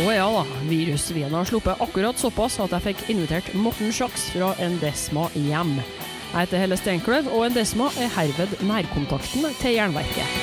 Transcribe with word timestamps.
Å 0.00 0.12
ja 0.14 0.28
da, 0.32 0.42
virusvien 0.64 1.34
har 1.36 1.44
sluppet 1.44 1.80
akkurat 1.84 2.16
såpass 2.16 2.54
at 2.64 2.72
jeg 2.72 2.84
fikk 2.86 3.00
invitert 3.12 3.48
Morten 3.52 3.90
Sjaks 3.92 4.30
fra 4.32 4.54
Endesma 4.64 5.26
hjem. 5.34 5.74
Jeg 5.76 6.38
heter 6.38 6.62
Helle 6.62 6.78
Steinkløv, 6.80 7.28
og 7.28 7.42
Endesma 7.50 7.90
er 8.00 8.08
herved 8.14 8.54
nærkontakten 8.64 9.44
til 9.60 9.74
Jernverket. 9.76 10.38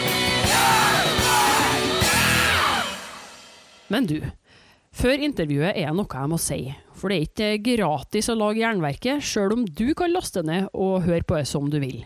Men 3.89 4.05
du, 4.05 4.19
før 4.93 5.25
intervjuet 5.25 5.73
er 5.73 5.97
noe 5.97 6.05
jeg 6.05 6.31
må 6.35 6.39
si. 6.43 6.59
For 6.93 7.09
det 7.09 7.17
er 7.17 7.57
ikke 7.57 7.79
gratis 7.79 8.29
å 8.29 8.37
lage 8.37 8.61
Jernverket, 8.61 9.25
sjøl 9.25 9.57
om 9.57 9.65
du 9.65 9.89
kan 9.97 10.13
laste 10.13 10.45
ned 10.45 10.69
og 10.77 11.07
høre 11.07 11.25
på 11.25 11.39
det 11.39 11.49
som 11.49 11.65
du 11.73 11.79
vil. 11.81 12.03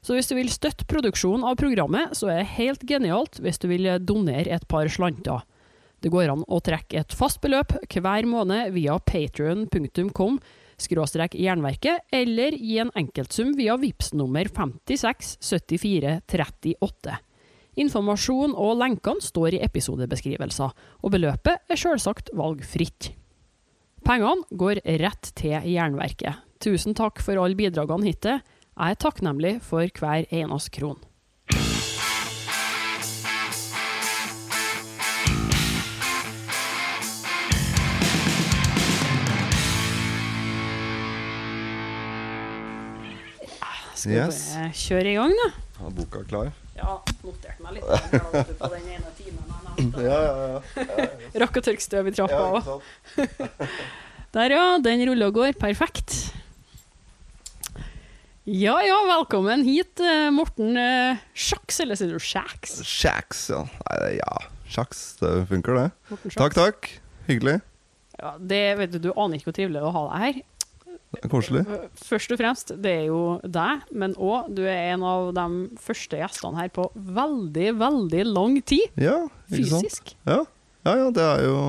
Så 0.00 0.16
hvis 0.16 0.32
du 0.32 0.38
vil 0.40 0.48
støtte 0.48 0.88
produksjonen 0.88 1.44
av 1.44 1.60
programmet, 1.60 2.16
så 2.16 2.32
er 2.32 2.40
det 2.40 2.56
helt 2.56 2.88
genialt 2.88 3.42
hvis 3.44 3.60
du 3.60 3.68
vil 3.68 3.92
donere 4.08 4.56
et 4.56 4.68
par 4.72 4.88
slanter. 4.88 5.44
Det 5.98 6.12
går 6.14 6.30
an 6.30 6.46
å 6.46 6.60
trekke 6.62 7.00
et 7.00 7.14
fast 7.16 7.40
beløp 7.42 7.74
hver 7.90 8.26
måned 8.28 8.72
via 8.76 8.98
patrion.com 9.02 10.38
skråstrek 10.78 11.34
jernverket, 11.34 12.06
eller 12.14 12.54
gi 12.54 12.78
en 12.78 12.92
enkeltsum 12.98 13.54
via 13.58 13.76
VIPS 13.80 14.12
nummer 14.18 14.46
56 14.46 15.36
74 15.42 16.20
38. 16.30 17.16
Informasjon 17.78 18.54
og 18.58 18.78
lenkene 18.80 19.22
står 19.22 19.54
i 19.58 19.62
episodebeskrivelser, 19.66 20.74
og 21.02 21.14
beløpet 21.14 21.66
er 21.70 21.78
selvsagt 21.78 22.32
valgfritt. 22.38 23.12
Pengene 24.06 24.46
går 24.54 24.82
rett 25.02 25.32
til 25.38 25.58
Jernverket. 25.66 26.44
Tusen 26.62 26.94
takk 26.98 27.22
for 27.22 27.38
alle 27.38 27.58
bidragene 27.58 28.06
hittil. 28.06 28.40
Jeg 28.78 28.94
er 28.94 29.02
takknemlig 29.02 29.54
for 29.66 29.86
hver 29.98 30.26
eneste 30.30 30.74
kron. 30.74 30.98
Skal 44.08 44.32
vi 44.32 44.56
bare 44.56 44.72
kjøre 44.82 45.12
i 45.12 45.14
gang, 45.18 45.36
da? 45.42 45.48
Er 45.78 45.94
boka 45.94 46.24
klar? 46.26 46.50
Ja, 46.78 46.96
noterte 47.26 47.64
meg 47.64 47.76
litt 47.76 47.86
på 48.58 48.70
den 48.72 48.90
ene 48.94 49.14
timen 49.18 49.42
jeg 49.44 49.62
nevnte. 49.68 50.04
Ja, 50.06 50.18
ja, 50.24 50.34
ja. 50.54 51.06
Rakk 51.44 51.58
å 51.58 51.62
tørke 51.68 51.84
støv 51.84 52.10
i 52.10 52.14
trappa 52.14 52.42
òg. 52.48 52.68
Der, 54.36 54.52
ja. 54.52 54.66
Den 54.84 55.04
ruller 55.08 55.30
og 55.32 55.38
går. 55.38 55.56
Perfekt. 55.60 56.16
Ja 58.48 58.78
ja, 58.80 58.96
velkommen 59.04 59.60
hit, 59.66 60.00
eh, 60.00 60.30
Morten 60.32 60.72
uh, 60.80 61.18
Sjaks, 61.36 61.82
eller 61.84 61.98
sier 62.00 62.14
du 62.14 62.22
Sjaks? 62.22 62.78
Sjaks, 62.86 63.42
ja. 63.52 63.58
Nei, 63.68 64.14
ja. 64.16 64.38
Sjaks, 64.72 65.02
det 65.20 65.32
funker, 65.50 65.76
det. 65.76 66.22
Takk, 66.32 66.56
takk. 66.56 66.88
Hyggelig. 67.28 67.58
Ja, 68.16 68.32
det, 68.40 68.62
vet 68.80 68.94
du, 68.94 69.02
du 69.04 69.10
aner 69.12 69.36
ikke 69.36 69.50
hvor 69.50 69.58
trivelig 69.58 69.76
det 69.76 69.84
er 69.84 69.90
å 69.90 69.96
ha 69.98 70.04
deg 70.08 70.24
her. 70.24 70.40
Det 71.08 71.22
er 71.24 71.30
koselig. 71.32 71.62
Først 72.04 72.32
og 72.34 72.40
fremst, 72.40 72.72
det 72.84 72.90
er 72.92 73.06
jo 73.08 73.20
deg, 73.40 73.84
men 73.96 74.12
òg 74.20 74.50
du 74.52 74.60
er 74.68 74.92
en 74.92 75.04
av 75.08 75.30
de 75.36 75.46
første 75.80 76.18
gjestene 76.20 76.60
her 76.60 76.68
på 76.74 76.84
veldig, 76.94 77.70
veldig 77.80 78.26
lang 78.28 78.58
tid. 78.60 78.92
Ja, 79.00 79.22
ikke 79.48 79.70
sant? 79.70 79.86
Fysisk. 79.88 80.12
Ja. 80.28 80.42
ja, 80.84 80.96
ja, 81.00 81.06
det 81.14 81.24
er 81.24 81.46
jo 81.48 81.62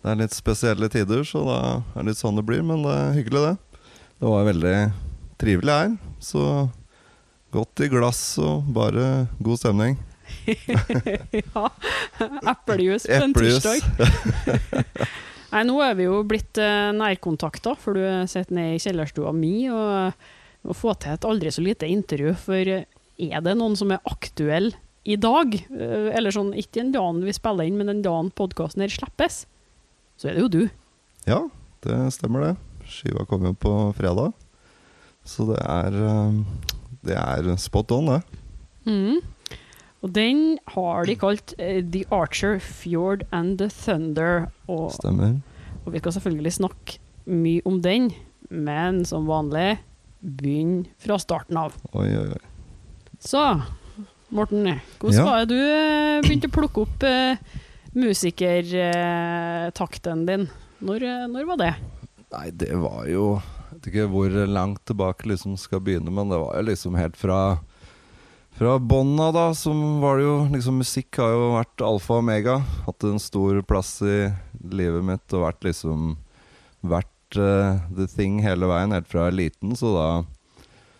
Det 0.00 0.12
er 0.12 0.20
litt 0.20 0.36
spesielle 0.36 0.88
tider, 0.92 1.24
så 1.28 1.42
det 1.44 1.56
er 2.00 2.06
litt 2.08 2.20
sånn 2.20 2.36
det 2.36 2.44
blir. 2.48 2.60
Men 2.64 2.84
det 2.84 2.92
er 2.98 3.16
hyggelig, 3.16 3.42
det. 3.48 3.80
Det 4.20 4.28
var 4.28 4.46
veldig 4.48 4.76
trivelig 5.40 5.74
her. 5.76 5.96
Så 6.20 6.44
godt 7.52 7.84
i 7.84 7.88
glass 7.92 8.22
og 8.40 8.68
bare 8.76 9.26
god 9.40 9.60
stemning. 9.60 9.98
ja. 11.54 11.64
Eplejus 12.52 13.08
på 13.08 13.24
en 13.24 13.34
tirsdag. 13.36 13.82
Nei, 15.50 15.64
nå 15.66 15.80
er 15.82 15.96
vi 15.98 16.06
jo 16.06 16.20
blitt 16.26 16.58
uh, 16.62 16.92
nærkontakta, 16.94 17.74
for 17.80 17.98
du 17.98 18.04
sitter 18.30 18.54
nede 18.54 18.76
i 18.76 18.82
kjellerstua 18.82 19.32
mi 19.34 19.54
og 19.72 20.14
må 20.66 20.76
få 20.76 20.94
til 21.00 21.16
et 21.16 21.26
aldri 21.26 21.50
så 21.52 21.64
lite 21.64 21.88
intervju. 21.90 22.34
For 22.38 22.70
eh, 22.70 22.84
er 23.26 23.42
det 23.44 23.56
noen 23.58 23.76
som 23.78 23.92
er 23.94 24.02
aktuell 24.08 24.70
i 25.08 25.16
dag, 25.16 25.56
eh, 25.56 26.10
eller 26.12 26.34
sånn 26.34 26.52
ikke 26.52 26.82
den 26.82 26.92
dagen 26.94 27.22
vi 27.24 27.34
spiller 27.34 27.66
inn, 27.66 27.78
men 27.80 27.88
den 27.90 28.04
dagen 28.04 28.28
podkasten 28.36 28.84
her 28.84 28.92
slippes, 28.92 29.42
så 30.20 30.28
er 30.30 30.36
det 30.36 30.44
jo 30.44 30.52
du. 30.52 30.62
Ja, 31.24 31.40
det 31.86 31.98
stemmer 32.14 32.44
det. 32.44 32.52
Skiva 32.90 33.24
kom 33.28 33.46
jo 33.48 33.54
på 33.56 33.74
fredag. 33.96 34.36
Så 35.24 35.46
det 35.50 35.60
er 35.64 35.96
Det 37.00 37.16
er 37.16 37.46
spot 37.56 37.92
on, 37.96 38.10
det. 38.12 38.20
Mhm. 38.84 39.20
Og 40.00 40.14
den 40.16 40.56
har 40.72 41.04
de 41.04 41.12
kalt 41.20 41.52
uh, 41.60 41.82
The 41.92 42.06
Archer, 42.14 42.56
Fjord 42.64 43.26
and 43.36 43.58
the 43.60 43.68
Thunder. 43.68 44.46
Og 44.68 44.92
Stemmer. 44.96 45.34
Og 45.84 45.92
vi 45.94 45.98
skal 46.00 46.12
selvfølgelig 46.16 46.52
snakke 46.56 46.96
mye 47.30 47.60
om 47.68 47.80
den, 47.84 48.08
men 48.50 49.02
som 49.08 49.26
vanlig 49.28 49.78
begynn 50.20 50.86
fra 51.00 51.16
starten 51.20 51.56
av. 51.60 51.72
Oi, 51.96 52.08
oi, 52.16 52.28
oi. 52.32 52.40
Så, 53.20 53.42
Morten, 54.32 54.64
hvordan 55.00 55.18
Ja. 55.18 55.24
var 55.26 55.38
det 55.44 55.48
du 55.52 55.60
eh, 55.60 56.20
begynte 56.24 56.48
å 56.48 56.54
plukke 56.54 56.80
opp 56.86 57.02
uh, 57.04 57.36
musikertakten 57.96 60.26
din? 60.28 60.44
Når, 60.80 61.00
når 61.32 61.44
var 61.50 61.56
det? 61.60 61.72
Nei, 62.30 62.46
det 62.54 62.70
var 62.80 63.04
jo 63.10 63.24
Jeg 63.40 63.76
vet 63.76 63.86
ikke 63.90 64.06
hvor 64.12 64.30
langt 64.48 64.82
tilbake 64.88 65.28
liksom 65.30 65.52
skal 65.60 65.80
begynne, 65.84 66.10
men 66.14 66.30
det 66.32 66.38
var 66.40 66.52
jo 66.58 66.62
liksom 66.68 66.92
helt 66.98 67.16
fra 67.18 67.38
Fra 68.60 68.78
bånda, 68.78 69.32
da, 69.32 69.54
som 69.54 70.00
var 70.00 70.18
det 70.18 70.26
jo 70.26 70.34
liksom 70.52 70.82
Musikk 70.82 71.16
har 71.16 71.30
jo 71.32 71.44
vært 71.54 71.80
alfa 71.80 72.18
og 72.18 72.20
omega. 72.20 72.58
Hatt 72.84 73.06
en 73.08 73.16
stor 73.16 73.62
plass 73.64 73.94
i 74.04 74.26
livet 74.68 75.00
mitt 75.00 75.32
og 75.32 75.46
vært 75.46 75.64
liksom 75.64 76.10
Vært 76.84 77.38
uh, 77.40 77.80
the 77.96 78.04
thing 78.04 78.42
hele 78.44 78.68
veien, 78.68 78.92
helt 78.92 79.08
fra 79.08 79.30
jeg 79.30 79.32
er 79.32 79.38
liten, 79.38 79.72
så 79.80 79.94
da 79.96 80.04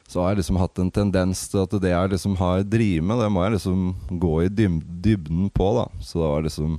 så 0.09 0.25
har 0.25 0.33
jeg 0.33 0.41
liksom 0.41 0.57
hatt 0.59 0.81
en 0.81 0.89
tendens 0.91 1.45
til 1.53 1.61
at 1.63 1.77
det 1.85 1.93
jeg 1.93 2.15
liksom 2.17 2.41
har 2.41 2.65
drevet 2.65 3.05
med, 3.07 3.21
det 3.21 3.29
må 3.31 3.45
jeg 3.45 3.59
liksom 3.59 3.87
gå 4.25 4.35
i 4.43 4.51
dybden 4.57 5.53
på, 5.55 5.71
da. 5.77 5.87
Så 6.01 6.19
det 6.19 6.33
var 6.33 6.49
liksom 6.49 6.75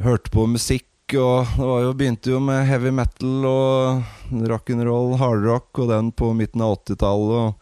Hørte 0.00 0.32
på 0.32 0.48
musikk, 0.48 0.88
og 1.12 1.56
det 1.60 1.72
jo, 1.84 1.94
begynte 2.00 2.32
jo 2.32 2.40
med 2.40 2.64
heavy 2.66 2.90
metal 2.96 3.46
og 3.52 4.40
rock'n'roll, 4.48 5.18
hardrock, 5.20 5.68
og 5.76 5.92
den 5.92 6.10
på 6.10 6.32
midten 6.40 6.64
av 6.64 6.80
80-tallet, 6.80 7.52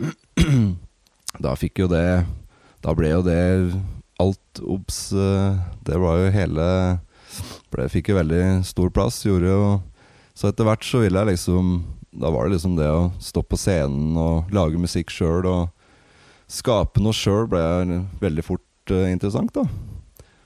og 0.00 0.80
da 1.38 1.54
fikk 1.58 1.84
jo 1.84 1.86
det 1.90 2.24
Da 2.82 2.94
ble 2.96 3.12
jo 3.12 3.22
det 3.22 3.40
alt 4.20 4.62
obs 4.64 5.12
eh, 5.12 5.60
Det 5.86 5.98
var 6.00 6.18
jo 6.18 6.32
hele 6.34 6.66
ble, 7.70 7.86
Fikk 7.92 8.10
jo 8.10 8.18
veldig 8.18 8.44
stor 8.66 8.90
plass, 8.94 9.22
gjorde 9.24 9.52
jo 9.52 9.68
Så 10.34 10.50
etter 10.50 10.66
hvert 10.66 10.86
så 10.86 11.04
ville 11.04 11.22
jeg 11.22 11.34
liksom 11.36 11.76
Da 12.10 12.32
var 12.34 12.48
det 12.48 12.56
liksom 12.56 12.74
det 12.80 12.88
å 12.90 13.10
stå 13.22 13.44
på 13.46 13.58
scenen 13.60 14.18
og 14.18 14.50
lage 14.54 14.80
musikk 14.80 15.12
sjøl 15.14 15.46
og 15.46 15.68
skape 16.50 16.98
noe 16.98 17.14
sjøl 17.14 17.44
ble 17.46 17.60
veldig 18.18 18.42
fort 18.42 18.90
uh, 18.90 19.06
interessant, 19.06 19.54
da. 19.54 19.62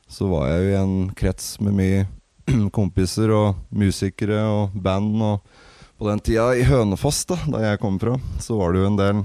Så 0.05 0.29
var 0.29 0.51
jeg 0.51 0.59
jo 0.61 0.67
i 0.69 0.77
en 0.77 0.97
krets 1.17 1.47
med 1.65 1.79
mye 1.79 2.03
kompiser 2.77 3.33
og 3.33 3.63
musikere 3.73 4.43
og 4.45 4.77
band. 4.85 5.17
Og 5.25 5.97
på 5.97 6.11
den 6.11 6.21
tida 6.21 6.51
i 6.53 6.67
Hønefoss, 6.69 7.23
da 7.31 7.39
da 7.49 7.63
jeg 7.65 7.81
kom 7.81 7.97
fra, 8.03 8.19
så 8.37 8.59
var 8.61 8.75
det 8.75 8.85
jo 8.85 8.91
en 8.91 9.01
del 9.01 9.25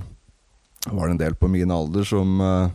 Var 0.85 1.07
det 1.07 1.11
en 1.11 1.23
del 1.23 1.35
på 1.35 1.49
min 1.51 1.71
alder 1.71 2.05
som 2.07 2.39
eh, 2.41 2.69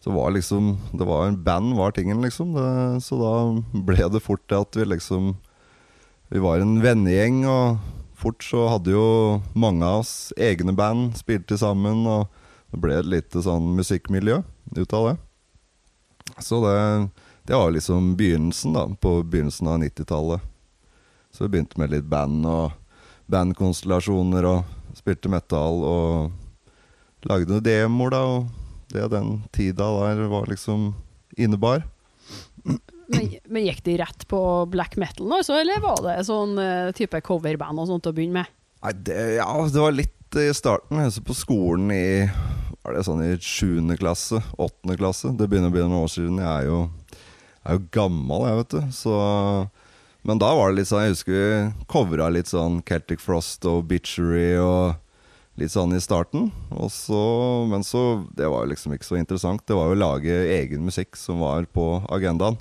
Så 0.00 0.10
var 0.10 0.30
liksom 0.34 0.76
Det 0.92 1.04
var 1.06 1.26
en 1.26 1.42
band 1.44 1.76
var 1.76 1.92
tingen, 1.92 2.22
liksom. 2.22 2.52
Det, 2.52 3.02
så 3.04 3.18
da 3.20 3.82
ble 3.86 4.08
det 4.10 4.24
fort 4.24 4.42
det 4.50 4.58
at 4.58 4.76
vi 4.76 4.88
liksom 4.88 5.36
Vi 6.28 6.42
var 6.42 6.58
en 6.60 6.80
vennegjeng, 6.82 7.44
og 7.48 7.78
fort 8.18 8.42
så 8.44 8.66
hadde 8.68 8.92
jo 8.92 9.38
mange 9.54 9.86
av 9.86 10.02
oss 10.02 10.32
egne 10.36 10.74
band, 10.76 11.14
spilte 11.16 11.56
sammen, 11.56 12.02
og 12.04 12.26
det 12.68 12.80
ble 12.82 12.98
et 12.98 13.08
lite 13.08 13.40
sånn 13.40 13.70
musikkmiljø 13.78 14.42
ut 14.76 14.92
av 14.92 15.06
det. 15.06 15.14
Så 16.44 16.58
det, 16.66 16.74
det 17.48 17.56
var 17.56 17.72
liksom 17.72 18.10
begynnelsen, 18.18 18.74
da, 18.76 18.84
på 19.00 19.22
begynnelsen 19.22 19.70
av 19.72 19.78
90-tallet. 19.80 20.44
Så 21.32 21.46
vi 21.46 21.54
begynte 21.54 21.80
med 21.80 21.94
litt 21.94 22.10
band 22.12 22.44
og 22.44 22.76
bandkonstellasjoner 23.32 24.50
og 24.50 24.98
spilte 24.98 25.32
metal 25.32 25.80
og 25.86 26.36
lagde 27.28 27.52
noen 27.52 27.64
demoer, 27.64 28.14
da, 28.14 28.22
og 28.24 28.92
det 28.92 29.08
den 29.12 29.32
tida 29.52 29.88
der 30.00 30.28
var 30.30 30.48
liksom 30.48 30.92
innebar. 31.36 31.84
Men, 32.64 33.34
men 33.48 33.64
gikk 33.64 33.82
de 33.86 33.96
rett 34.00 34.26
på 34.28 34.40
black 34.72 34.98
metal, 35.00 35.30
altså, 35.32 35.56
eller 35.60 35.80
var 35.84 36.02
det 36.04 36.18
sånn 36.28 36.58
uh, 36.60 36.92
type 36.96 37.20
coverband 37.24 37.80
og 37.80 37.88
sånt 37.90 38.08
å 38.08 38.14
begynne 38.16 38.42
med? 38.42 38.54
Nei, 38.84 38.94
det, 39.06 39.18
ja, 39.38 39.48
det 39.72 39.82
var 39.82 39.96
litt 39.96 40.38
i 40.38 40.50
starten. 40.54 41.00
Jeg 41.02 41.24
på 41.24 41.34
skolen 41.36 41.90
i 41.94 42.28
Var 42.84 42.94
det 42.94 43.04
sånn 43.06 43.24
i 43.24 43.32
sjuende 43.42 43.96
klasse? 43.98 44.42
Åttende 44.60 44.96
klasse? 45.00 45.32
Det 45.36 45.48
begynner 45.48 45.72
å 45.72 45.74
bli 45.74 45.82
noen 45.82 46.04
år 46.04 46.12
siden. 46.12 46.38
Jeg 46.40 46.48
er 46.48 46.68
jo, 46.68 46.78
jeg 47.08 47.64
er 47.64 47.78
jo 47.78 47.88
gammel, 47.96 48.46
jeg, 48.46 48.60
vet 48.60 48.76
du. 48.76 48.92
Så 48.94 49.16
Men 50.28 50.40
da 50.40 50.52
var 50.54 50.70
det 50.70 50.80
litt 50.80 50.90
sånn 50.90 51.04
Jeg 51.06 51.16
husker 51.16 51.34
vi 51.34 51.88
covra 51.90 52.28
litt 52.32 52.52
sånn 52.52 52.80
Celtic 52.86 53.24
Frost 53.24 53.66
og 53.68 53.86
Bitchery 53.90 54.60
og 54.62 55.00
litt 55.58 55.72
sånn 55.74 55.94
i 55.96 56.00
starten. 56.02 56.48
Så, 56.92 57.20
men 57.70 57.84
så 57.84 58.24
Det 58.36 58.48
var 58.48 58.64
jo 58.64 58.72
liksom 58.72 58.94
ikke 58.94 59.08
så 59.08 59.18
interessant. 59.18 59.64
Det 59.66 59.76
var 59.76 59.90
jo 59.90 59.96
å 59.96 60.02
lage 60.02 60.40
egen 60.54 60.86
musikk 60.86 61.18
som 61.18 61.42
var 61.42 61.66
på 61.74 61.98
agendaen. 62.14 62.58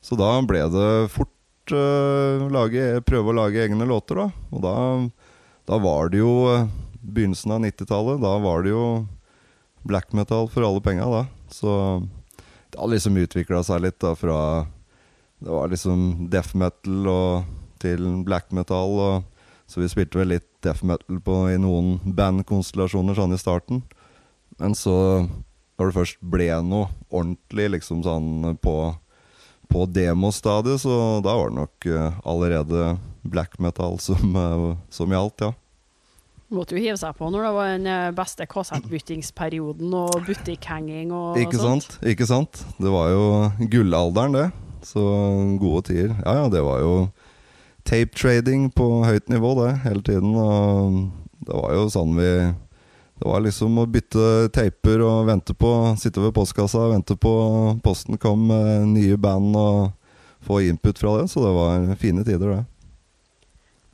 Så 0.00 0.16
da 0.18 0.30
ble 0.46 0.62
det 0.70 0.90
fort 1.12 1.74
uh, 1.74 2.46
lage, 2.52 3.02
prøve 3.08 3.32
å 3.32 3.38
lage 3.40 3.64
egne 3.64 3.88
låter, 3.88 4.20
da. 4.20 4.26
Og 4.54 4.62
da, 4.62 4.74
da 5.66 5.80
var 5.82 6.12
det 6.12 6.22
jo 6.22 6.32
uh, 6.46 6.68
begynnelsen 7.02 7.56
av 7.56 7.64
90-tallet. 7.64 8.22
Da 8.22 8.36
var 8.42 8.64
det 8.64 8.72
jo 8.74 8.86
black 9.86 10.12
metal 10.16 10.48
for 10.52 10.66
alle 10.66 10.82
penga, 10.84 11.08
da. 11.10 11.24
Så 11.52 11.72
det 12.70 12.80
har 12.80 12.90
liksom 12.92 13.18
utvikla 13.18 13.62
seg 13.66 13.84
litt 13.84 14.00
da 14.02 14.14
fra 14.18 14.38
Det 15.38 15.52
var 15.52 15.68
liksom 15.70 16.28
death 16.32 16.56
metal 16.56 17.10
og 17.10 17.50
til 17.82 18.22
black 18.24 18.52
metal. 18.56 18.96
Og, 18.96 19.48
så 19.66 19.82
vi 19.82 19.90
spilte 19.90 20.22
vel 20.22 20.36
litt 20.36 20.55
death 20.66 20.84
metal 20.86 21.20
på, 21.22 21.40
i 21.54 21.58
noen 21.62 21.96
bandkonstellasjoner 22.04 23.16
sånn 23.16 23.34
i 23.36 23.40
starten. 23.40 23.82
Men 24.60 24.76
så, 24.76 25.26
når 25.78 25.90
det 25.90 25.96
først 25.98 26.22
ble 26.22 26.48
noe 26.66 26.90
ordentlig 27.10 27.70
liksom 27.76 28.02
sånn 28.06 28.56
på, 28.62 28.76
på 29.72 29.84
demostadiet, 29.90 30.82
så 30.84 31.20
da 31.24 31.36
var 31.38 31.52
det 31.52 31.60
nok 31.62 31.88
uh, 31.92 32.18
allerede 32.26 32.96
black 33.26 33.58
metal 33.62 33.98
som, 34.02 34.34
uh, 34.36 34.74
som 34.90 35.12
gjaldt, 35.12 35.48
ja. 35.48 35.54
Måtte 36.46 36.76
jo 36.76 36.82
hive 36.84 36.94
seg 37.00 37.16
på 37.18 37.26
når 37.32 37.42
det 37.42 37.48
var 37.56 37.70
den 37.72 37.86
eh, 37.90 38.12
beste 38.14 38.44
kassettbyttingsperioden 38.46 39.94
og 39.98 40.20
butikkhenging 40.28 41.10
og 41.10 41.40
Ikke 41.42 41.58
sånt. 41.58 41.88
sant? 41.96 42.04
Ikke 42.06 42.28
sant? 42.30 42.60
Det 42.78 42.92
var 42.92 43.10
jo 43.10 43.24
gullalderen, 43.72 44.36
det. 44.36 44.44
Så 44.86 45.02
gode 45.58 45.88
tider. 45.88 46.12
Ja, 46.22 46.36
ja, 46.44 46.44
det 46.52 46.62
var 46.62 46.84
jo 46.84 46.92
tape 47.86 48.14
trading 48.18 48.68
på 48.74 48.86
høyt 49.06 49.30
nivå, 49.32 49.54
det, 49.62 49.72
hele 49.86 50.02
tiden. 50.04 50.34
Og 50.34 51.46
det 51.46 51.54
var 51.54 51.74
jo 51.76 51.90
sånn 51.92 52.16
vi 52.18 52.30
Det 53.16 53.24
var 53.24 53.40
liksom 53.40 53.78
å 53.80 53.86
bytte 53.88 54.50
taper 54.52 55.00
og 55.00 55.28
vente 55.30 55.54
på 55.56 55.70
Sitte 55.96 56.20
ved 56.20 56.34
postkassa 56.36 56.82
og 56.84 56.92
vente 56.92 57.14
på 57.16 57.30
posten 57.84 58.18
kom 58.20 58.42
med 58.50 58.90
nye 58.92 59.16
band 59.16 59.56
og 59.56 59.94
få 60.44 60.60
input 60.66 60.98
fra 60.98 61.14
det. 61.20 61.30
Så 61.32 61.40
det 61.46 61.54
var 61.56 61.86
fine 61.96 62.24
tider, 62.26 62.52
det. 62.52 62.64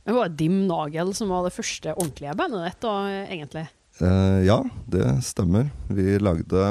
Det 0.02 0.16
var 0.16 0.34
Dimnagel 0.34 1.14
som 1.14 1.30
var 1.30 1.46
det 1.46 1.54
første 1.54 1.94
ordentlige 1.94 2.34
bandet 2.34 2.66
ditt, 2.66 2.80
da, 2.82 2.96
egentlig. 3.30 3.68
Eh, 4.02 4.40
ja, 4.48 4.58
det 4.90 5.06
stemmer. 5.22 5.70
Vi 5.86 6.18
lagde 6.18 6.64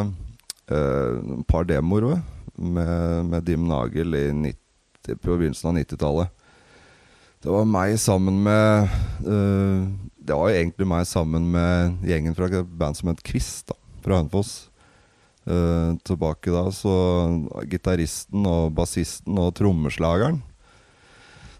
eh, 0.67 1.15
et 1.37 1.47
par 1.47 1.63
demoer 1.69 2.19
med, 2.55 3.25
med 3.31 3.47
Dim 3.47 3.69
Nagel 3.69 4.17
i 4.17 4.25
90, 4.35 5.15
på 5.21 5.37
begynnelsen 5.37 5.71
av 5.71 5.79
90-tallet. 5.79 6.40
Det 7.41 7.49
var 7.49 7.65
meg 7.65 7.95
sammen 7.97 8.43
med 8.45 8.91
uh, 9.25 9.87
Det 10.21 10.35
var 10.37 10.53
egentlig 10.53 10.85
meg 10.85 11.07
sammen 11.09 11.47
med 11.55 12.03
gjengen 12.05 12.37
fra 12.37 12.49
et 12.51 12.75
band 12.77 12.99
som 12.99 13.09
het 13.09 13.23
Kvist, 13.25 13.71
da, 13.71 13.77
fra 14.05 14.19
Hønefoss. 14.19 14.53
Uh, 15.41 15.97
tilbake 16.05 16.53
da, 16.53 16.67
så 16.69 16.93
gitaristen 17.65 18.45
og 18.45 18.75
bassisten 18.77 19.39
og 19.41 19.55
trommeslageren 19.57 20.37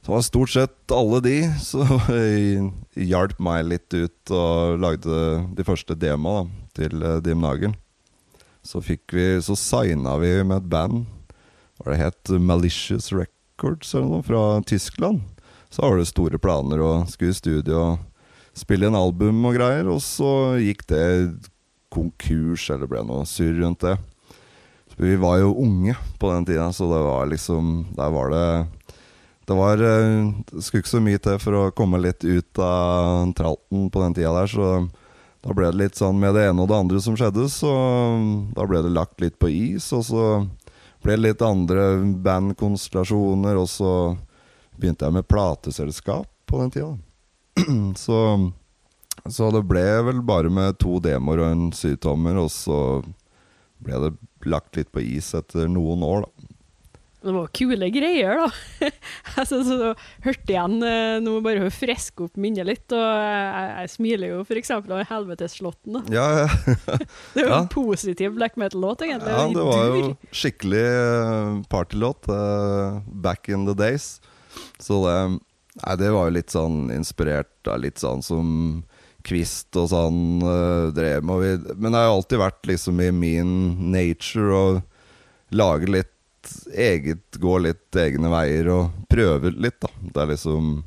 så 0.02 0.16
var 0.16 0.24
stort 0.26 0.50
sett 0.50 0.94
alle 0.94 1.20
de 1.22 1.36
som 1.62 1.90
hjalp 3.12 3.42
meg 3.42 3.68
litt 3.70 3.94
ut 3.94 4.34
og 4.34 4.82
lagde 4.82 5.18
de 5.58 5.66
første 5.66 5.98
demoene 5.98 6.50
til 6.78 7.04
uh, 7.06 7.20
Dim 7.22 7.42
Nagel. 7.44 7.76
Så 8.66 8.82
fikk 8.86 9.14
vi 9.18 9.26
Så 9.42 9.58
signa 9.58 10.18
vi 10.22 10.34
med 10.42 10.58
et 10.62 10.70
band. 10.70 11.06
Hva 11.82 11.94
det 11.94 12.02
het 12.02 12.34
Malicious 12.38 13.12
Records 13.14 13.94
eller 13.94 14.10
noe, 14.10 14.26
fra 14.26 14.42
Tyskland. 14.66 15.22
Så 15.72 15.82
var 15.82 15.98
det 15.98 16.10
store 16.10 16.40
planer 16.42 16.82
å 16.84 16.92
skulle 17.08 17.32
i 17.32 17.38
studio 17.38 17.80
og 17.80 18.58
spille 18.58 18.90
en 18.90 19.00
album 19.00 19.40
og 19.48 19.56
greier. 19.56 19.88
Og 19.88 20.02
så 20.04 20.60
gikk 20.60 20.84
det 20.92 21.06
konkurs, 21.92 22.68
eller 22.72 22.90
ble 22.92 23.04
noe 23.08 23.28
surr 23.28 23.56
rundt 23.62 23.86
det. 23.86 23.96
Vi 25.02 25.16
var 25.18 25.40
jo 25.40 25.56
unge 25.58 25.96
på 26.20 26.30
den 26.30 26.46
tida, 26.46 26.68
så 26.76 26.86
det 26.92 27.00
var 27.02 27.30
liksom 27.32 27.72
Der 27.96 28.12
var 28.14 28.30
det 28.30 28.68
det 29.48 29.56
var 29.58 29.78
Det 29.78 30.62
skulle 30.62 30.84
ikke 30.84 30.92
så 30.92 31.02
mye 31.02 31.20
til 31.20 31.40
for 31.42 31.58
å 31.58 31.72
komme 31.76 32.00
litt 32.04 32.24
ut 32.24 32.60
av 32.62 33.32
tralten 33.36 33.90
på 33.90 34.04
den 34.04 34.14
tida 34.16 34.34
der, 34.36 34.52
så 34.52 34.68
da 35.42 35.56
ble 35.58 35.72
det 35.72 35.80
litt 35.80 35.98
sånn 35.98 36.20
med 36.22 36.36
det 36.38 36.46
ene 36.52 36.62
og 36.62 36.70
det 36.70 36.78
andre 36.78 37.02
som 37.02 37.16
skjedde, 37.18 37.48
så 37.50 37.72
da 38.54 38.68
ble 38.70 38.84
det 38.86 38.94
lagt 38.94 39.24
litt 39.24 39.40
på 39.42 39.50
is, 39.50 39.90
og 39.98 40.06
så 40.06 40.26
ble 41.02 41.16
det 41.18 41.24
litt 41.26 41.42
andre 41.42 41.88
bandkonstellasjoner, 42.22 43.58
og 43.58 43.66
så 43.72 43.94
begynte 44.80 45.06
jeg 45.08 45.14
med 45.20 45.28
plateselskap 45.30 46.28
på 46.50 46.62
den 46.62 46.72
tida. 46.72 46.94
Så, 48.00 48.18
så 49.30 49.50
det 49.54 49.66
ble 49.70 49.84
vel 50.08 50.22
bare 50.26 50.50
med 50.50 50.80
to 50.82 51.00
demoer 51.04 51.44
og 51.44 51.52
en 51.52 51.68
syvtommer, 51.76 52.40
og 52.42 52.50
så 52.54 52.78
ble 53.84 54.00
det 54.08 54.14
lagt 54.50 54.78
litt 54.80 54.90
på 54.94 55.04
is 55.04 55.34
etter 55.38 55.68
noen 55.70 56.02
år, 56.06 56.24
da. 56.26 56.48
Det 57.22 57.34
var 57.36 57.52
kule 57.54 57.86
greier, 57.94 58.40
da. 58.42 58.48
jeg 59.36 59.46
synes 59.46 59.68
jeg 59.70 59.92
hørte 60.26 60.54
igjen 60.56 60.80
noe 60.82 61.20
Nå 61.22 61.36
må 61.36 61.44
bare 61.46 61.68
friske 61.70 62.26
opp 62.26 62.40
minnet 62.42 62.66
litt. 62.66 62.88
Og 62.98 62.98
jeg, 62.98 63.68
jeg 63.84 63.92
smiler 63.94 64.32
jo 64.32 64.40
f.eks. 64.42 64.72
av 64.74 64.90
'Helvetesslåtten'. 64.90 66.00
da. 66.00 66.02
Ja, 66.10 66.26
ja. 66.40 66.48
Det 67.36 67.44
er 67.44 67.46
jo 67.46 67.52
Ja. 67.52 67.60
en 67.60 67.70
positiv 67.70 68.34
black 68.40 68.58
metal-låt, 68.58 69.06
egentlig. 69.06 69.36
Ja, 69.38 69.46
det 69.54 69.68
var 69.70 69.86
jo 69.94 70.02
skikkelig 70.34 70.82
eh, 70.82 71.62
partylåt. 71.70 72.26
Uh, 72.26 73.06
back 73.06 73.50
in 73.54 73.68
the 73.70 73.78
days. 73.78 74.16
Så 74.82 75.02
det 75.06 75.18
Nei, 75.72 75.94
det 75.96 76.10
var 76.12 76.26
jo 76.28 76.34
litt 76.36 76.52
sånn 76.52 76.90
inspirert 76.92 77.68
av 77.72 77.78
litt 77.80 77.96
sånn 78.02 78.20
som 78.26 78.48
Kvist 79.24 79.78
og 79.80 79.86
sånn 79.88 80.42
eh, 80.44 80.90
drev 80.92 81.24
med. 81.24 81.40
vi- 81.40 81.76
Men 81.80 81.94
det 81.94 82.00
har 82.02 82.08
jo 82.10 82.16
alltid 82.18 82.40
vært 82.42 82.66
liksom 82.68 83.00
i 83.06 83.12
min 83.16 83.54
nature 83.94 84.52
å 84.52 84.84
lage 85.56 85.88
litt 85.88 86.52
eget, 86.76 87.38
gå 87.40 87.54
litt 87.62 87.96
egne 87.96 88.28
veier 88.34 88.68
og 88.74 88.92
prøve 89.08 89.54
litt, 89.56 89.80
da. 89.80 89.88
Det 90.02 90.18
er 90.24 90.32
liksom 90.34 90.84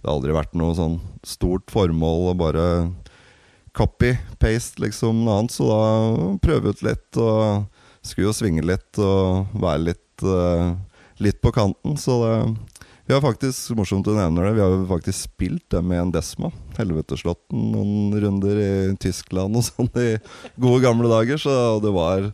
Det 0.00 0.08
har 0.08 0.16
aldri 0.16 0.32
vært 0.34 0.54
noe 0.54 0.74
sånn 0.74 0.96
stort 1.22 1.66
formål 1.70 2.32
å 2.32 2.36
bare 2.38 2.64
copy-paste 3.76 4.80
liksom 4.82 5.24
noe 5.24 5.38
annet, 5.42 5.54
så 5.54 5.68
da 5.68 5.82
prøve 6.44 6.72
ut 6.72 6.82
litt 6.82 7.18
og 7.22 7.66
skulle 8.02 8.28
jo 8.30 8.34
svinge 8.36 8.64
litt 8.66 8.98
og 8.98 9.52
være 9.62 9.84
litt, 9.92 10.24
eh, 10.26 10.74
litt 11.22 11.40
på 11.42 11.52
kanten. 11.54 11.96
Så 11.96 12.18
det, 12.22 12.56
vi 13.12 13.16
har 13.18 13.20
faktisk, 13.20 13.74
morsomt 13.76 14.06
du 14.08 14.14
nevner 14.16 14.46
det, 14.46 14.50
vi 14.56 14.60
har 14.64 14.70
jo 14.72 14.84
faktisk 14.88 15.26
spilt 15.26 15.66
det 15.74 15.82
med 15.84 15.98
en 16.00 16.12
Desma. 16.14 16.48
Helveteslåtten 16.78 17.66
noen 17.74 18.14
runder 18.22 18.56
i 18.56 18.68
Tyskland 19.04 19.58
og 19.60 19.66
sånn 19.68 19.90
i 20.00 20.14
gode 20.56 20.78
gamle 20.80 21.10
dager. 21.12 21.36
Så 21.42 21.52
det 21.84 21.92
var, 21.92 22.30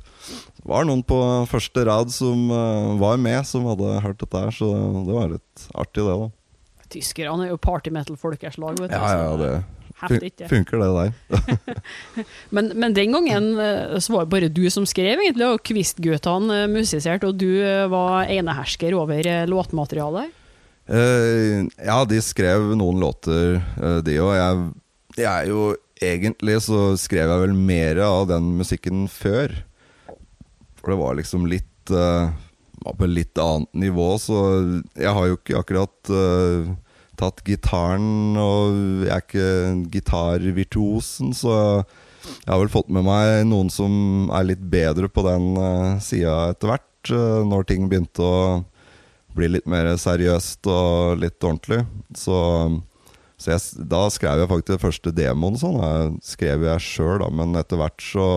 var 0.62 0.86
noen 0.86 1.02
på 1.02 1.18
første 1.50 1.82
rad 1.88 2.14
som 2.14 2.46
uh, 2.54 2.94
var 3.00 3.18
med, 3.18 3.40
som 3.48 3.66
hadde 3.66 3.96
hørt 4.04 4.22
dette 4.22 4.44
her. 4.44 4.54
Så 4.54 4.70
det 5.08 5.16
var 5.16 5.34
litt 5.34 5.66
artig, 5.74 6.06
det, 6.06 6.14
da. 6.14 6.86
Tyskerne 6.94 7.48
er 7.48 7.50
jo 7.56 7.58
party 7.58 7.90
metal-folkeslag, 7.98 8.78
vet 8.78 8.94
du. 8.94 8.94
Ja, 8.94 9.10
ja, 9.18 9.34
det 9.42 9.52
heftig, 10.02 10.32
ikke? 10.32 10.48
funker, 10.50 10.82
det 10.82 10.88
der. 10.94 11.84
Men, 12.54 12.70
men 12.78 12.94
den 12.96 13.14
gangen 13.14 13.50
eh, 13.60 13.98
så 14.02 14.14
var 14.14 14.26
det 14.26 14.32
bare 14.32 14.50
du 14.52 14.64
som 14.72 14.86
skrev, 14.88 15.20
egentlig, 15.20 15.46
og 15.46 15.62
Kvistguttene 15.66 16.64
uh, 16.64 16.70
musiserte, 16.70 17.28
og 17.28 17.38
du 17.38 17.60
eh, 17.60 17.86
var 17.90 18.30
enehersker 18.32 18.96
over 18.98 19.26
eh, 19.26 19.46
låtmaterialet. 19.48 20.34
Eh, 20.88 21.66
ja, 21.84 21.98
de 22.08 22.18
skrev 22.24 22.70
noen 22.80 23.00
låter, 23.02 23.58
eh, 23.76 23.98
de 24.04 24.16
òg. 24.24 24.32
Jeg, 24.38 24.64
jeg 25.20 25.30
er 25.34 25.52
jo 25.52 25.68
Egentlig 25.98 26.60
så 26.62 26.92
skrev 26.94 27.26
jeg 27.26 27.40
vel 27.42 27.54
mer 27.58 27.98
av 28.06 28.28
den 28.30 28.52
musikken 28.60 29.08
før. 29.10 29.50
For 30.78 30.92
det 30.92 30.98
var 31.00 31.16
liksom 31.18 31.48
litt 31.50 31.90
eh, 31.90 32.28
Var 32.84 32.94
på 33.00 33.08
litt 33.10 33.40
annet 33.42 33.72
nivå, 33.74 34.12
så 34.22 34.36
jeg 34.94 35.10
har 35.16 35.26
jo 35.26 35.34
ikke 35.40 35.58
akkurat 35.58 36.12
uh, 36.14 36.68
tatt 37.18 37.42
gitaren, 37.42 38.38
og 38.38 38.76
jeg 39.02 39.10
er 39.10 39.24
ikke 39.24 39.48
gitarvirtuosen, 39.96 41.32
så 41.34 41.56
jeg 41.82 42.46
har 42.46 42.60
vel 42.62 42.70
fått 42.70 42.92
med 42.94 43.02
meg 43.08 43.42
noen 43.50 43.66
som 43.74 44.30
er 44.30 44.46
litt 44.52 44.62
bedre 44.70 45.10
på 45.10 45.26
den 45.26 45.58
uh, 45.58 45.98
sida 45.98 46.52
etter 46.52 46.70
hvert, 46.70 47.10
uh, 47.10 47.42
når 47.50 47.66
ting 47.66 47.90
begynte 47.90 48.22
å 48.22 48.38
bli 49.36 49.50
litt 49.52 49.68
mer 49.68 49.90
seriøst 50.00 50.68
og 50.70 51.20
litt 51.22 51.42
ordentlig. 51.44 51.82
Så, 52.16 52.38
så 53.38 53.52
jeg, 53.54 53.86
da 53.90 54.06
skrev 54.12 54.42
jeg 54.42 54.50
faktisk 54.52 54.72
den 54.72 54.82
første 54.82 55.14
demoen 55.14 55.58
sånn. 55.60 55.78
Jeg 55.82 56.16
skrev 56.34 56.66
jeg 56.68 56.84
sjøl, 56.84 57.26
men 57.34 57.58
etter 57.60 57.80
hvert 57.80 58.04
så, 58.04 58.28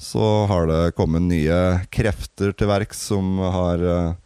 så 0.00 0.30
har 0.50 0.70
det 0.70 0.82
kommet 0.98 1.26
nye 1.26 1.60
krefter 1.94 2.54
til 2.56 2.70
verks 2.70 3.04
som 3.10 3.38
har 3.42 3.84
eh, 3.84 4.16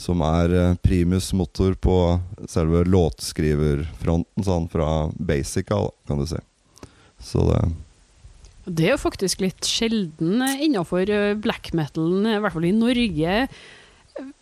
Som 0.00 0.22
er 0.24 0.52
eh, 0.56 0.76
primus 0.80 1.26
motor 1.36 1.74
på 1.76 1.94
selve 2.48 2.86
låtskriverfronten, 2.88 4.44
sånn 4.46 4.68
fra 4.72 5.10
basic 5.12 5.68
kan 5.68 6.22
du 6.22 6.24
si. 6.26 6.40
Så 7.20 7.44
det 7.50 7.60
Det 8.64 8.86
er 8.86 8.94
jo 8.94 9.02
faktisk 9.02 9.42
litt 9.42 9.66
sjelden 9.66 10.40
innafor 10.62 11.10
black 11.42 11.72
metal, 11.74 12.24
i 12.24 12.38
hvert 12.40 12.54
fall 12.54 12.64
i 12.64 12.72
Norge. 12.72 13.36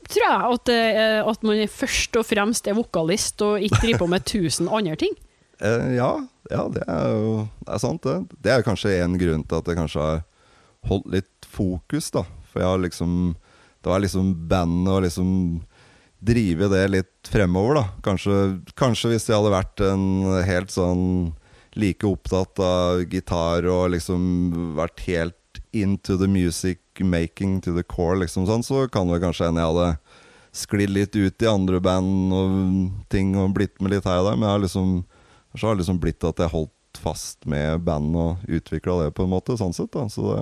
Tror 0.08 0.24
jeg 0.24 0.52
at, 0.54 0.68
er- 0.72 1.28
at 1.28 1.42
man 1.44 1.62
først 1.68 2.16
og 2.16 2.24
fremst 2.26 2.66
er 2.70 2.76
vokalist 2.78 3.42
og 3.44 3.60
ikke 3.60 3.82
driver 3.82 3.98
på 4.04 4.08
med 4.14 4.24
tusen 4.28 4.68
andre 4.68 4.96
ting. 4.96 5.14
Eh, 5.58 5.88
ja, 5.96 6.12
ja, 6.52 6.68
det 6.70 6.84
er 6.86 7.08
jo 7.16 7.30
det 7.66 7.72
er 7.74 7.80
sant, 7.82 8.04
det. 8.06 8.12
Det 8.46 8.50
er 8.54 8.62
kanskje 8.62 8.92
en 9.02 9.16
grunn 9.18 9.40
til 9.42 9.56
at 9.58 9.66
jeg 9.66 9.74
kanskje 9.80 10.04
har 10.04 10.20
holdt 10.86 11.08
litt 11.16 11.48
fokus, 11.50 12.12
da. 12.14 12.22
For 12.52 12.62
jeg 12.62 12.68
har 12.70 12.78
liksom 12.84 13.16
det 13.82 13.90
var 13.90 14.04
liksom 14.04 14.28
bandet 14.52 14.92
og 14.92 15.02
liksom 15.02 15.32
drive 16.30 16.68
det 16.70 16.84
litt 16.94 17.30
fremover, 17.32 17.80
da. 17.80 17.84
Kanskje, 18.06 18.36
kanskje 18.78 19.10
hvis 19.16 19.26
jeg 19.26 19.34
hadde 19.34 19.50
vært 19.56 19.82
en 19.88 20.06
helt 20.46 20.70
sånn 20.70 21.04
like 21.74 22.06
opptatt 22.06 22.62
av 22.62 23.02
gitar 23.10 23.66
og 23.66 23.90
liksom 23.96 24.22
vært 24.78 25.02
helt 25.10 25.60
into 25.74 26.14
the 26.22 26.30
music 26.30 26.78
making 27.04 27.60
to 27.64 27.74
the 27.76 27.84
core, 27.86 28.18
liksom 28.22 28.46
sånn, 28.48 28.64
så 28.66 28.86
kan 28.92 29.10
det 29.10 29.20
kanskje 29.22 29.48
hende 29.48 29.62
jeg 29.62 29.74
hadde 29.74 29.90
sklidd 30.58 30.94
litt 30.94 31.16
ut 31.16 31.44
i 31.44 31.50
andre 31.50 31.80
band 31.82 32.34
og 32.34 32.56
ting 33.12 33.34
og 33.38 33.54
blitt 33.56 33.76
med 33.82 33.94
litt 33.94 34.08
her 34.08 34.22
og 34.22 34.30
der. 34.30 34.38
Men 34.38 34.48
jeg 34.48 34.54
har 34.56 34.64
liksom, 34.64 34.94
så 35.54 35.66
har 35.66 35.76
det 35.76 35.84
liksom 35.84 36.00
blitt 36.02 36.26
at 36.26 36.42
jeg 36.42 36.54
holdt 36.54 37.02
fast 37.02 37.46
med 37.46 37.84
band 37.86 38.16
og 38.18 38.48
utvikla 38.48 39.04
det 39.04 39.12
på 39.16 39.26
en 39.26 39.34
måte, 39.34 39.58
sånn 39.60 39.76
sett. 39.76 39.92
da 39.94 40.08
Så 40.10 40.24
det 40.26 40.40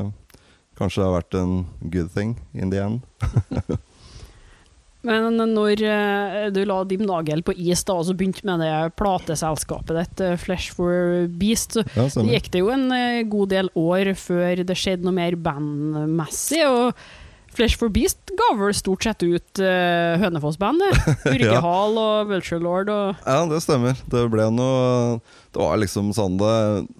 kanskje 0.78 1.04
har 1.04 1.16
vært 1.18 1.36
en 1.40 1.66
good 1.92 2.12
thing 2.14 2.36
in 2.54 2.72
the 2.72 2.82
end. 2.82 3.02
Men 5.06 5.38
når 5.54 5.82
uh, 5.86 6.38
du 6.54 6.62
la 6.66 6.80
Dim 6.88 7.04
Nagel 7.06 7.44
på 7.46 7.54
is 7.54 7.84
da, 7.86 7.98
og 8.00 8.08
så 8.08 8.16
begynte 8.16 8.46
med 8.48 8.64
det 8.64 8.72
plateselskapet 8.98 10.00
ditt, 10.00 10.24
uh, 10.24 10.34
Flesh 10.40 10.74
for 10.76 11.28
Beast, 11.38 11.78
så 11.78 12.08
ja, 12.08 12.26
gikk 12.36 12.50
det 12.54 12.64
jo 12.64 12.72
en 12.74 12.88
uh, 12.90 13.22
god 13.30 13.54
del 13.54 13.70
år 13.78 14.12
før 14.18 14.64
det 14.66 14.78
skjedde 14.78 15.06
noe 15.06 15.16
mer 15.16 15.38
bandmessig. 15.38 16.64
og 16.66 16.92
Flesh 17.56 17.78
for 17.80 17.92
Beast 17.92 18.20
ga 18.36 18.50
vel 18.58 18.74
stort 18.76 19.06
sett 19.06 19.22
ut 19.24 19.60
uh, 19.62 20.16
Hønefoss-bandet? 20.20 20.98
Urkehal 21.34 21.96
ja. 21.96 22.02
og 22.02 22.32
Vulture 22.32 22.60
Lord 22.60 22.90
og 22.92 23.22
Ja, 23.24 23.44
det 23.48 23.62
stemmer. 23.64 23.96
Det 24.12 24.26
ble 24.32 24.50
noe 24.52 25.20
Det 25.54 25.62
var 25.62 25.80
liksom 25.80 26.12
sånn 26.16 26.36
det, 26.40 26.56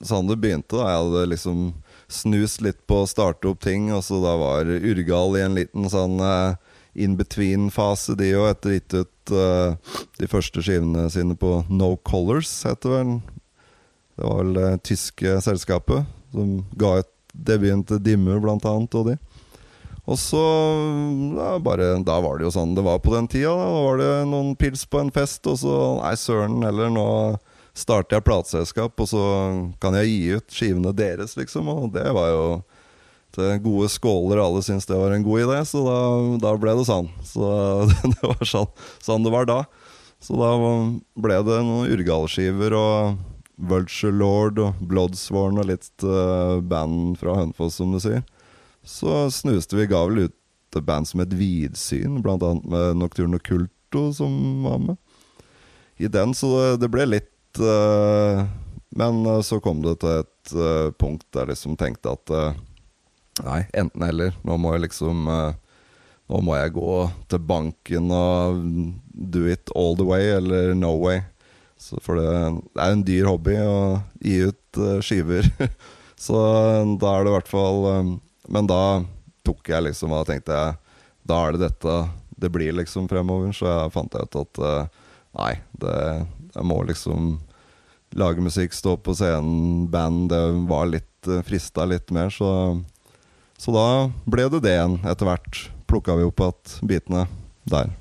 sånn 0.06 0.30
det 0.30 0.38
begynte. 0.40 0.78
da 0.78 0.88
Jeg 0.88 1.02
hadde 1.02 1.26
liksom 1.34 1.66
snust 2.08 2.62
litt 2.62 2.78
på 2.86 3.02
å 3.02 3.10
starte 3.10 3.50
opp 3.50 3.64
ting, 3.66 3.90
og 3.90 4.04
så 4.06 4.20
da 4.22 4.36
var 4.38 4.68
Urgal 4.70 5.36
i 5.36 5.42
en 5.42 5.56
liten 5.58 5.88
sånn 5.90 6.20
uh, 6.22 6.54
in 6.96 7.16
between-fase, 7.18 8.16
de 8.18 8.32
òg, 8.38 8.50
etter 8.50 8.76
gitt 8.76 8.96
ut 8.96 9.32
uh, 9.36 9.96
de 10.20 10.28
første 10.30 10.64
skivene 10.64 11.06
sine 11.12 11.36
på 11.38 11.60
No 11.68 11.94
Colors, 12.08 12.52
heter 12.66 12.94
vel. 12.96 13.16
Det 14.16 14.24
var 14.24 14.40
vel 14.40 14.54
det 14.56 14.70
tyske 14.88 15.38
selskapet 15.44 16.06
som 16.32 16.60
ga 16.80 16.98
ut 17.02 17.12
debuten 17.36 17.84
til 17.84 18.00
Dimmu, 18.00 18.38
blant 18.40 18.64
annet, 18.68 18.94
og 18.96 19.10
de. 19.10 19.16
Og 20.06 20.18
så 20.20 20.40
ja, 21.34 21.56
bare, 21.58 21.96
Da 22.06 22.20
var 22.22 22.38
det 22.38 22.46
jo 22.46 22.54
sånn 22.54 22.76
det 22.76 22.84
var 22.86 23.00
på 23.02 23.10
den 23.16 23.26
tida. 23.26 23.50
Da 23.58 23.66
var 23.74 23.98
det 23.98 24.10
noen 24.30 24.54
pils 24.58 24.86
på 24.86 25.02
en 25.02 25.10
fest, 25.12 25.42
og 25.50 25.58
så 25.60 25.76
Nei, 25.98 26.14
søren 26.20 26.62
heller, 26.62 26.92
nå 26.94 27.08
starter 27.76 28.16
jeg 28.16 28.24
plateselskap, 28.24 28.94
og 29.02 29.10
så 29.10 29.22
kan 29.82 29.98
jeg 29.98 30.12
gi 30.12 30.38
ut 30.38 30.54
skivene 30.54 30.94
deres, 30.96 31.36
liksom. 31.36 31.68
Og 31.68 31.90
det 31.96 32.06
var 32.16 32.30
jo 32.32 32.46
til 33.36 33.60
gode 33.64 33.88
skåler, 33.92 34.40
alle 34.40 34.62
syntes 34.64 34.88
det 34.88 34.96
var 34.98 35.12
en 35.12 35.24
god 35.26 35.44
idé, 35.44 35.60
så 35.68 35.82
da, 35.84 35.98
da 36.42 36.54
ble 36.60 36.76
det 36.78 36.86
sånn. 36.88 37.10
Så 37.26 37.50
det 38.14 38.22
var 38.24 38.48
sånn, 38.48 38.70
sånn, 39.04 39.26
det 39.26 39.32
var 39.34 39.48
da. 39.48 39.60
Så 40.24 40.36
da 40.40 40.52
ble 41.20 41.40
det 41.44 41.58
noen 41.66 41.92
Urgal-skiver 41.92 42.74
og 42.76 43.18
Vulture 43.56 44.12
Lord 44.12 44.60
og 44.60 44.80
Bloodsworn 44.88 45.60
og 45.60 45.68
litt 45.70 45.90
uh, 46.04 46.58
band 46.64 47.16
fra 47.20 47.38
Hønefoss, 47.38 47.78
som 47.80 47.92
du 47.94 48.00
sier. 48.02 48.24
Så 48.86 49.26
snuste 49.34 49.78
vi, 49.78 49.88
ga 49.90 50.04
vel 50.08 50.26
ut 50.26 50.36
et 50.76 50.84
band 50.84 51.08
som 51.08 51.22
het 51.22 51.32
Vidsyn, 51.32 52.20
blant 52.24 52.44
annet 52.44 52.66
med 52.68 53.00
Nocturno 53.00 53.40
Culto 53.40 54.10
som 54.16 54.64
var 54.66 54.80
med. 54.82 55.00
I 55.96 56.10
den, 56.12 56.34
så 56.36 56.50
det, 56.52 56.70
det 56.84 56.92
ble 56.92 57.06
litt 57.08 57.60
uh, 57.64 58.44
Men 58.96 59.22
uh, 59.24 59.40
så 59.40 59.56
kom 59.64 59.80
det 59.84 59.98
til 60.02 60.20
et 60.20 60.52
punkt 61.00 61.24
der 61.34 61.48
jeg 61.48 61.56
liksom 61.56 61.78
tenkte 61.80 62.12
at 62.12 62.30
Nei, 63.44 63.66
enten 63.76 64.02
eller. 64.02 64.36
Nå 64.46 64.56
må 64.60 64.74
jeg 64.74 64.86
liksom 64.86 65.28
uh, 65.28 65.54
Nå 66.26 66.40
må 66.42 66.56
jeg 66.56 66.74
gå 66.74 66.92
til 67.30 67.42
banken 67.46 68.08
og 68.10 68.62
do 69.14 69.44
it 69.46 69.70
all 69.78 69.94
the 69.94 70.06
way, 70.06 70.32
eller 70.34 70.72
no 70.74 70.96
way. 70.98 71.20
Så 71.78 72.00
for 72.02 72.18
det, 72.18 72.30
det 72.74 72.82
er 72.82 72.94
en 72.94 73.04
dyr 73.06 73.28
hobby 73.30 73.54
å 73.62 73.76
gi 74.24 74.40
ut 74.48 74.80
uh, 74.80 74.96
skiver. 75.04 75.46
så 76.26 76.40
da 76.98 77.12
er 77.12 77.26
det 77.26 77.30
i 77.30 77.34
hvert 77.34 77.50
fall 77.50 77.82
Men 78.48 78.68
da 78.70 79.04
tok 79.44 79.68
jeg 79.68 79.84
liksom 79.84 80.14
og 80.16 80.22
tenkte 80.24 80.54
jeg 80.56 80.78
Da 81.28 81.40
er 81.44 81.52
det 81.52 81.66
dette 81.66 81.96
det 82.40 82.48
blir 82.54 82.72
liksom 82.76 83.06
fremover. 83.08 83.52
Så 83.56 83.68
jeg 83.68 83.92
fant 83.94 84.16
ut 84.16 84.38
at 84.40 84.60
nei, 85.36 85.52
det, 85.80 85.94
jeg 86.56 86.66
må 86.68 86.80
liksom 86.88 87.36
lage 88.16 88.44
musikk, 88.44 88.74
stå 88.76 88.96
på 89.00 89.14
scenen, 89.16 89.86
band. 89.92 90.28
Det 90.32 90.42
var 90.68 90.90
litt 90.90 91.30
frista 91.48 91.86
litt 91.88 92.12
mer, 92.12 92.28
så 92.32 92.50
så 93.56 93.74
da 93.74 93.86
ble 94.28 94.48
det 94.52 94.64
det 94.66 94.74
igjen 94.76 94.98
etter 95.06 95.28
hvert. 95.28 95.62
Plukka 95.86 96.16
vi 96.18 96.26
opp 96.26 96.42
igjen 96.44 96.78
bitene 96.86 97.26
der. 97.66 97.92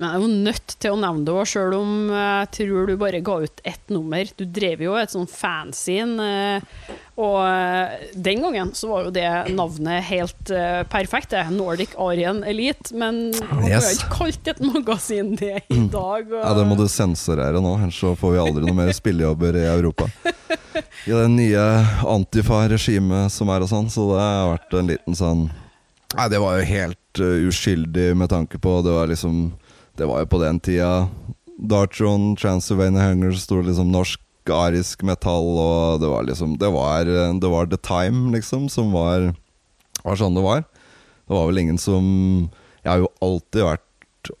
Men 0.00 0.08
jeg 0.08 0.16
er 0.16 0.22
jo 0.22 0.44
nødt 0.46 0.74
til 0.80 0.94
å 0.94 0.96
nevne 0.96 1.26
det 1.26 1.32
òg, 1.36 1.48
sjøl 1.50 1.74
om 1.76 1.90
jeg 2.08 2.48
tror 2.56 2.86
du 2.88 2.94
bare 2.96 3.18
ga 3.20 3.34
ut 3.42 3.58
ett 3.68 3.92
nummer. 3.92 4.30
Du 4.38 4.46
drev 4.48 4.80
jo 4.80 4.94
et 4.96 5.12
sånn 5.12 5.26
fanzine, 5.28 6.28
eh, 6.56 6.94
og 7.20 7.36
eh, 7.44 8.06
den 8.16 8.40
gangen 8.46 8.70
så 8.72 8.88
var 8.88 9.04
jo 9.04 9.12
det 9.12 9.28
navnet 9.52 10.06
helt 10.08 10.54
eh, 10.56 10.80
perfekt. 10.88 11.34
Det 11.34 11.42
er 11.42 11.52
Nordic 11.52 11.92
Arian 12.00 12.40
Elite, 12.48 12.94
men 12.96 13.26
man 13.50 13.68
yes. 13.68 13.76
har 13.76 13.92
ikke 13.98 14.14
kalt 14.14 14.50
et 14.54 14.64
magasin 14.64 15.34
det 15.36 15.58
i 15.68 15.82
dag. 15.92 16.32
Og... 16.32 16.40
Ja, 16.40 16.56
det 16.56 16.64
må 16.70 16.80
du 16.80 16.86
sensurere 16.88 17.60
nå, 17.60 17.76
ellers 17.82 18.00
så 18.00 18.16
får 18.16 18.38
vi 18.38 18.42
aldri 18.46 18.64
noe 18.70 18.80
mer 18.80 18.96
spillejobber 18.96 19.60
i 19.60 19.68
Europa. 19.68 20.08
I 21.06 21.10
det 21.10 21.28
nye 21.32 21.64
Antifa-regimet 22.06 23.32
som 23.32 23.50
er 23.52 23.64
og 23.64 23.70
sånn, 23.70 23.90
så 23.92 24.06
det 24.12 24.22
har 24.22 24.52
vært 24.54 24.78
en 24.78 24.90
liten 24.94 25.18
sånn 25.18 25.48
Nei, 26.16 26.26
det 26.26 26.40
var 26.42 26.58
jo 26.58 26.66
helt 26.66 27.20
uh, 27.22 27.46
uskyldig 27.46 28.08
med 28.18 28.32
tanke 28.32 28.58
på 28.58 28.80
Det 28.82 28.94
var 28.94 29.10
liksom 29.10 29.52
Det 29.98 30.08
var 30.10 30.24
jo 30.24 30.30
på 30.32 30.40
den 30.42 30.58
tida 30.62 31.08
Dartron, 31.60 32.32
Transylvania 32.40 33.10
Hunger, 33.10 33.34
sto 33.36 33.60
liksom 33.60 33.90
norsk 33.92 34.22
arisk 34.50 35.02
metall, 35.04 35.50
og 35.60 36.00
det 36.00 36.08
var 36.08 36.24
liksom 36.26 36.56
Det 36.58 36.70
var, 36.72 37.04
det 37.04 37.50
var 37.52 37.68
The 37.68 37.78
Time, 37.84 38.30
liksom, 38.32 38.68
som 38.72 38.94
var, 38.96 39.34
var 40.02 40.16
sånn 40.16 40.38
det 40.38 40.44
var. 40.44 40.64
Det 41.28 41.36
var 41.36 41.46
vel 41.50 41.60
ingen 41.62 41.78
som 41.78 42.04
Jeg 42.80 42.90
har 42.90 43.02
jo 43.04 43.12
alltid 43.20 43.66
vært 43.66 43.86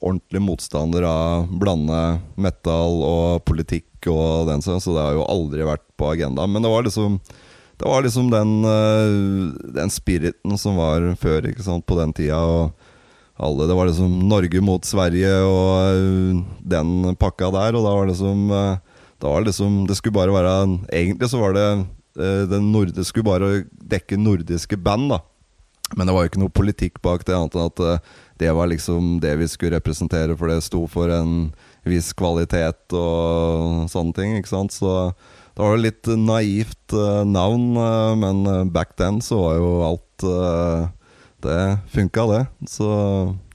ordentlig 0.00 0.42
motstander 0.44 1.04
av 1.08 1.52
blande 1.60 2.00
metal 2.40 3.00
og 3.04 3.44
politikk 3.48 4.08
og 4.10 4.48
den 4.48 4.64
sånn, 4.64 4.80
så 4.80 4.94
det 4.96 5.04
har 5.04 5.16
jo 5.16 5.28
aldri 5.28 5.64
vært 5.68 5.84
på 6.00 6.08
agendaen. 6.14 6.52
Men 6.52 6.64
det 6.64 6.72
var 6.72 6.86
liksom 6.88 7.20
Det 7.80 7.88
var 7.88 8.02
liksom 8.04 8.26
den, 8.28 8.64
eh, 8.68 9.72
den 9.72 9.90
spiriten 9.90 10.58
som 10.58 10.76
var 10.76 11.00
før, 11.16 11.46
ikke 11.48 11.64
sant, 11.64 11.86
på 11.86 11.96
den 11.96 12.12
tida. 12.12 12.70
Alle, 13.40 13.66
det 13.66 13.72
var 13.72 13.88
liksom 13.88 14.18
Norge 14.28 14.60
mot 14.60 14.84
Sverige 14.84 15.30
og 15.48 15.70
eh, 15.88 16.42
den 16.60 17.16
pakka 17.16 17.48
der, 17.54 17.78
og 17.78 17.86
da 17.86 17.94
var 17.96 18.04
det 18.04 18.12
liksom 18.12 18.50
eh, 18.52 18.76
Da 19.20 19.28
var 19.28 19.40
det 19.40 19.48
liksom 19.48 19.86
Det 19.88 19.96
skulle 19.96 20.18
bare 20.18 20.32
være 20.32 20.52
Egentlig 20.92 21.30
så 21.30 21.40
var 21.40 21.56
det 21.56 21.86
den 22.20 22.72
nordiske, 22.72 23.04
skulle 23.04 23.24
bare 23.24 23.64
dekke 23.70 24.16
nordiske 24.18 24.76
band, 24.76 25.12
da. 25.12 25.20
Men 25.96 26.06
det 26.06 26.14
var 26.14 26.24
jo 26.24 26.30
ikke 26.32 26.40
noe 26.42 26.52
politikk 26.52 26.98
bak 27.00 27.22
det, 27.24 27.36
annet 27.36 27.54
enn 27.54 27.70
at 27.70 28.02
det 28.40 28.50
var 28.56 28.66
liksom 28.66 29.20
det 29.22 29.36
vi 29.38 29.46
skulle 29.48 29.76
representere, 29.76 30.36
for 30.36 30.50
det 30.50 30.62
sto 30.66 30.86
for 30.90 31.12
en 31.14 31.52
viss 31.86 32.10
kvalitet 32.16 32.92
og 32.96 33.86
sånne 33.92 34.16
ting. 34.16 34.36
ikke 34.36 34.50
sant? 34.50 34.74
Så 34.74 35.12
det 35.60 35.66
var 35.66 35.74
jo 35.76 35.84
litt 35.84 36.08
naivt 36.16 36.94
uh, 36.96 37.20
navn, 37.28 37.74
uh, 37.76 38.16
men 38.16 38.70
back 38.72 38.94
then 38.96 39.20
så 39.20 39.42
var 39.42 39.58
jo 39.60 39.72
alt 39.84 40.24
Det 41.40 41.58
funka, 41.92 42.24
det. 42.28 42.40
Så 42.68 42.86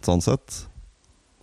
sånn 0.05 0.21
sett. 0.21 0.63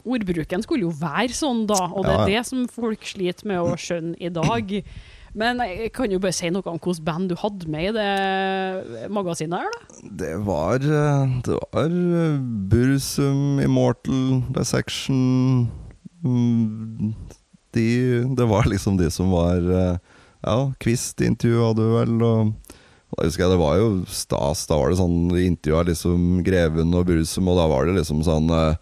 Ordbruken 0.02 0.62
skulle 0.62 0.88
jo 0.88 0.94
være 0.98 1.34
sånn, 1.34 1.64
da, 1.70 1.84
og 1.90 2.06
det 2.06 2.14
er 2.14 2.22
ja. 2.22 2.28
det 2.30 2.46
som 2.48 2.64
folk 2.70 3.06
sliter 3.06 3.46
med 3.46 3.62
å 3.62 3.76
skjønne 3.78 4.18
i 4.18 4.30
dag. 4.34 4.72
Men 5.38 5.62
jeg 5.64 5.92
kan 5.94 6.10
jo 6.12 6.18
bare 6.22 6.34
si 6.34 6.50
noe 6.52 6.66
om 6.66 6.80
hvilket 6.82 7.04
band 7.06 7.30
du 7.30 7.36
hadde 7.38 7.70
med 7.70 7.92
i 7.92 7.94
det 7.94 9.06
magasinet 9.14 9.62
her, 9.62 9.70
da? 9.70 10.00
Det 10.24 10.32
var, 10.44 10.82
det 10.82 11.60
var 11.62 11.94
Bursum, 12.72 13.62
Immortal, 13.62 14.42
Dissection 14.58 15.22
Section. 16.22 17.14
de, 17.72 17.86
det 18.36 18.50
var 18.50 18.68
liksom 18.68 18.98
de 18.98 19.10
som 19.10 19.30
var 19.32 19.62
Ja, 20.42 20.72
Kvist-intervjua 20.82 21.70
du 21.78 21.84
vel, 21.92 22.16
og 22.26 22.54
da 23.12 23.26
husker 23.26 23.44
jeg 23.44 23.52
det 23.52 23.60
var 23.60 23.76
jo 23.78 23.90
stas. 24.10 24.64
Da 24.66 24.78
var 24.80 24.90
det 24.90 24.98
sånn 24.98 25.30
intervjua 25.36 25.84
liksom 25.90 26.40
Greven 26.46 26.96
og 26.98 27.06
Bursum, 27.10 27.50
og 27.52 27.60
da 27.60 27.68
var 27.70 27.86
det 27.86 27.98
liksom 28.00 28.24
sånn 28.26 28.50
eh, 28.56 28.80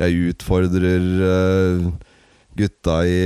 Jeg 0.00 0.32
utfordrer 0.32 1.08
eh, 1.28 1.86
gutta 2.56 2.98
i 3.08 3.18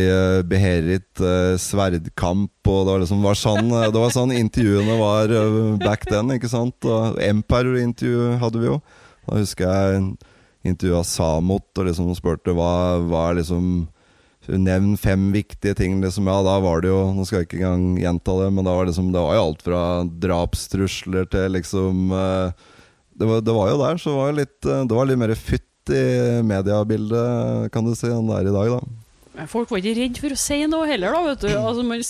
beherit 0.47 1.23
sverdkamp, 1.59 2.53
og 2.71 2.81
det 2.87 2.93
var 2.93 3.01
liksom 3.03 3.25
var 3.27 3.39
sånn, 3.39 3.73
det 3.75 3.99
var 3.99 4.13
sånn 4.15 4.35
intervjuene 4.37 4.99
var 5.01 5.35
back 5.83 6.07
then, 6.07 6.31
ikke 6.37 6.51
sant? 6.51 6.87
Og 6.87 7.19
Empire-intervju 7.23 8.37
hadde 8.39 8.63
vi 8.63 8.71
jo. 8.71 8.77
Da 9.27 9.41
husker 9.41 9.67
jeg 9.67 10.05
intervjua 10.67 11.03
Samot 11.07 11.83
og 11.83 11.89
liksom 11.89 12.15
spurte 12.19 12.55
hva, 12.55 13.03
hva 13.03 13.29
er 13.31 13.41
liksom 13.41 13.89
Nevn 14.49 14.95
fem 15.01 15.29
viktige 15.35 15.75
ting. 15.79 15.99
Liksom. 16.03 16.29
Ja, 16.31 16.39
da 16.47 16.57
var 16.63 16.85
det 16.85 16.93
jo 16.93 17.01
Nå 17.17 17.27
skal 17.27 17.43
jeg 17.43 17.49
ikke 17.49 17.61
engang 17.61 17.99
gjenta 18.01 18.37
det, 18.45 18.49
men 18.55 18.67
da 18.69 18.77
var 18.79 18.89
liksom, 18.89 19.11
det 19.15 19.23
var 19.25 19.37
jo 19.37 19.45
alt 19.49 19.65
fra 19.67 19.83
drapstrusler 20.27 21.29
til 21.33 21.57
liksom 21.57 22.15
uh, 22.15 22.67
det 23.17 23.25
var, 23.25 23.41
det 23.41 23.55
var 23.57 23.71
jo 23.73 23.81
der, 23.81 24.01
så 24.01 24.13
var 24.13 24.33
det 24.33 24.45
litt, 24.45 24.59
eh, 24.69 24.85
det 24.85 24.97
var 24.97 25.09
litt 25.09 25.21
mer 25.21 25.33
fytt 25.41 25.93
i 25.93 26.05
mediebildet, 26.45 27.71
kan 27.73 27.87
du 27.87 27.95
si, 27.97 28.11
enn 28.13 28.29
det 28.29 28.41
er 28.41 28.51
i 28.51 28.55
dag, 28.57 28.73
da. 28.75 29.06
Men 29.37 29.49
folk 29.53 29.69
var 29.71 29.83
ikke 29.83 29.99
redd 30.01 30.19
for 30.23 30.33
å 30.33 30.39
si 30.41 30.57
noe 30.67 30.87
heller, 30.89 31.13
da. 31.13 31.21
Vet 31.29 31.43
du. 31.45 31.49
Altså, 31.61 31.83
man, 31.85 32.03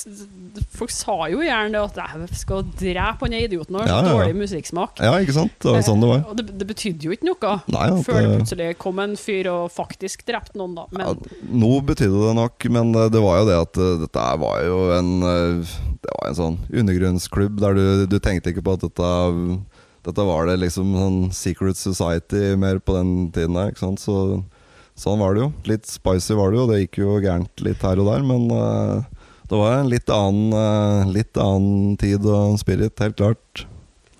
folk 0.78 0.92
sa 0.94 1.16
jo 1.32 1.40
gjerne 1.42 1.72
det 1.74 1.80
at 1.82 1.96
jeg 2.22 2.38
skal 2.38 2.62
drepe 2.78 3.26
han 3.26 3.34
idioten 3.36 3.76
han 3.80 3.88
har 3.90 4.06
så 4.06 4.12
dårlig 4.14 4.36
musikksmak. 4.44 5.02
Ja, 5.02 5.16
ikke 5.20 5.34
sant? 5.36 5.56
Det 5.60 5.72
var 5.74 5.82
sånn 5.88 6.04
det 6.04 6.10
var. 6.12 6.20
Eh, 6.22 6.30
Og 6.30 6.38
det, 6.38 6.46
det 6.62 6.68
betydde 6.70 7.08
jo 7.08 7.16
ikke 7.16 7.28
noe. 7.28 7.52
Nei, 7.74 7.84
ja, 7.90 7.98
Før 8.06 8.20
det 8.20 8.22
det- 8.28 8.36
plutselig 8.38 8.68
kom 8.78 9.02
en 9.02 9.16
fyr 9.20 9.50
og 9.52 9.66
faktisk 9.74 10.22
drepte 10.28 10.54
noen, 10.60 10.76
da. 10.78 10.86
Men 10.94 11.06
Ja, 11.06 11.14
nå 11.64 11.72
betydde 11.90 12.22
det 12.28 12.34
nok, 12.38 12.68
men 12.78 12.92
det, 12.94 13.08
det 13.16 13.24
var 13.26 13.40
jo 13.42 13.48
det 13.50 13.58
at 13.66 13.82
eh, 13.82 13.96
dette 14.06 14.28
var 14.46 14.62
jo 14.64 14.78
en 14.96 15.10
eh, 15.22 15.76
Det 16.06 16.12
var 16.20 16.28
en 16.30 16.38
sånn 16.38 16.58
undergrunnsklubb 16.70 17.58
der 17.60 17.74
du, 17.74 17.84
du 18.06 18.18
tenkte 18.22 18.52
ikke 18.54 18.62
på 18.62 18.76
at 18.78 18.84
dette 18.86 19.10
Dette 20.06 20.22
var 20.22 20.46
det 20.46 20.60
liksom 20.62 20.92
sånn 20.94 21.16
Secret 21.34 21.74
Society 21.80 22.52
mer 22.54 22.78
på 22.78 22.94
den 22.94 23.32
tiden 23.34 23.56
der, 23.58 23.72
ikke 23.72 23.82
sant. 23.82 23.98
Så 23.98 24.44
sånn 24.96 25.20
var 25.20 25.36
det 25.36 25.44
jo. 25.44 25.52
Litt 25.68 25.86
spicy 25.88 26.36
var 26.38 26.52
det 26.52 26.60
jo, 26.60 26.66
det 26.70 26.80
gikk 26.84 27.00
jo 27.04 27.20
gærent 27.20 27.64
litt 27.64 27.84
her 27.84 28.00
og 28.02 28.10
der, 28.10 28.26
men 28.26 28.48
uh, 28.50 29.04
det 29.46 29.60
var 29.60 29.78
en 29.78 29.90
litt 29.92 30.10
annen, 30.10 30.52
uh, 30.56 31.06
litt 31.12 31.38
annen 31.38 31.96
tid 32.00 32.24
og 32.26 32.58
spirit, 32.62 32.98
helt 32.98 33.18
klart. 33.20 33.66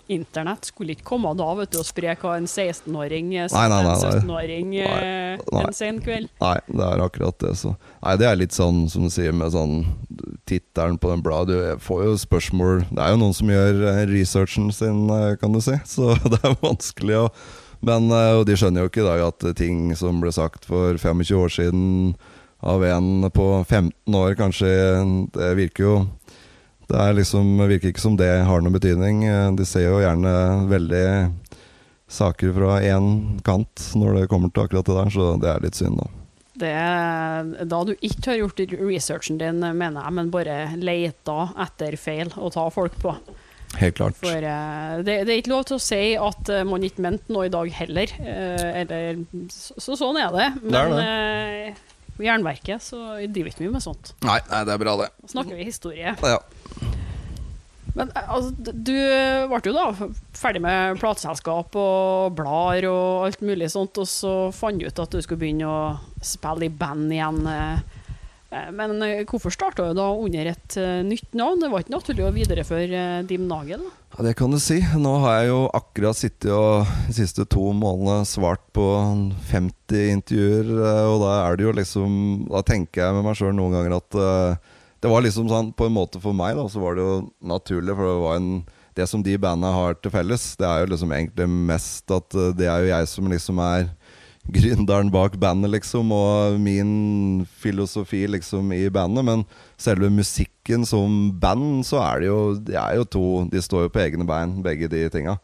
internett 0.07 0.69
skulle 0.69 0.95
ikke 0.95 1.03
komme 1.09 1.33
da 1.35 1.49
vet 1.59 1.73
du, 1.73 1.81
og 1.81 1.87
spre 1.89 2.13
hva 2.21 2.37
en 2.39 2.45
16-åring 2.47 3.33
eh, 3.35 3.49
Nei, 3.51 3.65
nei, 3.73 3.81
nei, 3.83 3.97
nei. 3.99 4.13
17-åring 4.21 4.77
eh, 4.79 5.41
en 5.65 5.75
sen 5.75 5.99
kveld. 6.05 6.31
Nei, 6.39 6.55
det 6.69 6.87
er 6.87 7.03
akkurat 7.03 7.41
det. 7.43 7.57
Så. 7.59 7.73
Nei, 8.05 8.15
det 8.21 8.29
er 8.29 8.39
litt 8.39 8.55
sånn 8.55 8.85
som 8.93 9.09
du 9.09 9.11
sier 9.11 9.35
med 9.35 9.51
sånn 9.57 9.81
tittelen 10.47 11.01
på 11.03 11.11
den 11.11 11.25
bladet. 11.27 11.59
Du 11.59 11.83
får 11.83 12.05
jo 12.07 12.15
spørsmål 12.23 12.85
Det 12.93 13.03
er 13.03 13.17
jo 13.17 13.23
noen 13.25 13.35
som 13.35 13.51
gjør 13.51 13.83
researchen 14.13 14.71
sin, 14.71 15.09
kan 15.43 15.57
du 15.57 15.59
si. 15.65 15.75
Så 15.97 16.15
det 16.23 16.39
er 16.39 16.55
vanskelig 16.63 17.25
å 17.25 17.29
Men 17.85 18.11
eh, 18.11 18.41
de 18.47 18.57
skjønner 18.57 18.85
jo 18.85 18.91
ikke 18.91 19.03
i 19.05 19.09
dag 19.09 19.25
at 19.27 19.47
ting 19.59 19.91
som 19.99 20.21
ble 20.23 20.33
sagt 20.35 20.65
for 20.69 20.97
25 20.97 21.37
år 21.37 21.53
siden 21.53 21.87
av 22.67 22.85
en 22.89 23.29
på 23.31 23.47
15 23.69 24.17
år, 24.17 24.35
kanskje 24.39 24.71
Det 25.37 25.51
virker 25.59 25.85
jo 25.85 25.97
Det 26.89 27.03
liksom, 27.19 27.59
virker 27.69 27.93
ikke 27.93 28.01
som 28.01 28.17
det 28.17 28.31
har 28.47 28.63
noen 28.63 28.77
betydning. 28.79 29.25
Eh, 29.27 29.51
De 29.59 29.67
ser 29.69 29.89
jo 29.89 30.01
gjerne 30.01 30.37
veldig 30.71 31.07
saker 32.07 32.53
fra 32.55 32.77
én 32.87 33.41
kant 33.43 33.89
når 33.99 34.21
det 34.21 34.29
kommer 34.31 34.53
til 34.55 34.63
akkurat 34.63 34.87
det 34.87 34.95
der, 34.95 35.11
så 35.11 35.33
det 35.43 35.51
er 35.51 35.65
litt 35.65 35.79
synd, 35.79 35.99
da. 35.99 36.07
Det 36.57 37.67
da 37.69 37.81
du 37.85 37.93
ikke 37.99 38.31
har 38.31 38.39
gjort 38.39 38.63
researchen 38.79 39.41
din, 39.41 39.59
mener 39.61 39.99
jeg, 40.07 40.15
men 40.17 40.31
bare 40.33 40.61
leita 40.79 41.51
etter 41.67 41.99
feil 42.01 42.31
å 42.39 42.49
ta 42.55 42.69
folk 42.73 42.95
på. 43.03 43.13
Helt 43.77 43.97
klart. 43.99 44.17
For 44.21 44.47
uh, 44.47 45.03
det, 45.05 45.19
det 45.27 45.35
er 45.35 45.41
ikke 45.43 45.53
lov 45.53 45.67
til 45.69 45.77
å 45.77 45.83
si 45.83 46.03
at 46.17 46.53
uh, 46.53 46.63
man 46.69 46.85
ikke 46.87 47.05
mente 47.05 47.33
noe 47.35 47.49
i 47.49 47.53
dag 47.53 47.71
heller. 47.81 48.13
Uh, 48.21 48.69
eller, 48.83 49.23
så, 49.53 49.77
så 49.83 49.99
sånn 50.01 50.19
er 50.21 50.33
det. 50.35 50.49
Det 50.63 50.81
er 50.81 50.93
Men 50.93 51.03
eh, 51.03 51.83
Jernverket 52.23 52.85
så 52.85 53.01
driver 53.27 53.53
ikke 53.53 53.67
mye 53.67 53.77
med 53.77 53.85
sånt. 53.85 54.15
Nei, 54.25 54.39
nei, 54.49 54.63
det 54.69 54.77
er 54.77 54.81
bra, 54.81 54.95
det. 55.03 55.11
Da 55.25 55.35
snakker 55.35 55.59
vi 55.59 55.69
historie. 55.69 56.15
Ja. 56.17 56.39
Men 57.97 58.11
altså, 58.13 58.53
du 58.73 58.93
ble 58.93 59.61
jo 59.65 59.75
da 59.77 59.87
ferdig 60.37 60.61
med 60.65 60.99
plateselskap 61.01 61.77
og 61.81 62.35
blader 62.37 62.89
og 62.91 63.29
alt 63.29 63.45
mulig 63.45 63.71
sånt, 63.73 63.97
og 64.01 64.09
så 64.09 64.33
fant 64.57 64.81
du 64.81 64.89
ut 64.89 65.05
at 65.05 65.13
du 65.13 65.23
skulle 65.25 65.41
begynne 65.41 65.69
å 65.69 66.25
spille 66.25 66.69
i 66.69 66.73
band 66.73 67.13
igjen. 67.13 67.41
Eh. 68.57 68.69
Men 68.75 68.97
eh, 69.05 69.25
hvorfor 69.29 69.53
starta 69.55 69.87
du 69.87 69.97
da 69.99 70.07
under 70.13 70.51
et 70.53 70.77
eh, 70.81 71.03
nytt 71.07 71.37
navn? 71.37 71.61
Det 71.63 71.71
var 71.73 71.85
ikke 71.85 71.95
naturlig 71.95 72.25
å 72.27 72.35
videreføre 72.35 73.03
Dim 73.29 73.47
Nagel? 73.51 73.85
ja, 74.17 74.25
det 74.25 74.37
kan 74.39 74.53
du 74.53 74.59
si. 74.63 74.79
Nå 74.97 75.13
har 75.25 75.41
jeg 75.41 75.51
jo 75.51 75.61
akkurat 75.77 76.19
sittet 76.19 76.49
og 76.55 76.89
de 77.09 77.17
siste 77.19 77.45
to 77.53 77.69
månedene 77.77 78.29
svart 78.29 78.65
på 78.77 78.87
50 79.51 80.15
intervjuer, 80.15 80.73
og 81.11 81.21
da 81.25 81.35
er 81.43 81.59
det 81.59 81.67
jo 81.67 81.75
liksom 81.77 82.17
Da 82.49 82.63
tenker 82.67 83.05
jeg 83.05 83.17
med 83.17 83.27
meg 83.27 83.37
sjøl 83.39 83.53
noen 83.57 83.77
ganger 83.77 83.99
at 83.99 84.19
det 85.05 85.11
var 85.13 85.23
liksom 85.23 85.51
sånn 85.51 85.69
På 85.77 85.87
en 85.87 85.95
måte 85.95 86.21
for 86.23 86.37
meg, 86.37 86.57
da, 86.57 86.65
så 86.73 86.81
var 86.83 86.97
det 86.97 87.05
jo 87.05 87.17
naturlig, 87.45 87.93
for 87.93 88.09
det 88.09 88.17
var 88.25 88.41
en 88.41 88.51
Det 88.97 89.07
som 89.11 89.23
de 89.23 89.37
bandene 89.37 89.75
har 89.77 89.99
til 90.01 90.15
felles, 90.15 90.49
det 90.57 90.67
er 90.67 90.83
jo 90.83 90.91
liksom 90.95 91.13
egentlig 91.13 91.49
mest 91.69 92.17
at 92.17 92.41
det 92.57 92.71
er 92.73 92.83
jo 92.83 92.93
jeg 92.95 93.13
som 93.13 93.29
liksom 93.29 93.61
er 93.61 93.91
gründeren 94.53 95.11
bak 95.11 95.37
bandet, 95.43 95.73
liksom, 95.75 96.13
og 96.15 96.59
min 96.63 97.47
filosofi 97.61 98.25
liksom 98.31 98.71
i 98.77 98.87
bandet. 98.93 99.27
Men 99.27 99.45
selve 99.81 100.11
musikken 100.13 100.87
som 100.87 101.33
band, 101.41 101.85
så 101.87 102.01
er 102.05 102.23
det 102.23 102.31
jo 102.31 102.39
De 102.67 102.77
er 102.79 102.97
jo 102.99 103.05
to 103.05 103.27
De 103.51 103.63
står 103.63 103.87
jo 103.87 103.93
på 103.95 104.03
egne 104.05 104.27
bein, 104.29 104.59
begge 104.65 104.91
de 104.93 105.07
tinga. 105.13 105.39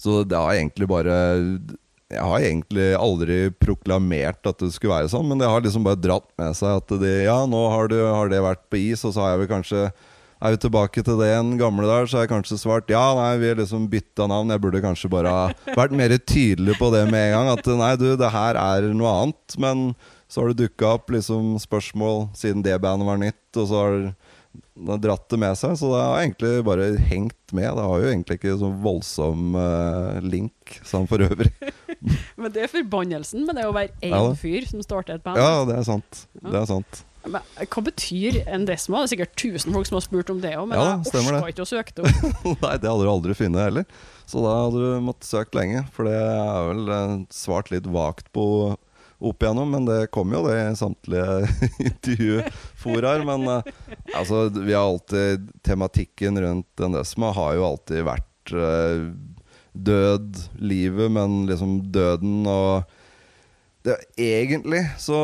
Så 0.00 0.22
det 0.26 0.38
har 0.38 0.56
egentlig 0.56 0.88
bare 0.90 1.16
Jeg 2.12 2.20
har 2.20 2.44
egentlig 2.44 2.88
aldri 2.98 3.36
proklamert 3.62 4.46
at 4.46 4.58
det 4.60 4.72
skulle 4.74 4.98
være 4.98 5.12
sånn, 5.12 5.28
men 5.30 5.40
det 5.40 5.48
har 5.48 5.62
liksom 5.64 5.86
bare 5.86 6.00
dratt 6.00 6.28
med 6.36 6.52
seg 6.58 6.82
at 6.82 6.96
det, 7.00 7.12
ja, 7.24 7.38
nå 7.48 7.62
har, 7.72 7.88
du, 7.88 7.96
har 8.04 8.28
det 8.28 8.42
vært 8.44 8.66
på 8.68 8.76
is, 8.90 9.04
og 9.08 9.14
så 9.14 9.24
har 9.24 9.30
jeg 9.32 9.40
vel 9.44 9.48
kanskje 9.54 9.86
er 10.42 10.56
vi 10.56 10.60
tilbake 10.64 11.04
til 11.06 11.20
det 11.20 11.28
igjen, 11.30 11.52
gamle 11.60 11.86
der, 11.86 12.08
så 12.08 12.18
har 12.18 12.26
jeg 12.26 12.32
kanskje 12.32 12.58
svart 12.58 12.90
ja, 12.90 13.02
nei, 13.14 13.36
vi 13.38 13.52
har 13.52 13.60
liksom 13.60 13.86
bytta 13.92 14.26
navn. 14.30 14.50
Jeg 14.50 14.62
burde 14.64 14.82
kanskje 14.82 15.10
bare 15.12 15.30
ha 15.30 15.74
vært 15.76 15.94
mer 15.94 16.14
tydelig 16.18 16.74
på 16.80 16.90
det 16.94 17.04
med 17.12 17.28
en 17.28 17.36
gang. 17.36 17.50
At 17.54 17.70
nei, 17.78 17.92
du, 18.00 18.08
det 18.18 18.32
her 18.34 18.58
er 18.58 18.88
noe 18.90 19.12
annet. 19.22 19.56
Men 19.62 19.92
så 20.26 20.42
har 20.42 20.50
det 20.50 20.64
dukka 20.64 20.96
opp 20.96 21.12
liksom 21.14 21.54
spørsmål 21.62 22.32
siden 22.38 22.64
det 22.66 22.80
bandet 22.82 23.06
var 23.06 23.20
nytt, 23.22 23.44
og 23.54 23.68
så 23.70 23.82
har 23.84 23.96
det 24.02 24.98
dratt 25.04 25.28
det 25.30 25.38
med 25.44 25.60
seg. 25.60 25.76
Så 25.78 25.92
det 25.92 26.02
har 26.02 26.24
egentlig 26.24 26.52
bare 26.66 26.90
hengt 27.10 27.54
med. 27.54 27.68
Det 27.78 27.86
har 27.92 28.02
jo 28.02 28.10
egentlig 28.10 28.40
ikke 28.40 28.58
sånn 28.64 28.74
voldsom 28.82 29.54
uh, 29.54 30.18
link 30.26 30.78
sånn 30.88 31.06
for 31.10 31.22
øvrig. 31.22 31.52
Men 32.40 32.50
det 32.50 32.66
er 32.66 32.72
forbannelsen 32.72 33.46
med 33.46 33.60
det 33.60 33.68
å 33.68 33.76
være 33.76 33.94
én 34.02 34.16
Ja 34.16 34.34
fyr 34.34 34.66
som 34.66 34.82
starter 34.82 35.20
et 35.20 35.24
band. 35.24 35.38
Ja, 35.38 35.62
det 35.68 35.78
er 35.78 35.86
sant. 35.86 36.24
Det 36.40 36.56
er 36.58 36.68
sant. 36.70 37.04
Men 37.24 37.66
hva 37.70 37.82
betyr 37.86 38.40
en 38.50 38.64
desmo? 38.66 38.98
Det 38.98 39.08
er 39.08 39.12
sikkert 39.14 39.36
1000 39.38 39.76
folk 39.76 39.88
som 39.88 39.98
har 39.98 40.04
spurt 40.04 40.32
om 40.32 40.40
det 40.42 40.54
òg, 40.58 40.66
men 40.70 40.78
Ja 40.78 40.86
jeg 41.02 41.26
orka 41.28 41.52
ikke 41.52 41.66
å 41.66 41.68
søke 41.68 41.94
det 41.96 42.06
opp. 42.08 42.46
Nei, 42.64 42.76
det 42.82 42.90
hadde 42.90 43.04
du 43.04 43.10
aldri 43.12 43.36
funnet 43.38 43.66
heller. 43.68 44.00
Så 44.26 44.42
da 44.42 44.54
hadde 44.64 44.80
du 44.80 45.04
måttet 45.04 45.28
søkt 45.28 45.58
lenge. 45.58 45.84
For 45.94 46.08
det 46.08 46.16
er 46.16 46.70
vel 46.70 46.94
eh, 46.96 47.14
svart 47.34 47.70
litt 47.74 47.86
vagt 47.90 48.32
på 48.34 48.46
opp 49.22 49.44
igjennom, 49.44 49.70
men 49.70 49.86
det 49.86 50.08
kom 50.14 50.32
jo 50.34 50.40
det 50.48 50.56
i 50.58 50.78
samtlige 50.78 51.50
intervjuforaer. 51.90 53.22
Men 53.28 53.46
eh, 53.52 53.70
altså, 54.18 54.48
vi 54.56 54.74
har 54.74 54.86
alltid 54.86 55.50
Tematikken 55.62 56.40
rundt 56.42 56.82
en 56.82 56.96
Desma 56.98 57.30
har 57.36 57.54
jo 57.58 57.68
alltid 57.68 58.02
vært 58.08 58.56
eh, 58.56 59.06
død, 59.72 60.42
livet, 60.58 61.14
men 61.14 61.44
liksom 61.48 61.78
døden 61.94 62.42
og 62.50 62.90
det, 63.82 63.96
Egentlig 64.20 64.84
så 65.00 65.16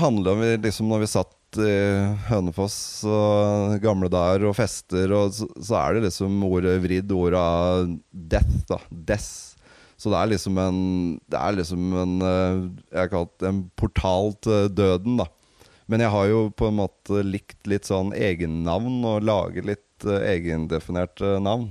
handla 0.00 0.36
vi 0.38 0.52
liksom 0.64 0.88
når 0.88 1.02
vi 1.02 1.10
satt 1.12 1.34
i 1.56 1.74
Hønefoss 2.28 2.76
og 3.08 3.78
gamle 3.80 4.10
dager 4.12 4.44
og 4.50 4.56
fester, 4.58 5.12
og 5.16 5.32
så, 5.32 5.48
så 5.56 5.78
er 5.80 5.96
det 5.96 6.08
liksom 6.08 6.36
ordet 6.44 6.76
vridd, 6.84 7.14
ordet 7.16 7.40
av 7.40 7.88
death, 8.12 8.58
da. 8.68 8.80
Death. 8.90 9.56
Så 9.98 10.12
det 10.12 10.18
er 10.20 10.30
liksom 10.30 10.58
en 10.62 10.82
Det 11.26 11.38
er 11.40 11.56
liksom 11.56 11.86
en 11.98 12.12
eh, 12.22 12.58
Jeg 13.00 13.10
kalt 13.10 13.32
det 13.42 13.48
en 13.48 13.64
portal 13.74 14.30
til 14.46 14.68
døden, 14.70 15.16
da. 15.18 15.26
Men 15.90 16.04
jeg 16.04 16.12
har 16.12 16.28
jo 16.28 16.40
på 16.52 16.68
en 16.68 16.78
måte 16.82 17.24
likt 17.24 17.66
litt 17.66 17.88
sånn 17.88 18.12
egennavn, 18.12 19.00
og 19.08 19.24
lage 19.24 19.64
litt 19.64 20.06
eh, 20.06 20.34
egendefinerte 20.36 21.38
navn. 21.42 21.70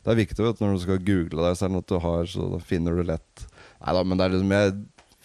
Det 0.00 0.14
er 0.14 0.20
viktig 0.22 0.46
vet 0.46 0.62
når 0.62 0.76
du 0.76 0.82
skal 0.86 1.02
google 1.04 1.44
deg 1.44 1.58
selv, 1.58 1.82
at 1.82 1.90
du 1.90 1.98
har, 2.00 2.30
så 2.30 2.62
finner 2.64 2.96
du 2.96 3.04
lett 3.04 3.46
Nei 3.80 3.92
da, 3.96 4.04
men 4.04 4.20
det 4.20 4.24
er 4.26 4.32
liksom 4.34 4.54
Jeg 4.54 4.72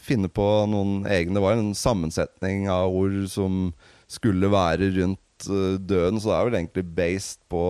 finner 0.05 0.31
på 0.31 0.45
noen 0.69 1.05
egne 1.09 1.37
Det 1.37 1.43
var 1.43 1.57
en 1.57 1.73
sammensetning 1.77 2.67
av 2.71 2.93
ord 2.93 3.25
som 3.31 3.73
skulle 4.11 4.51
være 4.53 4.91
rundt 4.99 5.47
eh, 5.49 5.75
døden, 5.81 6.21
så 6.21 6.29
det 6.31 6.37
er 6.37 6.47
vel 6.49 6.59
egentlig 6.59 6.85
based 6.97 7.41
på 7.51 7.63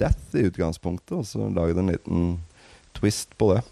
death 0.00 0.38
i 0.38 0.46
utgangspunktet, 0.48 1.16
og 1.18 1.26
så 1.26 1.50
laget 1.50 1.82
en 1.82 1.92
liten 1.92 2.24
twist 2.96 3.34
på 3.40 3.52
det. 3.54 3.64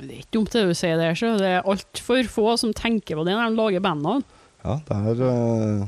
Det 0.00 0.06
er 0.06 0.20
ikke 0.20 0.36
dumt 0.36 0.52
det 0.54 0.66
du 0.68 0.74
sier 0.76 1.00
der, 1.00 1.16
så 1.18 1.32
det 1.40 1.48
er 1.56 1.66
altfor 1.68 2.28
få 2.30 2.52
som 2.60 2.74
tenker 2.76 3.18
på 3.18 3.24
det 3.26 3.34
når 3.34 3.50
de 3.50 3.58
lager 3.58 3.84
bandnavn. 3.84 4.24
Ja, 4.60 4.76
det 4.86 4.96
er 5.10 5.26
eh, 5.30 5.84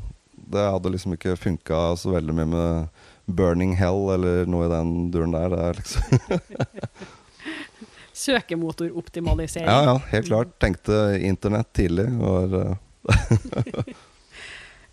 Det 0.52 0.68
hadde 0.74 0.92
liksom 0.92 1.14
ikke 1.16 1.36
funka 1.38 1.84
så 2.00 2.16
veldig 2.16 2.34
mye 2.36 2.50
med 2.50 3.02
Burning 3.32 3.76
Hell 3.78 4.08
eller 4.16 4.48
noe 4.50 4.66
i 4.66 4.72
den 4.72 4.94
duren 5.14 5.36
der. 5.36 5.52
Det 5.52 5.66
er 5.68 5.78
liksom 5.80 7.12
Søkemotoroptimalisering. 8.22 9.68
Ja, 9.68 9.82
ja, 9.90 9.98
helt 10.14 10.30
klart. 10.30 10.56
Tenkte 10.62 11.02
internett 11.18 11.72
tidlig. 11.76 12.06
Var, 12.22 12.56
eh, 12.62 13.92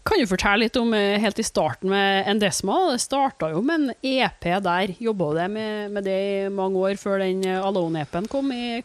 Kan 0.10 0.24
du 0.24 0.26
fortelle 0.26 0.64
litt 0.64 0.78
om 0.80 0.94
eh, 0.98 1.20
helt 1.22 1.40
i 1.42 1.46
starten 1.46 1.92
med 1.92 2.30
Endesma? 2.32 2.78
Det 2.94 3.02
starta 3.04 3.52
jo 3.54 3.60
med 3.62 3.84
en 3.84 3.92
EP 4.02 4.48
der. 4.66 4.96
Jobba 4.98 5.34
du 5.36 5.42
med, 5.54 5.92
med 5.94 6.08
det 6.08 6.16
i 6.18 6.48
mange 6.54 6.82
år 6.82 6.98
før 6.98 7.20
den 7.22 7.44
eh, 7.46 7.60
Alone-EP-en 7.62 8.30
kom 8.32 8.50
i 8.56 8.80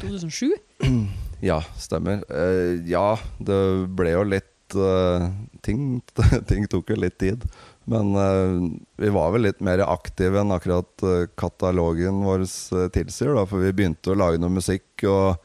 2007? 0.00 0.50
ja, 1.50 1.60
stemmer. 1.78 2.24
Uh, 2.26 2.80
ja, 2.90 3.14
det 3.38 3.60
ble 3.94 4.16
jo 4.16 4.24
litt 4.26 4.74
uh, 4.74 5.28
ting, 5.62 6.00
ting 6.50 6.66
tok 6.72 6.90
jo 6.90 6.98
litt 6.98 7.20
tid. 7.22 7.44
Men 7.84 8.14
uh, 8.16 8.70
vi 8.96 9.10
var 9.12 9.34
vel 9.34 9.44
litt 9.48 9.60
mer 9.64 9.82
aktive 9.84 10.40
enn 10.40 10.54
akkurat 10.54 11.04
uh, 11.04 11.26
katalogen 11.36 12.22
vår 12.24 12.46
eh, 12.46 12.88
tilsier. 12.94 13.34
Da, 13.36 13.44
for 13.48 13.60
vi 13.64 13.74
begynte 13.76 14.14
å 14.14 14.18
lage 14.18 14.40
noe 14.40 14.54
musikk. 14.56 14.86
Og 15.04 15.36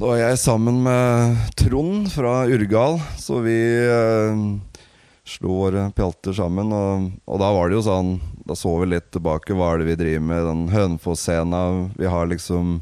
da 0.00 0.08
var 0.08 0.18
jeg 0.18 0.40
sammen 0.42 0.80
med 0.82 1.38
Trond 1.60 2.10
fra 2.10 2.42
Urgal, 2.50 2.98
så 3.20 3.42
vi 3.44 3.58
slo 5.28 5.60
våre 5.60 5.86
pjalter 5.94 6.34
sammen. 6.34 6.72
Og, 6.74 7.10
og 7.30 7.42
da 7.42 7.50
var 7.54 7.70
det 7.70 7.78
jo 7.78 7.86
sånn 7.86 8.14
Da 8.48 8.56
så 8.58 8.72
vi 8.80 8.90
litt 8.90 9.10
tilbake. 9.14 9.54
Hva 9.54 9.74
er 9.74 9.82
det 9.82 9.90
vi 9.92 9.98
driver 10.00 10.26
med? 10.26 10.46
Den 10.48 10.62
Hønefoss-scena. 10.72 11.64
Vi 12.00 12.10
har 12.10 12.30
liksom 12.30 12.80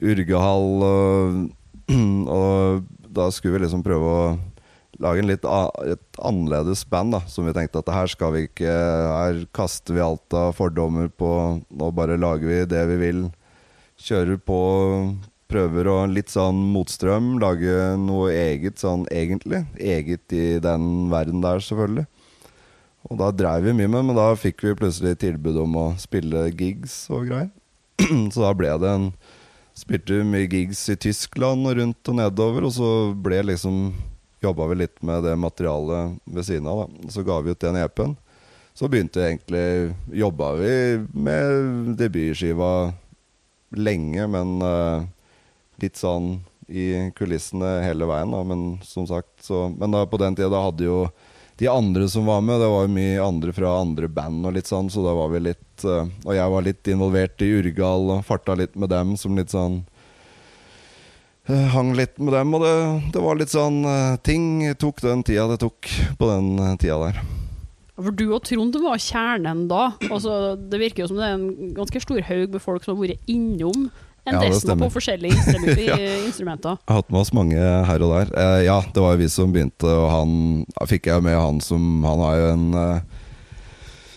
Urgehall 0.00 0.84
og, 0.86 1.40
og 2.38 2.86
da 3.16 3.30
skulle 3.32 3.56
vi 3.56 3.64
liksom 3.64 3.84
prøve 3.84 4.12
å 4.12 4.22
lage 5.02 5.22
en 5.22 5.30
litt 5.30 5.44
et 5.44 6.20
annerledes 6.24 6.84
band, 6.88 7.14
da. 7.16 7.20
Som 7.30 7.48
vi 7.48 7.54
tenkte 7.56 7.82
at 7.82 7.92
her 7.92 8.10
skal 8.10 8.34
vi 8.34 8.46
ikke 8.48 8.72
Her 8.72 9.42
kaster 9.56 9.96
vi 9.96 10.04
alt 10.04 10.36
av 10.36 10.54
fordommer 10.58 11.08
på 11.08 11.30
Nå 11.68 11.90
bare 11.96 12.18
lager 12.20 12.48
vi 12.50 12.60
det 12.70 12.82
vi 12.92 12.98
vil. 13.00 13.22
Kjører 13.96 14.40
på, 14.40 14.58
prøver 15.50 15.90
å 15.92 15.98
Litt 16.10 16.32
sånn 16.32 16.60
motstrøm. 16.74 17.36
Lage 17.42 17.94
noe 18.00 18.32
eget 18.34 18.82
sånn 18.82 19.06
egentlig. 19.12 19.64
Eget 19.76 20.36
i 20.36 20.58
den 20.62 21.08
verden 21.12 21.44
der, 21.44 21.62
selvfølgelig. 21.62 22.08
Og 23.06 23.20
da 23.20 23.30
dreiv 23.30 23.68
vi 23.68 23.76
mye 23.78 23.90
med, 23.90 24.08
men 24.08 24.18
da 24.18 24.32
fikk 24.34 24.64
vi 24.66 24.78
plutselig 24.78 25.20
tilbud 25.22 25.60
om 25.62 25.76
å 25.78 25.86
spille 26.02 26.48
gigs 26.50 27.04
og 27.14 27.28
greier. 27.30 27.52
Så 28.34 28.42
da 28.42 28.50
ble 28.56 28.72
det 28.82 28.92
en 28.92 29.10
Spilte 29.76 30.22
mye 30.24 30.46
gigs 30.48 30.86
i 30.88 30.94
Tyskland 30.96 31.68
og 31.68 31.74
rundt 31.76 32.08
og 32.08 32.16
nedover, 32.16 32.64
og 32.64 32.72
så 32.72 32.90
ble 33.12 33.42
liksom 33.50 33.90
Jobba 34.44 34.66
vi 34.66 34.78
litt 34.82 35.02
med 35.02 35.24
det 35.24 35.36
materialet 35.40 36.18
ved 36.24 36.46
siden 36.46 36.68
av, 36.68 36.84
da. 36.84 37.10
Så 37.12 37.24
ga 37.24 37.40
vi 37.40 37.54
ut 37.54 37.60
den 37.60 37.78
EP-en. 37.80 38.16
Så 38.76 38.88
begynte 38.92 39.22
egentlig 39.24 39.94
Jobba 40.12 40.50
vi 40.60 40.72
med 41.12 41.94
debutskiva 41.96 42.92
lenge, 43.76 44.26
men 44.28 44.60
uh, 44.60 45.06
litt 45.80 45.96
sånn 45.96 46.36
i 46.68 47.10
kulissene 47.16 47.78
hele 47.86 48.08
veien, 48.10 48.34
da. 48.34 48.42
Men 48.44 48.66
som 48.84 49.06
sagt, 49.08 49.32
så 49.40 49.68
Men 49.78 49.96
da, 49.96 50.04
på 50.06 50.20
den 50.20 50.36
tida 50.36 50.52
da 50.52 50.66
hadde 50.68 50.84
jo 50.84 51.06
de 51.56 51.70
andre 51.72 52.04
som 52.08 52.26
var 52.28 52.42
med, 52.44 52.60
det 52.60 52.68
var 52.68 52.84
jo 52.84 52.92
mye 52.92 53.24
andre 53.24 53.52
fra 53.56 53.78
andre 53.80 54.08
band 54.12 54.44
og 54.44 54.52
litt 54.58 54.68
sånn, 54.68 54.90
så 54.92 55.00
da 55.00 55.14
var 55.16 55.32
vi 55.32 55.40
litt 55.48 55.84
uh, 55.88 56.04
Og 56.26 56.34
jeg 56.36 56.52
var 56.52 56.66
litt 56.66 56.92
involvert 56.92 57.40
i 57.40 57.52
Urgal 57.56 58.10
og 58.18 58.26
farta 58.28 58.58
litt 58.58 58.76
med 58.76 58.92
dem 58.92 59.16
som 59.16 59.38
litt 59.38 59.54
sånn 59.54 59.86
Hang 61.46 61.92
litt 61.94 62.16
med 62.18 62.34
dem, 62.34 62.54
og 62.58 62.64
det, 62.64 62.74
det 63.14 63.22
var 63.22 63.38
litt 63.38 63.52
sånn 63.52 63.84
uh, 63.86 64.16
Ting 64.26 64.64
tok 64.80 64.98
den 65.04 65.22
tida 65.26 65.44
det 65.52 65.60
tok 65.62 65.90
på 66.18 66.30
den 66.32 66.78
tida 66.82 66.98
der. 67.04 67.20
For 67.96 68.12
du 68.12 68.26
og 68.34 68.42
Trond 68.44 68.76
var 68.82 68.98
kjernen 69.00 69.62
da. 69.70 69.86
Altså, 70.10 70.56
det 70.58 70.80
virker 70.82 71.04
jo 71.04 71.12
som 71.12 71.20
det 71.20 71.28
er 71.30 71.38
en 71.38 71.70
ganske 71.76 72.02
stor 72.02 72.20
haug 72.28 72.52
med 72.52 72.60
folk 72.64 72.84
som 72.84 72.98
har 72.98 73.06
vært 73.06 73.30
innom 73.30 73.86
en 74.26 74.34
Ja, 74.42 74.74
på 74.76 74.88
forskjellige 74.90 75.38
instrumenter. 75.38 75.82
Ja. 75.86 76.14
instrumenter. 76.26 76.78
Jeg 76.82 76.90
har 76.90 77.00
hatt 77.00 77.12
med 77.14 77.20
oss 77.20 77.32
mange 77.36 77.56
her 77.62 78.02
og 78.02 78.10
der. 78.10 78.32
Eh, 78.34 78.64
ja, 78.66 78.80
det 78.82 79.02
var 79.02 79.14
jo 79.14 79.22
vi 79.22 79.28
som 79.30 79.52
begynte, 79.54 79.86
og 79.86 80.08
han 80.10 80.32
fikk 80.90 81.06
jeg 81.12 81.22
med 81.22 81.38
han 81.38 81.60
som 81.62 82.02
Han 82.04 82.22
har 82.24 82.40
jo 82.40 82.48
en 82.56 82.66
eh, 82.80 83.15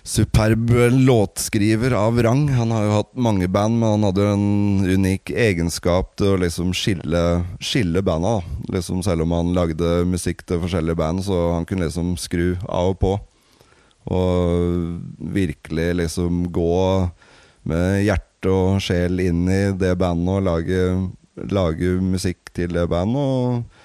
superb 0.09 0.69
låtskriver 0.91 1.91
av 1.91 2.23
rang. 2.23 2.47
Han 2.49 2.71
har 2.71 2.83
jo 2.83 2.93
hatt 2.95 3.11
mange 3.13 3.47
band, 3.47 3.77
men 3.77 3.89
han 3.93 4.05
hadde 4.07 4.23
jo 4.25 4.33
en 4.33 4.87
unik 4.97 5.29
egenskap 5.29 6.15
til 6.17 6.33
å 6.33 6.39
liksom 6.41 6.71
skille, 6.73 7.21
skille 7.61 8.01
banda. 8.05 8.39
Liksom 8.73 9.03
Selv 9.05 9.27
om 9.27 9.35
han 9.37 9.53
lagde 9.53 10.01
musikk 10.09 10.41
til 10.49 10.63
forskjellige 10.63 10.97
band, 10.97 11.21
så 11.27 11.37
han 11.53 11.67
kunne 11.69 11.85
liksom 11.85 12.15
skru 12.17 12.55
av 12.65 12.95
og 12.95 12.99
på. 13.03 13.13
Og 14.09 15.29
virkelig 15.37 15.91
liksom 16.01 16.47
gå 16.57 16.79
med 17.69 18.01
hjerte 18.07 18.49
og 18.49 18.81
sjel 18.81 19.21
inn 19.21 19.45
i 19.45 19.61
det 19.77 19.93
bandet 19.99 20.39
og 20.39 20.47
lage, 20.47 20.87
lage 21.53 21.99
musikk 22.01 22.49
til 22.57 22.73
det 22.73 22.87
bandet. 22.89 23.21
Og 23.21 23.78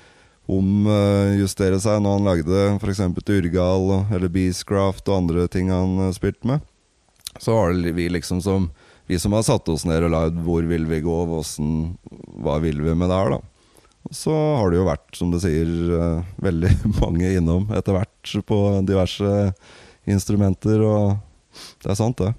omjustere 0.50 1.78
seg 1.80 2.02
når 2.04 2.18
han 2.18 2.28
lagde 2.28 2.64
f.eks. 2.76 3.00
Urgal 3.30 3.86
eller 4.12 4.32
Beastcraft 4.32 5.08
og 5.08 5.22
andre 5.22 5.46
ting 5.48 5.70
han 5.72 6.08
eh, 6.08 6.14
spilte 6.16 6.48
med. 6.48 6.64
Så 7.40 7.54
var 7.56 7.72
det 7.72 7.94
vi 7.96 8.08
liksom 8.12 8.42
som 8.44 8.70
Vi 9.06 9.18
som 9.20 9.34
har 9.36 9.42
satt 9.44 9.68
oss 9.68 9.82
ned 9.84 10.00
og 10.06 10.14
lagd 10.14 10.36
hvor 10.46 10.64
vil 10.64 10.86
vi 10.88 11.02
gå, 11.04 11.16
hvordan, 11.28 11.72
hva 12.40 12.54
vil 12.62 12.78
vi 12.80 12.94
med 12.96 13.10
det 13.12 13.18
her, 13.18 13.34
da. 13.34 13.40
Så 14.16 14.32
har 14.32 14.70
det 14.72 14.78
jo 14.78 14.86
vært, 14.88 15.10
som 15.12 15.28
du 15.28 15.36
sier, 15.42 15.68
eh, 15.92 16.30
veldig 16.40 16.70
mange 17.02 17.34
innom 17.36 17.68
etter 17.76 17.98
hvert 17.98 18.32
på 18.48 18.60
diverse 18.88 19.52
instrumenter, 20.08 20.80
og 20.88 21.18
det 21.84 21.92
er 21.92 22.00
sant, 22.00 22.16
det. 22.16 22.32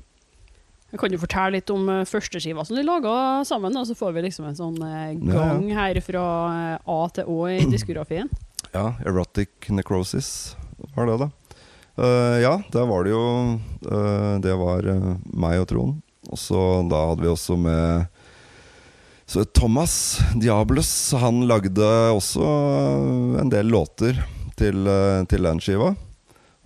Jeg 0.96 1.02
kan 1.02 1.12
jo 1.12 1.20
fortelle 1.20 1.58
litt 1.58 1.72
om 1.74 1.90
uh, 1.92 2.06
førsteskiva 2.08 2.64
som 2.64 2.78
de 2.78 2.84
laga 2.88 3.44
sammen, 3.44 3.74
da, 3.76 3.82
så 3.84 3.98
får 4.00 4.14
vi 4.16 4.22
liksom 4.30 4.46
en 4.48 4.56
sånn 4.56 4.78
eh, 4.80 5.18
gang 5.20 5.66
her 5.76 6.00
fra 6.00 6.24
eh, 6.54 6.88
A 6.88 7.00
til 7.12 7.28
Å 7.28 7.40
i 7.52 7.64
diskografien. 7.68 8.32
Ja, 8.76 8.90
Erotic 9.08 9.70
Necrosis 9.72 10.30
var 10.98 11.08
det, 11.08 11.14
da. 11.22 11.28
Uh, 11.96 12.36
ja, 12.44 12.58
der 12.74 12.88
var 12.90 13.06
det 13.06 13.14
jo 13.14 13.22
uh, 13.88 14.34
Det 14.44 14.56
var 14.60 14.88
eh, 14.92 15.06
meg 15.32 15.62
og 15.62 15.70
Trond. 15.70 16.02
Og 16.28 16.42
så 16.42 16.64
da 16.92 17.06
hadde 17.12 17.24
vi 17.24 17.32
også 17.32 17.56
med 17.56 18.10
så 19.30 19.46
Thomas 19.46 20.20
Diables. 20.36 20.90
Han 21.22 21.46
lagde 21.48 21.88
også 22.12 22.50
en 23.42 23.54
del 23.54 23.72
låter 23.72 24.20
til, 24.60 24.88
eh, 24.88 25.24
til 25.30 25.48
den 25.48 25.62
skiva. 25.64 25.96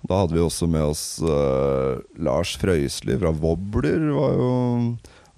Da 0.07 0.21
hadde 0.21 0.37
vi 0.37 0.43
også 0.43 0.67
med 0.71 0.91
oss 0.93 1.03
uh, 1.23 1.99
Lars 2.21 2.55
Frøysli 2.59 3.17
fra 3.19 3.33
Wobbler. 3.35 4.05
Var 4.15 4.37
jo, 4.39 4.53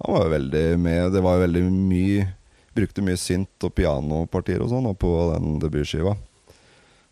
han 0.02 0.14
var 0.14 0.26
jo 0.26 0.34
veldig 0.36 0.66
med. 0.82 1.08
Det 1.16 1.24
var 1.24 1.38
jo 1.38 1.44
veldig 1.48 1.66
mye 1.72 2.30
Brukte 2.72 3.02
mye 3.04 3.18
synt 3.20 3.66
og 3.66 3.74
pianopartier 3.76 4.62
og 4.64 4.70
sånn 4.70 4.86
på 4.96 5.08
den 5.34 5.58
debutskiva. 5.60 6.14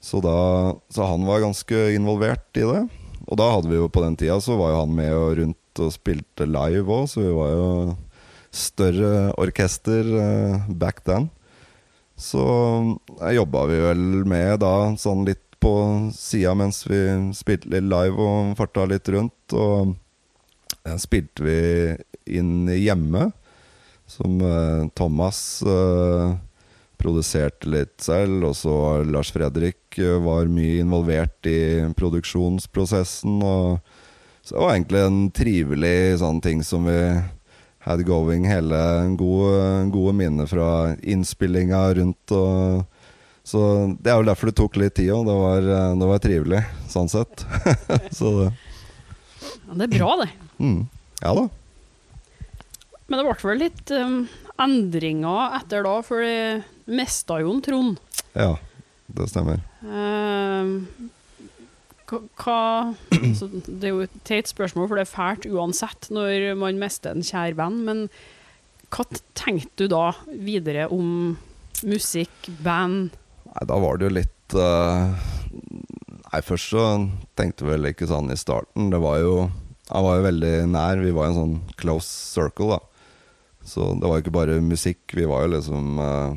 Så, 0.00 0.22
da, 0.24 0.72
så 0.88 1.04
han 1.10 1.26
var 1.28 1.42
ganske 1.44 1.82
involvert 1.92 2.56
i 2.56 2.64
det. 2.64 2.78
Og 3.26 3.36
da 3.36 3.50
hadde 3.52 3.68
vi 3.68 3.76
jo 3.76 3.90
på 3.92 4.00
den 4.00 4.16
tida 4.16 4.38
så 4.40 4.56
var 4.56 4.72
jo 4.72 4.78
han 4.80 4.94
med 4.96 5.12
og 5.12 5.34
rundt 5.36 5.82
og 5.84 5.92
spilte 5.92 6.48
live 6.48 6.88
òg, 6.88 7.10
så 7.12 7.26
vi 7.26 7.34
var 7.36 7.52
jo 7.52 7.66
større 8.56 9.12
orkester 9.36 10.08
uh, 10.16 10.64
back 10.72 11.04
then. 11.04 11.28
Så 12.20 12.40
jeg 13.20 13.38
jobba 13.38 13.66
vi 13.70 13.84
vel 13.84 14.02
med 14.28 14.58
da 14.64 14.74
sånn 15.00 15.28
litt 15.28 15.44
på 15.60 15.74
sida 16.16 16.54
mens 16.56 16.82
vi 16.88 17.00
spilte 17.36 17.70
litt 17.72 17.86
live 17.88 18.16
og 18.16 18.54
farta 18.58 18.86
litt 18.88 19.08
rundt. 19.12 19.56
Og 19.56 19.96
spilte 21.00 21.44
vi 21.44 21.60
inn 22.38 22.68
hjemme, 22.72 23.30
som 24.10 24.40
eh, 24.42 24.86
Thomas 24.98 25.62
eh, 25.62 26.36
produserte 27.00 27.68
litt 27.70 27.98
selv. 28.02 28.50
Og 28.50 28.56
så 28.58 28.76
Lars 29.06 29.32
Fredrik 29.34 29.98
eh, 29.98 30.18
var 30.24 30.50
mye 30.50 30.80
involvert 30.84 31.46
i 31.50 31.60
produksjonsprosessen. 31.96 33.40
Og 33.42 33.78
så 34.42 34.56
det 34.56 34.64
var 34.64 34.74
egentlig 34.74 35.04
en 35.04 35.20
trivelig 35.36 35.98
sånn 36.22 36.40
ting 36.44 36.64
som 36.66 36.88
vi 36.88 37.00
had 37.84 38.02
going 38.04 38.44
hele 38.48 38.80
gode, 39.16 39.60
gode 39.92 40.16
minner 40.16 40.48
fra 40.50 40.96
innspillinga 41.00 41.84
rundt. 42.00 42.34
og 42.34 42.89
så 43.50 43.60
Det 43.98 44.12
er 44.12 44.20
jo 44.20 44.28
derfor 44.30 44.50
det 44.50 44.56
tok 44.60 44.76
litt 44.80 44.94
tid 44.98 45.10
òg. 45.14 45.24
Det, 45.28 45.36
var, 45.42 45.68
eh, 45.76 45.94
det 46.00 46.08
var 46.12 46.22
trivelig, 46.22 46.60
sånn 46.92 47.10
sett. 47.10 47.44
så 48.18 48.32
det 48.38 48.48
Ja, 48.50 49.74
det 49.80 49.86
er 49.88 49.94
bra, 49.98 50.10
det. 50.22 50.30
mm. 50.62 50.80
Ja 51.24 51.34
da. 51.36 51.48
Men 53.10 53.18
det 53.18 53.26
ble 53.26 53.36
vel 53.50 53.58
litt 53.64 53.90
um, 53.96 54.18
endringer 54.62 55.56
etter 55.58 55.82
da, 55.82 55.96
for 56.06 56.22
det 56.22 56.62
mista 56.90 57.40
jo 57.42 57.50
en 57.56 57.62
Trond. 57.66 57.98
Ja, 58.38 58.52
det 59.10 59.26
stemmer. 59.32 59.58
Hva- 62.10 62.22
hva 62.42 62.58
altså, 63.14 63.48
Det 63.66 63.88
er 63.88 63.94
jo 63.94 64.04
et 64.06 64.14
teit 64.26 64.50
spørsmål, 64.50 64.88
for 64.90 64.98
det 64.98 65.06
er 65.06 65.10
fælt 65.14 65.46
uansett 65.50 66.08
når 66.14 66.54
man 66.58 66.78
mister 66.82 67.14
en 67.14 67.26
kjær 67.26 67.54
venn, 67.58 67.80
men 67.86 68.04
hva 68.90 69.04
tenkte 69.38 69.84
du 69.86 69.90
da 69.92 70.12
videre 70.34 70.88
om 70.90 71.36
musikk, 71.86 72.48
band? 72.64 73.14
Nei, 73.50 73.66
da 73.66 73.78
var 73.82 73.98
det 73.98 74.06
jo 74.06 74.16
litt 74.20 74.54
uh, 74.54 75.10
Nei, 76.30 76.42
først 76.46 76.70
så 76.70 76.84
tenkte 77.38 77.66
vi 77.66 77.74
vel 77.74 77.90
ikke 77.90 78.06
sånn 78.06 78.30
i 78.30 78.38
starten. 78.38 78.92
Det 78.92 79.00
var 79.02 79.18
jo 79.18 79.34
Han 79.90 80.04
var 80.06 80.20
jo 80.20 80.26
veldig 80.28 80.52
nær. 80.70 81.02
Vi 81.02 81.14
var 81.16 81.26
i 81.26 81.32
en 81.32 81.40
sånn 81.40 81.56
close 81.80 82.06
circle, 82.06 82.76
da. 82.76 82.78
Så 83.66 83.90
det 83.98 84.06
var 84.06 84.18
jo 84.18 84.24
ikke 84.24 84.36
bare 84.38 84.60
musikk. 84.62 85.02
Vi 85.18 85.26
var 85.26 85.44
jo 85.44 85.56
liksom 85.56 85.98
uh, 85.98 86.36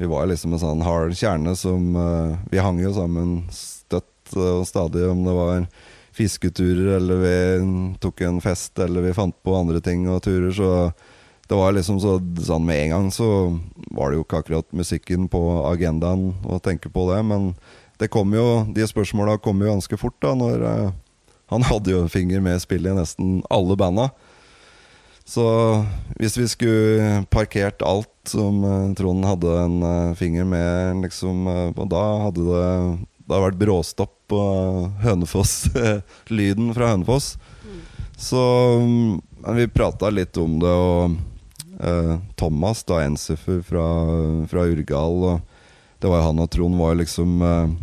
Vi 0.00 0.08
var 0.08 0.24
jo 0.24 0.32
liksom 0.32 0.56
en 0.56 0.62
sånn 0.62 0.86
hard 0.86 1.12
kjerne 1.18 1.52
som 1.58 1.92
uh, 1.98 2.38
Vi 2.52 2.62
hang 2.64 2.80
jo 2.80 2.94
sammen 2.96 3.42
støtt 3.52 4.32
og 4.36 4.64
stadig, 4.66 5.04
om 5.06 5.20
det 5.22 5.36
var 5.36 5.68
fisketurer, 6.16 6.96
eller 6.96 7.20
vi 7.20 7.36
tok 8.00 8.24
en 8.24 8.40
fest, 8.40 8.72
eller 8.80 9.04
vi 9.04 9.12
fant 9.14 9.36
på 9.44 9.52
andre 9.54 9.82
ting 9.84 10.08
og 10.08 10.22
turer, 10.24 10.48
så 10.56 10.70
det 11.46 11.54
var 11.54 11.74
liksom 11.76 11.98
så, 12.02 12.18
sånn 12.42 12.66
med 12.66 12.80
en 12.86 12.92
gang 12.94 13.08
så 13.14 13.28
var 13.94 14.10
det 14.10 14.18
jo 14.18 14.24
ikke 14.24 14.42
akkurat 14.42 14.72
musikken 14.74 15.28
på 15.30 15.40
agendaen 15.68 16.32
å 16.42 16.58
tenke 16.62 16.90
på 16.90 17.06
det, 17.12 17.20
men 17.26 17.52
det 18.00 18.10
kom 18.12 18.34
jo, 18.34 18.64
de 18.74 18.86
spørsmåla 18.86 19.38
kom 19.42 19.62
jo 19.62 19.70
ganske 19.70 19.98
fort, 20.00 20.16
da, 20.24 20.34
når 20.36 20.64
eh, 20.66 20.88
han 21.54 21.66
hadde 21.68 21.94
jo 21.94 22.02
en 22.02 22.12
finger 22.12 22.42
med 22.44 22.58
spillet 22.60 22.90
i 22.90 22.98
nesten 22.98 23.38
alle 23.52 23.78
banda. 23.78 24.10
Så 25.26 25.46
hvis 26.18 26.36
vi 26.38 26.46
skulle 26.50 27.22
parkert 27.30 27.82
alt 27.86 28.10
som 28.30 28.60
eh, 28.66 28.92
Trond 28.98 29.26
hadde 29.26 29.54
en 29.62 29.78
eh, 29.86 30.14
finger 30.18 30.46
med, 30.46 31.02
liksom 31.06 31.46
eh, 31.50 31.70
Og 31.72 31.88
da 31.90 32.04
hadde 32.26 32.44
det, 32.46 32.68
det 33.24 33.32
hadde 33.32 33.46
vært 33.48 33.62
bråstopp 33.62 34.14
på 34.30 34.42
Hønefoss. 35.02 35.56
lyden 36.38 36.74
fra 36.74 36.92
Hønefoss. 36.92 37.34
Så 38.16 38.42
men 39.46 39.56
vi 39.56 39.68
prata 39.68 40.10
litt 40.10 40.36
om 40.42 40.58
det, 40.58 40.70
og 40.70 41.10
eh, 41.10 41.16
Thomas, 42.40 42.80
da 42.88 43.02
Ensifer 43.04 43.60
fra, 43.60 43.84
fra 44.48 44.64
Urgal 44.64 45.18
og 45.28 45.40
Det 46.00 46.08
var 46.08 46.22
jo 46.22 46.28
han 46.30 46.40
og 46.40 46.48
Trond 46.52 46.78
var 46.80 46.94
jo 46.94 47.00
liksom 47.02 47.42
eh, 47.44 47.74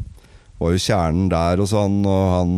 Var 0.58 0.74
jo 0.74 0.82
kjernen 0.82 1.30
der 1.30 1.62
og 1.62 1.70
sånn, 1.70 2.00
og 2.10 2.24
han, 2.34 2.56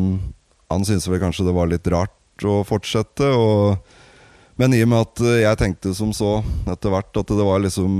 han 0.71 0.87
syntes 0.87 1.09
vel 1.11 1.19
kanskje 1.19 1.47
det 1.49 1.55
var 1.57 1.67
litt 1.71 1.87
rart 1.91 2.45
å 2.45 2.61
fortsette. 2.67 3.27
og 3.35 3.77
men 4.55 4.71
i 4.71 4.79
og 4.85 4.87
med 4.91 5.03
at 5.03 5.21
eh, 5.25 5.41
jeg 5.43 5.59
tenkte 5.59 5.91
som 5.97 6.13
så 6.15 6.37
etter 6.71 6.93
hvert 6.93 7.19
at 7.19 7.31
det 7.31 7.47
var 7.47 7.59
liksom 7.63 7.91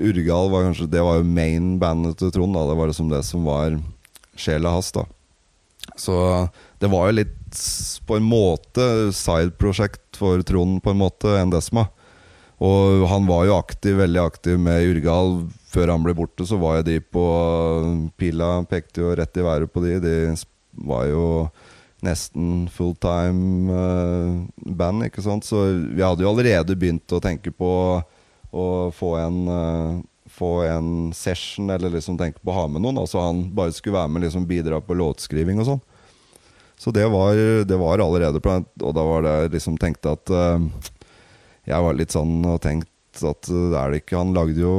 Urgal 0.00 0.48
var 0.52 0.64
kanskje 0.68 0.88
Det 0.88 1.04
var 1.04 1.20
jo 1.20 1.28
main 1.28 1.74
bandet 1.80 2.16
til 2.20 2.32
Trond. 2.32 2.56
da 2.56 2.64
Det 2.70 2.78
var 2.78 2.88
liksom 2.88 3.10
det 3.12 3.22
som 3.28 3.44
var 3.44 3.76
sjela 4.38 4.72
hans. 4.72 4.90
da 4.92 5.04
Så 5.96 6.16
det 6.80 6.88
var 6.88 7.08
jo 7.10 7.18
litt 7.20 7.36
på 8.08 8.16
en 8.16 8.28
måte 8.28 9.12
side-prosjekt 9.16 10.16
for 10.20 10.40
Trond, 10.44 10.82
på 10.84 10.92
en 10.92 11.00
måte, 11.00 11.32
enn 11.40 11.52
Desma. 11.52 11.86
Og 12.58 13.06
han 13.06 13.26
var 13.28 13.46
jo 13.46 13.56
aktiv, 13.58 13.96
veldig 14.00 14.20
aktiv 14.24 14.58
med 14.58 14.82
Jurgal. 14.82 15.44
Før 15.70 15.92
han 15.92 16.02
ble 16.02 16.14
borte, 16.18 16.46
så 16.48 16.58
var 16.58 16.80
jo 16.80 16.86
de 16.88 16.98
på 17.04 17.24
Pila 18.18 18.64
pekte 18.66 19.04
jo 19.04 19.14
rett 19.14 19.38
i 19.38 19.44
været 19.46 19.70
på 19.70 19.82
de. 19.84 19.98
De 20.02 20.14
var 20.88 21.06
jo 21.06 21.26
nesten 22.06 22.66
fulltime 22.70 23.70
uh, 23.70 24.72
band, 24.74 25.06
ikke 25.06 25.22
sant. 25.22 25.46
Så 25.46 25.68
vi 25.94 26.02
hadde 26.02 26.24
jo 26.24 26.32
allerede 26.32 26.78
begynt 26.78 27.14
å 27.14 27.22
tenke 27.22 27.54
på 27.54 27.72
å 28.48 28.66
få 28.96 29.14
en, 29.20 29.38
uh, 29.46 30.00
få 30.26 30.52
en 30.66 30.92
session, 31.14 31.70
eller 31.70 31.94
liksom 31.94 32.18
tenke 32.18 32.42
på 32.42 32.54
å 32.54 32.58
ha 32.62 32.66
med 32.70 32.82
noen. 32.82 32.98
Altså 33.04 33.22
han 33.22 33.46
bare 33.54 33.74
skulle 33.76 34.00
være 34.00 34.14
med 34.14 34.26
liksom 34.26 34.50
bidra 34.50 34.82
på 34.82 34.98
låtskriving 34.98 35.62
og 35.62 35.72
sånn. 35.72 35.82
Så 36.78 36.90
det 36.94 37.08
var, 37.10 37.34
det 37.66 37.74
var 37.78 37.98
allerede 37.98 38.38
planlagt, 38.38 38.70
Og 38.86 38.92
da 38.94 39.02
var 39.02 39.24
det 39.26 39.30
jeg 39.34 39.54
liksom 39.56 39.78
tenkte 39.82 40.14
at 40.14 40.30
uh, 40.30 40.62
Jeg 41.68 41.84
var 41.84 41.96
litt 41.98 42.14
sånn 42.14 42.40
og 42.48 42.62
tenkte 42.64 43.28
at 43.28 43.48
det 43.48 43.76
er 43.76 43.92
det 43.92 44.00
ikke 44.02 44.20
Han 44.20 44.34
lagde 44.36 44.62
jo 44.62 44.74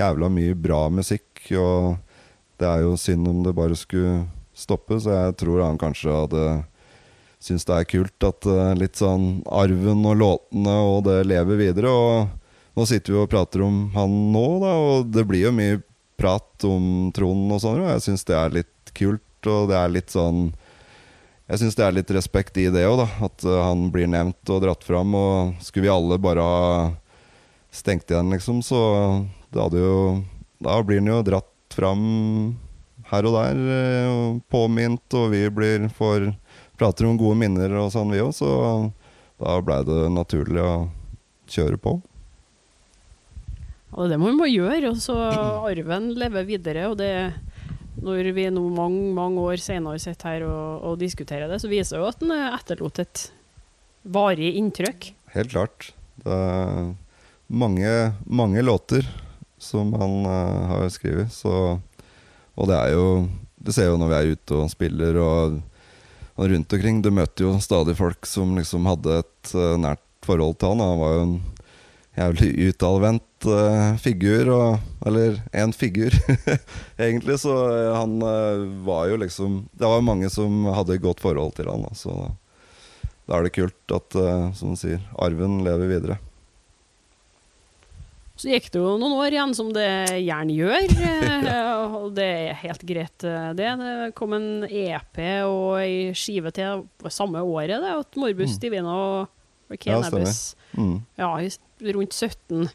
jævla 0.00 0.28
mye 0.32 0.56
bra 0.56 0.80
musikk, 0.92 1.28
og 1.56 1.96
det 2.60 2.68
er 2.68 2.84
jo 2.84 2.96
synd 3.00 3.28
om 3.28 3.42
det 3.44 3.56
bare 3.56 3.76
skulle 3.76 4.26
stoppe, 4.56 4.98
så 5.00 5.12
jeg 5.12 5.36
tror 5.40 5.62
han 5.64 5.80
kanskje 5.80 6.12
hadde 6.12 6.44
syntes 7.40 7.64
det 7.68 7.76
er 7.76 7.88
kult 7.88 8.26
at 8.26 8.48
uh, 8.48 8.72
litt 8.76 9.00
sånn 9.00 9.40
arven 9.48 10.04
og 10.08 10.18
låtene 10.20 10.76
og 10.90 11.06
det 11.08 11.22
lever 11.28 11.60
videre. 11.60 11.92
Og 11.92 12.76
nå 12.76 12.86
sitter 12.88 13.16
vi 13.16 13.22
og 13.22 13.30
prater 13.32 13.64
om 13.64 13.86
han 13.96 14.16
nå, 14.34 14.46
da, 14.62 14.74
og 14.76 15.12
det 15.14 15.24
blir 15.28 15.48
jo 15.48 15.54
mye 15.56 15.80
prat 16.20 16.68
om 16.68 17.08
Trond 17.16 17.56
og 17.56 17.62
sånn, 17.62 17.80
og 17.80 17.92
jeg 17.94 18.04
syns 18.08 18.26
det 18.28 18.36
er 18.36 18.58
litt 18.60 18.92
kult, 18.96 19.24
og 19.48 19.70
det 19.72 19.78
er 19.80 19.94
litt 19.94 20.12
sånn 20.12 20.50
jeg 21.50 21.64
syns 21.64 21.74
det 21.74 21.82
er 21.82 21.94
litt 21.96 22.10
respekt 22.14 22.58
i 22.62 22.68
det 22.70 22.84
òg, 22.86 23.02
at 23.26 23.44
uh, 23.48 23.56
han 23.66 23.88
blir 23.90 24.06
nevnt 24.10 24.52
og 24.54 24.62
dratt 24.62 24.84
fram. 24.86 25.14
Og 25.18 25.64
skulle 25.64 25.88
vi 25.88 25.92
alle 25.92 26.18
bare 26.22 26.44
ha 26.46 26.90
stengt 27.74 28.10
igjen, 28.10 28.30
liksom, 28.34 28.60
så 28.66 28.80
da, 29.54 29.66
jo, 29.74 30.20
da 30.62 30.78
blir 30.86 31.02
han 31.02 31.10
jo 31.10 31.20
dratt 31.26 31.74
fram 31.74 32.04
her 33.10 33.26
og 33.26 33.34
der, 33.34 33.64
uh, 33.66 34.12
og 34.12 34.38
påminnet, 34.52 35.18
og 35.18 35.32
vi 35.34 35.42
blir 35.50 35.88
for 35.96 36.30
prater 36.78 37.10
om 37.10 37.18
gode 37.18 37.40
minner 37.42 37.74
og 37.82 37.90
sånn, 37.94 38.14
vi 38.14 38.22
òg. 38.22 38.30
Så 38.36 38.46
da 39.42 39.58
blei 39.64 39.82
det 39.88 40.06
naturlig 40.14 40.62
å 40.62 40.74
kjøre 41.50 41.82
på. 41.82 41.98
Og 43.98 44.06
det 44.06 44.20
må 44.22 44.30
vi 44.30 44.38
må 44.38 44.46
gjøre, 44.46 44.92
og 44.92 45.02
så 45.02 45.16
arven 45.66 46.12
lever 46.14 46.46
videre. 46.46 46.86
og 46.92 47.00
det 47.02 47.10
når 48.04 48.30
vi 48.36 48.46
nå 48.52 48.62
mange, 48.74 49.02
mange 49.16 49.42
år 49.52 49.60
senere 49.62 50.00
sitter 50.02 50.34
her 50.34 50.46
og, 50.48 50.84
og, 50.88 50.98
diskuterer 51.00 51.50
det, 51.50 51.60
så 51.62 51.70
viser 51.70 51.96
det 51.96 52.02
jo 52.02 52.10
at 52.10 52.22
den 52.22 52.34
etterlot 52.36 53.00
et 53.02 53.24
varig 54.02 54.54
inntrykk. 54.58 55.10
Helt 55.34 55.52
klart. 55.52 55.90
Det 56.20 56.36
er 56.36 56.92
mange, 57.50 57.92
mange 58.24 58.64
låter 58.64 59.06
som 59.60 59.92
han 60.00 60.24
uh, 60.24 60.68
har 60.72 60.88
skrevet, 60.92 61.34
Og 62.56 62.68
det 62.68 62.76
er 62.76 62.92
jo 62.94 63.28
Du 63.60 63.72
ser 63.72 63.90
jo 63.90 63.98
når 64.00 64.08
vi 64.08 64.16
er 64.16 64.30
ute 64.32 64.56
og 64.56 64.70
spiller 64.72 65.16
og, 65.20 65.60
og 66.36 66.48
rundt 66.48 66.72
omkring, 66.72 67.02
du 67.02 67.10
møter 67.12 67.44
jo 67.44 67.58
stadig 67.60 67.92
folk 67.96 68.24
som 68.24 68.56
liksom 68.56 68.86
hadde 68.88 69.18
et 69.20 69.52
uh, 69.52 69.76
nært 69.76 70.00
forhold 70.24 70.56
til 70.56 70.72
han. 70.72 70.80
Han 70.80 71.00
var 71.00 71.12
jo 71.12 71.24
en 71.26 71.34
jævlig 72.16 72.70
utadvendt 72.70 73.29
uh, 73.48 73.96
figur. 74.00 74.50
Og, 74.54 74.78
eller 75.06 75.40
en 75.52 75.72
figur, 75.76 76.14
egentlig. 77.00 77.38
Så 77.42 77.54
uh, 77.54 77.92
han 77.96 78.18
uh, 78.22 78.66
var 78.86 79.08
jo 79.10 79.20
liksom 79.20 79.62
Det 79.72 79.88
var 79.88 80.06
mange 80.06 80.30
som 80.32 80.66
hadde 80.70 80.98
et 80.98 81.04
godt 81.04 81.22
forhold 81.24 81.56
til 81.58 81.70
han. 81.70 81.86
Da, 81.88 81.94
så 81.96 82.16
da 83.30 83.38
er 83.38 83.46
det 83.46 83.54
kult 83.54 83.94
at, 83.94 84.16
som 84.58 84.72
du 84.74 84.78
sier, 84.80 84.98
arven 85.22 85.60
lever 85.62 85.86
videre. 85.86 86.16
Så 88.40 88.48
gikk 88.50 88.70
det 88.74 88.80
jo 88.80 88.96
noen 88.98 89.14
år 89.20 89.36
igjen, 89.36 89.52
som 89.54 89.68
det 89.70 89.86
gjerne 90.24 90.56
gjør. 90.56 90.94
og 92.00 92.08
det 92.16 92.26
er 92.26 92.58
helt 92.64 92.82
greit, 92.88 93.22
det. 93.22 93.68
Det 93.78 93.92
kom 94.18 94.34
en 94.34 94.64
EP 94.66 95.20
og 95.46 95.76
ei 95.78 96.10
skive 96.18 96.50
til 96.56 96.88
samme 97.06 97.44
året, 97.44 97.76
det. 97.84 97.92
At 98.00 98.18
Morbus 98.18 98.56
mm. 98.56 98.60
Divina 98.64 98.96
og 98.98 99.78
Kenebus 99.78 100.56
ja, 100.74 100.82
mm. 100.82 100.96
ja, 101.20 101.30
rundt 101.94 102.14
17. 102.14 102.70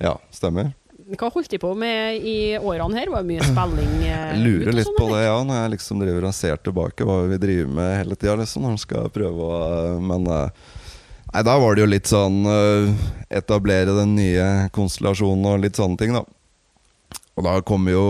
Ja, 0.00 0.16
stemmer. 0.32 0.72
Hva 1.18 1.28
holdt 1.34 1.50
de 1.50 1.58
på 1.58 1.72
med 1.74 2.22
i 2.22 2.54
årene 2.56 2.96
her? 2.96 3.10
Var 3.10 3.24
det 3.24 3.28
mye 3.32 3.46
spilling? 3.46 3.94
Eh, 4.06 4.26
jeg 4.30 4.42
lurer 4.44 4.76
litt 4.78 4.86
sånn, 4.86 4.98
på 4.98 5.08
det, 5.10 5.22
ja. 5.26 5.38
Når 5.44 5.58
jeg 5.58 5.72
liksom 5.74 6.02
driver 6.04 6.26
og 6.28 6.36
ser 6.36 6.60
tilbake 6.64 7.06
hva 7.08 7.16
vi 7.30 7.38
driver 7.42 7.72
med 7.80 7.90
hele 7.98 8.18
tida, 8.18 8.36
liksom, 8.38 8.62
når 8.64 8.76
man 8.76 8.82
skal 8.84 9.08
prøve 9.12 9.48
å 9.48 9.96
Men 10.04 10.28
eh, 10.30 10.68
nei, 11.32 11.42
da 11.48 11.56
var 11.58 11.74
det 11.74 11.82
jo 11.82 11.90
litt 11.90 12.10
sånn 12.10 12.38
Etablere 13.40 13.96
den 13.98 14.14
nye 14.18 14.46
konstellasjonen 14.76 15.50
og 15.50 15.64
litt 15.64 15.80
sånne 15.80 15.98
ting, 16.00 16.14
da. 16.14 16.22
Og 17.34 17.46
da 17.46 17.56
kommer 17.66 17.96
jo, 17.96 18.06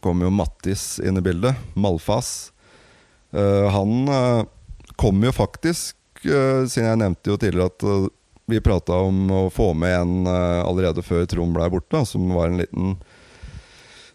kom 0.00 0.22
jo 0.24 0.32
Mattis 0.32 0.94
inn 1.04 1.18
i 1.18 1.24
bildet. 1.24 1.58
Malfas. 1.74 2.52
Han 3.32 4.10
kom 5.00 5.24
jo 5.24 5.32
faktisk, 5.34 5.96
siden 6.22 6.86
jeg 6.86 7.00
nevnte 7.00 7.32
jo 7.32 7.38
tidligere 7.40 7.72
at 7.72 7.86
vi 8.50 8.60
prata 8.64 8.98
om 9.06 9.30
å 9.32 9.40
få 9.52 9.72
med 9.78 9.94
en 9.96 10.28
uh, 10.28 10.66
allerede 10.66 11.04
før 11.06 11.26
Trond 11.30 11.56
blei 11.56 11.70
borte, 11.72 12.04
som 12.08 12.28
var 12.34 12.50
en 12.50 12.60
liten 12.60 12.94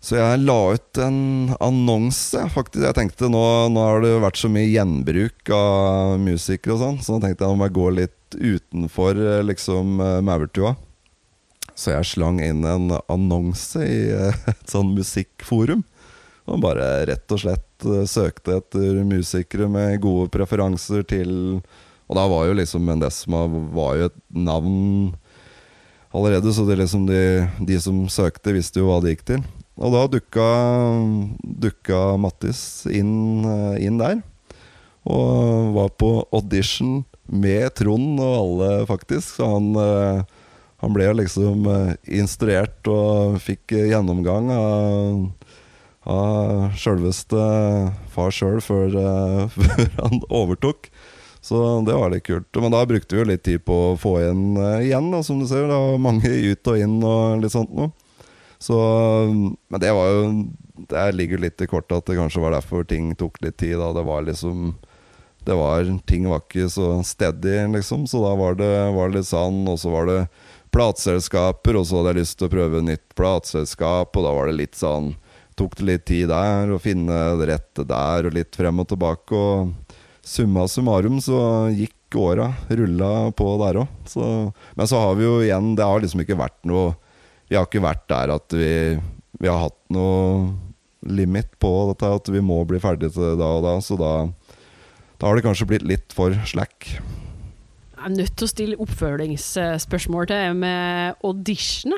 Så 0.04 0.20
jeg 0.20 0.44
la 0.44 0.58
ut 0.76 1.00
en 1.02 1.56
annonse, 1.64 2.44
faktisk. 2.54 2.84
Jeg 2.86 2.98
tenkte 2.98 3.30
nå, 3.32 3.44
nå 3.74 3.86
har 3.88 4.04
det 4.04 4.12
vært 4.22 4.38
så 4.38 4.52
mye 4.54 4.70
gjenbruk 4.70 5.50
av 5.56 6.20
musikere 6.22 6.76
og 6.76 6.84
sånn, 6.84 7.00
så 7.02 7.16
nå 7.16 7.24
tenkte 7.24 7.48
jeg 7.48 7.58
må 7.58 7.66
jeg 7.66 7.78
gå 7.80 7.88
litt 8.02 8.36
utenfor 8.36 9.18
eh, 9.18 9.42
liksom 9.48 9.98
uh, 10.04 10.20
maurtua. 10.26 10.76
Så 11.76 11.96
jeg 11.96 12.08
slang 12.08 12.38
inn 12.44 12.62
en 12.70 12.94
annonse 13.12 13.82
i 13.82 13.98
et 14.14 14.70
sånn 14.70 14.94
musikkforum. 14.96 15.82
Og 16.46 16.62
bare 16.62 17.08
rett 17.10 17.34
og 17.34 17.42
slett 17.42 17.88
søkte 18.08 18.60
etter 18.60 19.02
musikere 19.04 19.66
med 19.72 19.98
gode 20.04 20.30
preferanser 20.32 21.02
til 21.10 21.34
og 22.06 22.18
da 22.18 22.26
var 22.30 22.48
jo 22.48 22.58
liksom 22.58 22.86
Mendesma 22.86 23.46
var 23.74 23.98
jo 23.98 24.10
et 24.10 24.18
navn 24.30 25.14
allerede, 26.16 26.54
så 26.54 26.66
det 26.68 26.78
liksom 26.80 27.08
de, 27.10 27.48
de, 27.60 27.80
som 27.82 28.06
søkte, 28.12 28.54
visste 28.56 28.80
jo 28.80 28.90
hva 28.90 29.02
det 29.04 29.16
gikk 29.16 29.26
til. 29.34 29.42
Og 29.76 29.92
da 29.92 30.06
dukka, 30.08 30.48
dukka 31.66 32.04
Mattis 32.22 32.86
inn, 32.88 33.44
eh, 33.44 33.84
inn, 33.84 34.00
der. 34.00 34.22
Og 35.04 35.74
var 35.76 35.92
på 36.00 36.12
audition 36.34 37.04
med 37.28 37.74
Trond 37.76 38.22
og 38.24 38.38
alle, 38.38 38.70
faktisk. 38.88 39.36
Så 39.36 39.50
han, 39.50 39.74
eh, 39.76 40.24
han 40.86 40.96
ble 40.96 41.10
liksom 41.20 41.68
eh, 41.68 41.92
instruert 42.22 42.88
og 42.88 43.42
fikk 43.44 43.76
gjennomgang 43.76 44.54
av 44.56 45.28
av 46.06 46.76
sjølveste 46.78 47.44
far 48.14 48.34
sjøl 48.34 48.60
før, 48.62 48.94
før 49.56 49.88
han 49.98 50.20
overtok. 50.30 50.92
Så 51.46 51.60
det 51.86 51.94
var 51.94 52.10
litt 52.10 52.26
kult. 52.26 52.58
Men 52.58 52.74
da 52.74 52.82
brukte 52.90 53.14
vi 53.14 53.22
jo 53.22 53.28
litt 53.30 53.44
tid 53.46 53.62
på 53.68 53.76
å 53.92 53.98
få 54.02 54.16
igjen 54.24 54.58
uh, 54.58 54.82
igjen, 54.82 55.12
da, 55.14 55.22
som 55.22 55.38
du 55.38 55.46
ser. 55.46 55.68
Det 55.70 55.78
var 55.78 56.02
mange 56.02 56.32
ut 56.32 56.72
og 56.72 56.82
inn 56.82 56.96
og 57.06 57.44
litt 57.44 57.54
sånt 57.54 57.76
noe. 57.78 57.92
Så 58.58 58.78
Men 59.70 59.82
det 59.84 59.92
var 59.92 60.08
jo 60.10 60.22
Det 60.90 61.02
ligger 61.12 61.42
litt 61.44 61.62
i 61.62 61.68
kortet 61.68 61.98
at 61.98 62.08
det 62.08 62.16
kanskje 62.16 62.42
var 62.42 62.56
derfor 62.56 62.88
ting 62.88 63.12
tok 63.20 63.38
litt 63.44 63.60
tid. 63.62 63.76
Da. 63.78 63.92
Det 63.94 64.06
var 64.08 64.26
liksom 64.26 64.74
det 65.46 65.54
var, 65.54 65.86
Ting 66.10 66.26
var 66.32 66.42
ikke 66.42 66.66
så 66.74 67.04
steady, 67.06 67.60
liksom. 67.76 68.08
Så 68.10 68.24
da 68.24 68.34
var 68.34 68.58
det, 68.58 68.72
var 68.96 69.12
det 69.12 69.20
litt 69.20 69.30
sånn. 69.30 69.62
Og 69.70 69.78
så 69.78 69.94
var 69.94 70.10
det 70.10 70.20
plateselskaper, 70.74 71.78
og 71.78 71.86
så 71.86 72.00
hadde 72.00 72.16
jeg 72.16 72.24
lyst 72.24 72.40
til 72.40 72.50
å 72.50 72.56
prøve 72.56 72.82
nytt 72.82 73.06
plateselskap, 73.14 74.18
og 74.18 74.26
da 74.26 74.34
var 74.34 74.50
det 74.50 74.58
litt 74.64 74.80
sånn 74.80 75.14
tok 75.56 75.78
det 75.80 75.86
litt 75.88 76.06
tid 76.10 76.30
der 76.34 76.74
å 76.74 76.82
finne 76.84 77.20
det 77.40 77.48
rette 77.54 77.86
der, 77.88 78.28
og 78.28 78.36
litt 78.36 78.58
frem 78.58 78.82
og 78.82 78.90
tilbake. 78.92 79.38
Og 79.38 79.85
summa 80.26 80.66
summarum 80.68 81.20
så 81.22 81.40
gikk 81.76 82.18
åra, 82.18 82.50
rulla 82.70 83.32
på 83.36 83.48
der 83.62 83.82
òg. 83.84 84.14
Men 84.76 84.90
så 84.90 85.02
har 85.02 85.18
vi 85.20 85.26
jo 85.26 85.40
igjen 85.44 85.74
Det 85.76 85.84
har 85.84 86.00
liksom 86.00 86.22
ikke 86.24 86.38
vært 86.40 86.58
noe 86.70 86.94
Vi 87.50 87.58
har 87.58 87.68
ikke 87.68 87.84
vært 87.84 88.06
der 88.08 88.32
at 88.38 88.56
vi, 88.56 88.70
vi 89.42 89.50
har 89.52 89.66
hatt 89.68 89.82
noe 89.94 90.54
limit 91.06 91.52
på 91.62 91.70
dette, 91.92 92.10
at 92.18 92.32
vi 92.34 92.42
må 92.42 92.64
bli 92.66 92.80
ferdig 92.82 93.12
til 93.14 93.36
da 93.38 93.50
og 93.60 93.66
da. 93.68 93.76
Så 93.84 93.98
da, 94.00 94.14
da 95.20 95.28
har 95.28 95.38
det 95.38 95.46
kanskje 95.46 95.68
blitt 95.70 95.86
litt 95.86 96.16
for 96.18 96.34
slack. 96.50 96.96
Er 98.06 98.14
nødt 98.14 98.36
til 98.38 98.46
å 98.46 98.52
stille 98.52 98.80
oppfølgingsspørsmål 98.84 100.28
til 100.30 100.58
med 100.62 101.24
audition. 101.26 101.96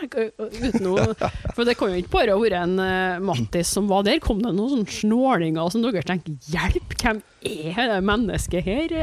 Noe, 0.79 1.07
for 1.55 1.67
det 1.67 1.75
kan 1.75 1.91
jo 1.91 1.99
ikke 1.99 2.13
bare 2.13 2.37
være 2.39 2.61
en 2.63 2.77
uh, 2.79 3.23
Mattis 3.27 3.73
som 3.75 3.89
var 3.91 4.05
der. 4.07 4.21
Kom 4.23 4.39
det 4.39 4.53
noen 4.55 4.77
sånne 4.77 4.97
snålinger 5.01 5.73
som 5.73 5.83
dere 5.83 6.05
tenker 6.07 6.37
Hjelp, 6.47 6.95
hvem 7.01 7.19
er 7.43 7.91
det 7.91 7.99
mennesket 8.07 8.63
her? 8.63 8.95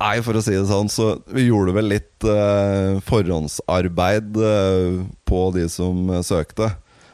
Nei, 0.00 0.14
for 0.24 0.38
å 0.38 0.40
si 0.40 0.56
det 0.56 0.64
sånn, 0.70 0.88
så 0.88 1.12
vi 1.28 1.50
gjorde 1.50 1.76
vel 1.76 1.90
litt 1.92 2.24
uh, 2.24 2.96
forhåndsarbeid 3.04 4.40
uh, 4.40 5.02
på 5.28 5.42
de 5.58 5.68
som 5.68 6.08
søkte. 6.24 6.70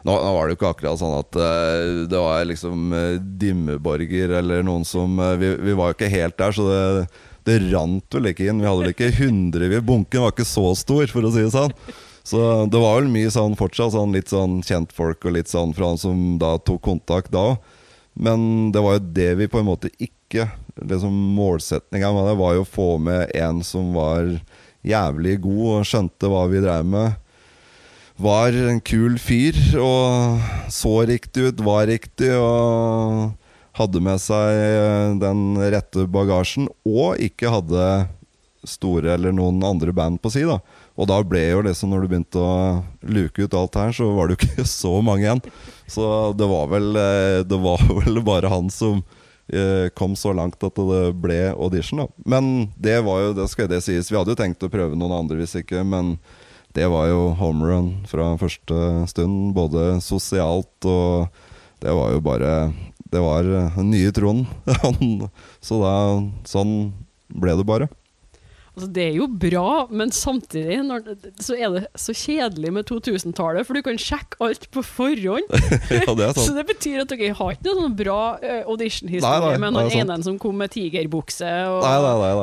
Nå, 0.07 0.15
nå, 0.15 0.33
var 0.37 0.47
det 0.47 0.55
jo 0.55 0.61
ikke 0.61 0.71
akkurat 0.71 1.01
sånn 1.01 1.17
at 1.19 1.37
uh, 1.41 2.05
det 2.07 2.19
var 2.21 2.45
liksom 2.47 2.93
uh, 2.95 3.17
Dimmeborger 3.19 4.37
eller 4.39 4.63
noen 4.67 4.87
som 4.87 5.19
uh, 5.19 5.35
vi, 5.41 5.51
vi, 5.59 5.75
var 5.75 5.91
jo 5.91 5.97
ikke 5.97 6.13
helt 6.13 6.37
der, 6.39 6.55
så 6.55 6.67
det, 6.71 7.09
det 7.47 7.61
rant 7.71 8.17
vel 8.17 8.31
ikke 8.33 8.49
inn. 8.51 8.61
Vi 8.63 8.69
hadde 8.69 8.83
vel 8.85 8.93
ikke 8.95 9.15
hundre 9.21 9.81
Bunken 9.87 10.25
var 10.25 10.35
ikke 10.35 10.49
så 10.49 10.69
stor, 10.79 11.07
for 11.13 11.27
å 11.27 11.33
si 11.35 11.45
det 11.45 11.55
sånn. 11.55 11.75
Så 12.27 12.41
det 12.71 12.83
var 12.83 12.99
vel 12.99 13.11
mye 13.13 13.31
sånn 13.31 13.55
fortsatt 13.59 13.95
sånn 13.95 14.15
litt 14.17 14.33
sånn 14.33 14.59
kjentfolk 14.67 15.29
og 15.29 15.37
litt 15.37 15.51
sånn 15.51 15.75
fra 15.77 15.93
han 15.93 16.01
som 16.01 16.23
da 16.43 16.57
tok 16.59 16.83
kontakt 16.89 17.31
da 17.35 17.53
òg. 17.53 17.75
Men 18.17 18.73
det 18.73 18.81
var 18.83 18.97
jo 18.97 19.11
det 19.19 19.33
vi 19.39 19.51
på 19.53 19.61
en 19.61 19.69
måte 19.69 19.93
ikke 20.01 20.49
liksom 20.81 21.13
Målsettinga 21.37 22.11
med 22.17 22.31
det 22.31 22.39
var 22.41 22.57
jo 22.57 22.65
å 22.65 22.69
få 22.69 22.89
med 22.99 23.31
en 23.37 23.61
som 23.65 23.93
var 23.95 24.31
jævlig 24.87 25.37
god 25.45 25.63
og 25.75 25.87
skjønte 25.89 26.31
hva 26.33 26.47
vi 26.51 26.63
drev 26.65 26.89
med 26.89 27.15
var 28.17 28.57
en 28.57 28.81
kul 28.81 29.19
fyr 29.21 29.57
og 29.81 30.41
så 30.73 30.95
riktig 31.09 31.51
ut, 31.51 31.61
var 31.65 31.87
riktig 31.91 32.33
og 32.41 33.35
hadde 33.77 34.03
med 34.03 34.21
seg 34.23 34.53
eh, 34.57 35.17
den 35.21 35.59
rette 35.61 36.07
bagasjen, 36.11 36.71
og 36.89 37.21
ikke 37.23 37.53
hadde 37.53 37.89
store 38.67 39.15
eller 39.15 39.35
noen 39.35 39.63
andre 39.65 39.93
band 39.95 40.21
på 40.23 40.33
si. 40.33 40.43
da 40.47 40.59
Og 40.97 41.09
da 41.11 41.21
ble 41.23 41.43
jo 41.45 41.63
liksom, 41.67 41.93
når 41.93 42.03
du 42.03 42.11
begynte 42.11 42.43
å 42.43 42.55
luke 43.07 43.45
ut 43.45 43.55
alt 43.57 43.79
her, 43.79 43.93
så 43.95 44.09
var 44.17 44.29
det 44.29 44.37
jo 44.37 44.49
ikke 44.51 44.67
så 44.71 44.97
mange 45.05 45.27
igjen. 45.27 45.45
Så 45.91 46.09
det 46.39 46.49
var 46.51 46.73
vel, 46.73 46.91
eh, 47.01 47.45
det 47.47 47.61
var 47.63 47.85
vel 48.03 48.23
bare 48.27 48.53
han 48.53 48.73
som 48.73 49.03
eh, 49.53 49.93
kom 49.99 50.17
så 50.19 50.35
langt 50.37 50.63
at 50.67 50.81
det 50.81 51.05
ble 51.23 51.41
audition. 51.55 52.05
da 52.05 52.09
Men 52.25 52.73
det 52.77 52.99
var 53.07 53.23
jo, 53.23 53.37
det 53.39 53.49
skal 53.53 53.71
det 53.71 53.85
sies, 53.87 54.11
vi 54.11 54.19
hadde 54.19 54.35
jo 54.35 54.41
tenkt 54.41 54.67
å 54.67 54.73
prøve 54.73 54.99
noen 54.99 55.21
andre 55.21 55.41
hvis 55.43 55.59
ikke, 55.63 55.85
men 55.87 56.17
det 56.77 56.89
var 56.93 57.07
jo 57.09 57.31
homerun 57.39 57.95
fra 58.09 58.35
første 58.37 59.07
stund. 59.09 59.55
Både 59.57 59.97
sosialt 60.05 60.85
og 60.85 61.45
Det 61.81 61.93
var 61.93 62.13
jo 62.15 62.21
bare 62.25 62.51
Det 63.13 63.23
var 63.23 63.47
den 63.47 63.93
nye 63.93 64.11
tronen, 64.15 64.47
så 65.67 65.79
da, 65.83 65.95
sånn 66.49 66.75
ble 67.31 67.55
det 67.59 67.67
bare. 67.69 67.89
Altså, 68.77 68.91
det 68.93 69.05
er 69.07 69.15
jo 69.17 69.25
bra, 69.41 69.87
men 69.89 70.11
samtidig 70.13 70.83
når, 70.85 71.07
så 71.41 71.55
er 71.57 71.71
det 71.73 71.81
så 71.97 72.13
kjedelig 72.13 72.75
med 72.77 72.85
2000-tallet, 72.91 73.65
for 73.65 73.73
du 73.73 73.81
kan 73.87 73.97
sjekke 73.97 74.37
alt 74.45 74.67
på 74.69 74.83
forhånd. 74.85 75.49
ja, 75.97 76.17
det 76.19 76.27
så 76.37 76.53
det 76.53 76.67
betyr 76.69 77.01
at 77.07 77.15
dere 77.15 77.31
har 77.39 77.55
ikke 77.55 77.71
noen 77.71 77.87
sånn 77.87 77.95
bra 77.97 78.19
auditionhistorie 78.37 78.67
audition-historie 78.75 79.63
med 79.63 79.77
noen 79.79 79.97
ene 79.97 80.19
som 80.27 80.37
kom 80.43 80.61
med 80.61 80.75
tigerbukse 80.77 81.55
og 81.73 81.89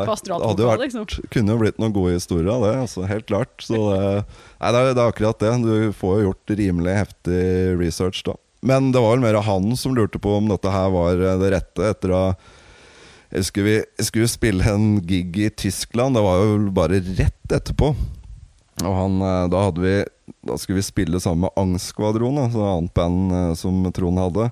kastratfotball, 0.09 0.81
liksom. 0.87 1.05
Kunne 1.37 1.53
jo 1.53 1.61
blitt 1.61 1.77
noen 1.83 1.93
gode 1.93 2.17
historier 2.17 2.49
av 2.55 2.65
det, 2.65 2.73
altså, 2.87 3.05
helt 3.13 3.29
klart. 3.29 3.53
Så 3.61 3.77
det, 3.77 4.01
nei, 4.57 4.73
det, 4.73 4.81
er, 4.81 4.89
det 4.89 5.03
er 5.05 5.13
akkurat 5.13 5.45
det. 5.45 5.53
Du 5.67 5.93
får 6.01 6.17
jo 6.17 6.31
gjort 6.31 6.57
rimelig 6.63 6.97
heftig 7.03 7.43
research, 7.77 8.25
da. 8.25 8.39
Men 8.63 8.91
det 8.95 9.01
var 9.03 9.17
vel 9.17 9.25
mer 9.25 9.41
han 9.43 9.73
som 9.79 9.95
lurte 9.97 10.21
på 10.23 10.37
om 10.39 10.47
dette 10.51 10.71
her 10.71 10.91
var 10.93 11.19
det 11.19 11.51
rette, 11.51 11.89
etter 11.91 12.15
å 12.15 12.25
jeg 13.33 13.47
skulle, 13.47 13.69
vi 13.97 14.05
skulle 14.05 14.29
spille 14.29 14.73
en 14.75 14.99
gig 15.09 15.37
i 15.41 15.49
Tyskland. 15.49 16.13
Det 16.13 16.21
var 16.21 16.43
jo 16.43 16.57
bare 16.75 16.99
rett 17.17 17.55
etterpå. 17.55 17.87
Og 18.83 18.93
han, 18.93 19.15
eh, 19.21 19.47
da 19.49 19.63
hadde 19.69 19.81
vi 19.81 19.95
Da 20.47 20.55
skulle 20.57 20.79
vi 20.79 20.85
spille 20.85 21.19
sammen 21.19 21.47
med 21.47 21.57
Angstskvadron, 21.59 22.37
et 22.39 22.55
annet 22.55 22.93
band 22.93 23.33
eh, 23.33 23.53
som 23.59 23.83
Trond 23.91 24.19
hadde. 24.19 24.51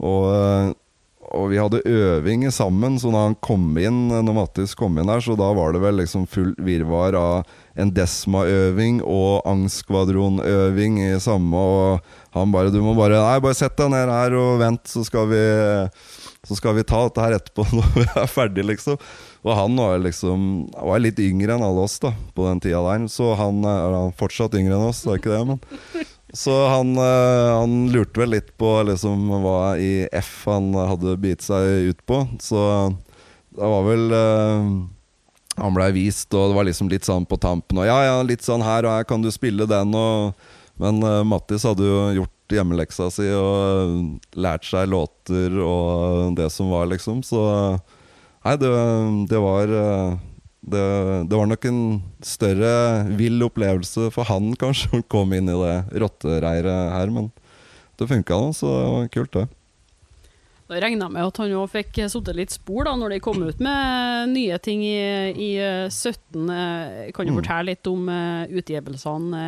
Og, 0.00 0.24
eh, 0.32 0.72
og, 1.32 1.50
vi 1.50 1.60
hadde 1.60 1.82
øving 1.84 2.46
sammen, 2.52 2.98
så 2.98 3.12
da 3.12 3.26
han 3.28 3.36
kom 3.40 3.76
inn 3.78 4.08
Når 4.08 4.34
Mattis 4.36 4.74
kom 4.74 4.98
inn 4.98 5.08
her, 5.08 5.20
så 5.20 5.36
da 5.36 5.52
var 5.52 5.72
det 5.72 5.82
vel 5.84 6.00
liksom 6.00 6.26
full 6.26 6.54
virvar 6.58 7.16
av 7.16 7.46
en 7.78 7.92
Desma-øving 7.94 9.00
og 9.04 9.46
Angstskvadron-øving 9.48 10.98
i 11.06 11.12
samme, 11.22 11.56
og 11.56 12.36
han 12.36 12.52
bare 12.52 12.70
'Du 12.70 12.82
må 12.82 12.94
bare 12.96 13.20
Nei, 13.20 13.40
bare 13.40 13.56
sett 13.56 13.76
deg 13.76 13.90
ned 13.92 14.08
her 14.12 14.36
og 14.36 14.60
vent, 14.60 14.84
så 14.88 15.04
skal 15.04 15.28
vi 15.30 15.42
så 16.42 16.56
skal 16.58 16.74
vi 16.74 16.82
ta 16.82 17.04
dette 17.06 17.22
her 17.22 17.36
etterpå 17.36 17.64
når 17.76 17.92
vi 17.94 18.06
er 18.18 18.30
ferdig, 18.30 18.64
liksom. 18.66 18.98
Og 19.42 19.54
han 19.56 19.76
var 19.78 20.00
liksom 20.02 20.48
var 20.74 21.02
litt 21.02 21.20
yngre 21.22 21.54
enn 21.54 21.62
alle 21.62 21.84
oss 21.86 22.00
da 22.02 22.10
på 22.34 22.46
den 22.48 22.62
tida 22.62 22.82
der. 22.82 23.06
Så 23.10 23.34
han 23.38 23.62
er 23.66 24.10
fortsatt 24.18 24.56
yngre 24.58 24.74
enn 24.74 24.90
oss, 24.90 25.04
det 25.06 25.14
er 25.14 25.22
ikke 25.22 25.36
det, 25.36 25.44
men 25.52 25.62
Så 26.32 26.54
han, 26.64 26.94
eh, 26.96 27.50
han, 27.52 27.90
lurte 27.92 28.22
vel 28.22 28.30
litt 28.32 28.54
på 28.56 28.70
liksom 28.88 29.26
hva 29.44 29.74
i 29.76 30.08
F 30.16 30.46
han 30.48 30.70
hadde 30.72 31.18
bitt 31.20 31.44
seg 31.44 31.92
ut 31.92 32.00
på. 32.08 32.22
Så 32.40 32.62
det 33.52 33.68
var 33.68 33.84
vel 33.84 34.14
uh, 34.16 34.70
Han 35.58 35.76
blei 35.76 35.90
vist, 35.92 36.30
og 36.32 36.50
det 36.50 36.56
var 36.56 36.66
liksom 36.68 36.88
litt 36.88 37.04
sånn 37.04 37.26
på 37.28 37.36
tampen 37.40 37.82
og 37.82 37.88
ja, 37.88 37.98
ja, 38.06 38.18
litt 38.24 38.44
sånn 38.44 38.64
her 38.64 38.86
og 38.88 38.96
her 38.96 39.08
kan 39.08 39.24
du 39.24 39.28
spille 39.34 39.68
den, 39.68 39.94
og 39.94 40.32
Men 40.80 41.02
uh, 41.04 41.20
Mattis 41.28 41.66
hadde 41.68 41.84
jo 41.84 41.98
gjort 42.16 42.54
hjemmeleksa 42.56 43.10
si 43.12 43.26
og 43.36 44.32
lært 44.34 44.64
seg 44.64 44.88
låter 44.88 45.52
og 45.60 46.32
det 46.34 46.48
som 46.50 46.72
var, 46.72 46.88
liksom. 46.90 47.20
Så 47.22 47.38
nei, 48.42 48.56
det, 48.58 48.70
det 49.30 49.40
var 49.44 49.68
det, 50.62 50.82
det, 51.28 51.36
var 51.36 51.46
nok 51.50 51.64
en 51.66 51.80
større 52.24 52.72
vill 53.18 53.42
opplevelse 53.42 54.10
for 54.14 54.28
han, 54.30 54.52
kanskje, 54.58 55.02
å 55.02 55.06
komme 55.10 55.38
inn 55.38 55.50
i 55.50 55.58
det 55.58 56.02
rottereiret 56.02 56.94
her. 56.96 57.10
Men 57.14 57.30
det 57.98 58.08
funka 58.10 58.38
nå, 58.38 58.52
så 58.56 58.70
det 58.70 58.92
var 58.94 59.10
kult, 59.16 59.38
det. 59.38 59.61
Regner 60.72 61.06
jeg 61.06 61.14
med 61.14 61.26
at 61.26 61.40
han 61.42 61.56
òg 61.58 61.72
fikk 61.72 62.02
sittet 62.12 62.38
litt 62.38 62.54
spor 62.54 62.86
da 62.88 62.94
når 62.96 63.16
de 63.16 63.22
kom 63.24 63.42
ut 63.44 63.60
med 63.62 64.32
nye 64.32 64.58
ting 64.62 64.84
i, 64.86 65.02
i 65.34 65.50
17. 65.88 66.32
Kan 67.12 67.28
du 67.28 67.34
mm. 67.34 67.40
fortelle 67.40 67.72
litt 67.72 67.90
om 67.90 68.08
utgivelsene? 68.48 69.42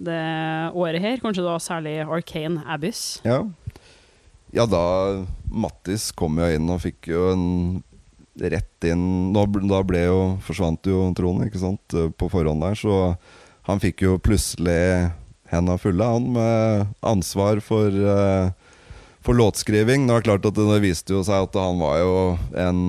det 0.00 0.20
året 0.74 1.02
her. 1.02 1.20
Kanskje 1.22 1.44
da 1.44 1.58
særlig 1.60 1.98
Arcane 2.06 2.64
Abyss. 2.66 3.20
Ja. 3.26 3.44
ja, 4.54 4.66
da 4.66 4.82
Mattis 5.50 6.10
kom 6.16 6.40
jo 6.40 6.48
inn 6.48 6.72
og 6.72 6.82
fikk 6.86 7.10
jo 7.12 7.28
en 7.34 7.46
rett 8.40 8.86
inn 8.86 9.34
Da, 9.34 9.42
da 9.44 9.82
ble 9.84 10.04
jo, 10.06 10.20
forsvant 10.46 10.86
jo 10.88 11.02
Trond 11.18 11.44
ikke 11.44 11.60
sant, 11.60 11.96
på 12.16 12.28
forhånd 12.32 12.62
der, 12.64 12.78
så 12.78 13.16
han 13.68 13.82
fikk 13.82 14.06
jo 14.06 14.20
plutselig 14.22 15.10
henda 15.50 15.74
fulle, 15.82 16.06
han, 16.06 16.28
med 16.32 16.94
ansvar 17.04 17.60
for, 17.64 17.90
uh, 17.90 18.54
for 19.22 19.34
låtskriving. 19.34 20.06
Det 20.06 20.16
var 20.16 20.26
klart 20.26 20.48
at 20.48 20.56
det 20.56 20.80
viste 20.84 21.14
jo 21.14 21.22
seg 21.26 21.48
at 21.48 21.58
han 21.60 21.80
var 21.82 22.00
jo 22.00 22.14
en 22.56 22.80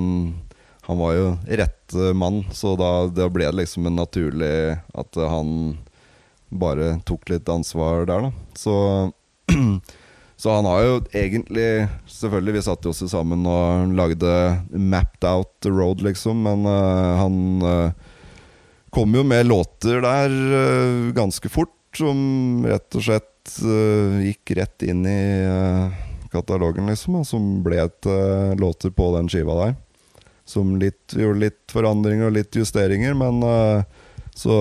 Han 0.87 0.97
var 0.97 1.13
jo 1.13 1.25
rett 1.45 1.93
mann, 2.17 2.41
så 2.51 2.73
da, 2.75 3.05
da 3.07 3.27
ble 3.29 3.45
det 3.45 3.59
liksom 3.61 3.85
en 3.87 3.99
naturlig 4.01 4.79
at 4.97 5.19
han 5.29 5.77
bare 6.51 6.97
tok 7.07 7.29
litt 7.31 7.49
ansvar 7.49 8.05
der, 8.09 8.27
da. 8.27 8.31
Så, 8.57 8.75
så 10.41 10.55
han 10.57 10.67
har 10.67 10.83
jo 10.83 10.95
egentlig 11.13 11.67
Selvfølgelig, 12.09 12.57
vi 12.57 12.65
satt 12.65 12.87
jo 12.87 12.93
oss 12.93 13.03
sammen 13.13 13.47
og 13.47 13.95
lagde 13.95 14.33
mapped 14.73 15.27
out 15.27 15.53
the 15.63 15.71
road, 15.71 16.03
liksom, 16.03 16.43
men 16.47 16.67
uh, 16.67 17.21
han 17.21 17.37
uh, 17.63 18.15
kom 18.91 19.15
jo 19.15 19.23
med 19.23 19.47
låter 19.47 20.01
der 20.03 20.31
uh, 20.31 21.11
ganske 21.15 21.51
fort, 21.51 21.77
som 21.95 22.63
rett 22.67 22.99
og 22.99 23.03
slett 23.03 23.27
gikk 24.21 24.51
rett 24.59 24.83
inn 24.85 25.01
i 25.09 25.21
katalogen, 26.31 26.87
liksom, 26.89 27.21
som 27.27 27.47
ble 27.65 27.83
et 27.83 28.07
låter 28.59 28.93
på 28.95 29.09
den 29.17 29.29
skiva 29.31 29.57
der. 29.65 29.75
Som 30.47 30.75
litt, 30.81 31.13
gjorde 31.13 31.45
litt 31.45 31.71
forandringer 31.71 32.27
og 32.27 32.35
litt 32.35 32.55
justeringer, 32.57 33.13
men 33.17 33.43
uh, 33.45 33.83
så 34.35 34.55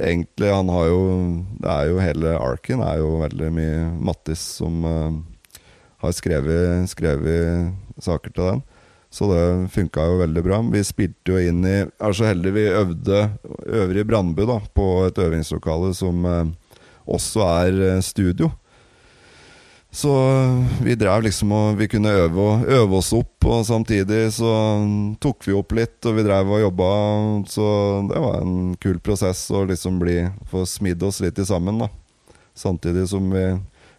egentlig, 0.00 0.52
han 0.52 0.68
har 0.68 0.86
jo 0.90 1.00
Det 1.62 1.72
er 1.72 1.88
jo 1.90 2.02
hele 2.04 2.36
arken 2.38 2.82
er 2.84 3.00
jo 3.00 3.16
veldig 3.22 3.50
mye 3.56 3.82
Mattis 4.06 4.42
som 4.60 4.84
uh, 4.84 5.16
har 6.04 6.12
skrevet, 6.14 6.88
skrevet, 6.92 7.72
saker 8.02 8.32
til 8.32 8.50
den. 8.50 8.64
Så 9.10 9.28
det 9.30 9.72
funka 9.72 10.04
jo 10.04 10.18
veldig 10.20 10.42
bra. 10.44 10.60
Vi 10.72 10.82
spilte 10.84 11.32
jo 11.32 11.40
inn 11.40 11.64
i 11.64 11.76
Er 11.86 12.16
så 12.16 12.28
heldige 12.28 12.56
vi 12.58 12.66
øvde 12.68 13.22
øvrig 13.80 14.04
Brandbu, 14.06 14.44
da, 14.48 14.60
på 14.76 14.88
et 15.08 15.18
øvingslokale 15.18 15.94
som 15.96 16.24
uh, 16.28 16.44
også 17.06 17.48
er 17.48 18.00
studio. 18.04 18.52
Så 19.96 20.12
vi 20.84 20.94
drev 20.94 21.22
liksom 21.24 21.52
og 21.56 21.78
vi 21.78 21.86
kunne 21.88 22.10
øve, 22.12 22.46
øve 22.68 22.98
oss 22.98 23.14
opp, 23.16 23.46
og 23.48 23.62
samtidig 23.64 24.26
så 24.36 24.50
tok 25.24 25.46
vi 25.48 25.54
opp 25.56 25.72
litt, 25.72 25.96
og 26.04 26.18
vi 26.18 26.24
drev 26.26 26.50
og 26.52 26.60
jobba. 26.60 26.88
Så 27.48 27.68
det 28.10 28.20
var 28.20 28.42
en 28.42 28.74
kul 28.82 28.98
prosess 29.00 29.46
å 29.48 29.62
liksom 29.64 29.96
bli 30.02 30.18
få 30.52 30.66
smidd 30.68 31.00
oss 31.08 31.22
litt 31.24 31.40
sammen, 31.48 31.80
da. 31.80 31.88
Samtidig 32.52 33.06
som 33.08 33.32
vi 33.32 33.46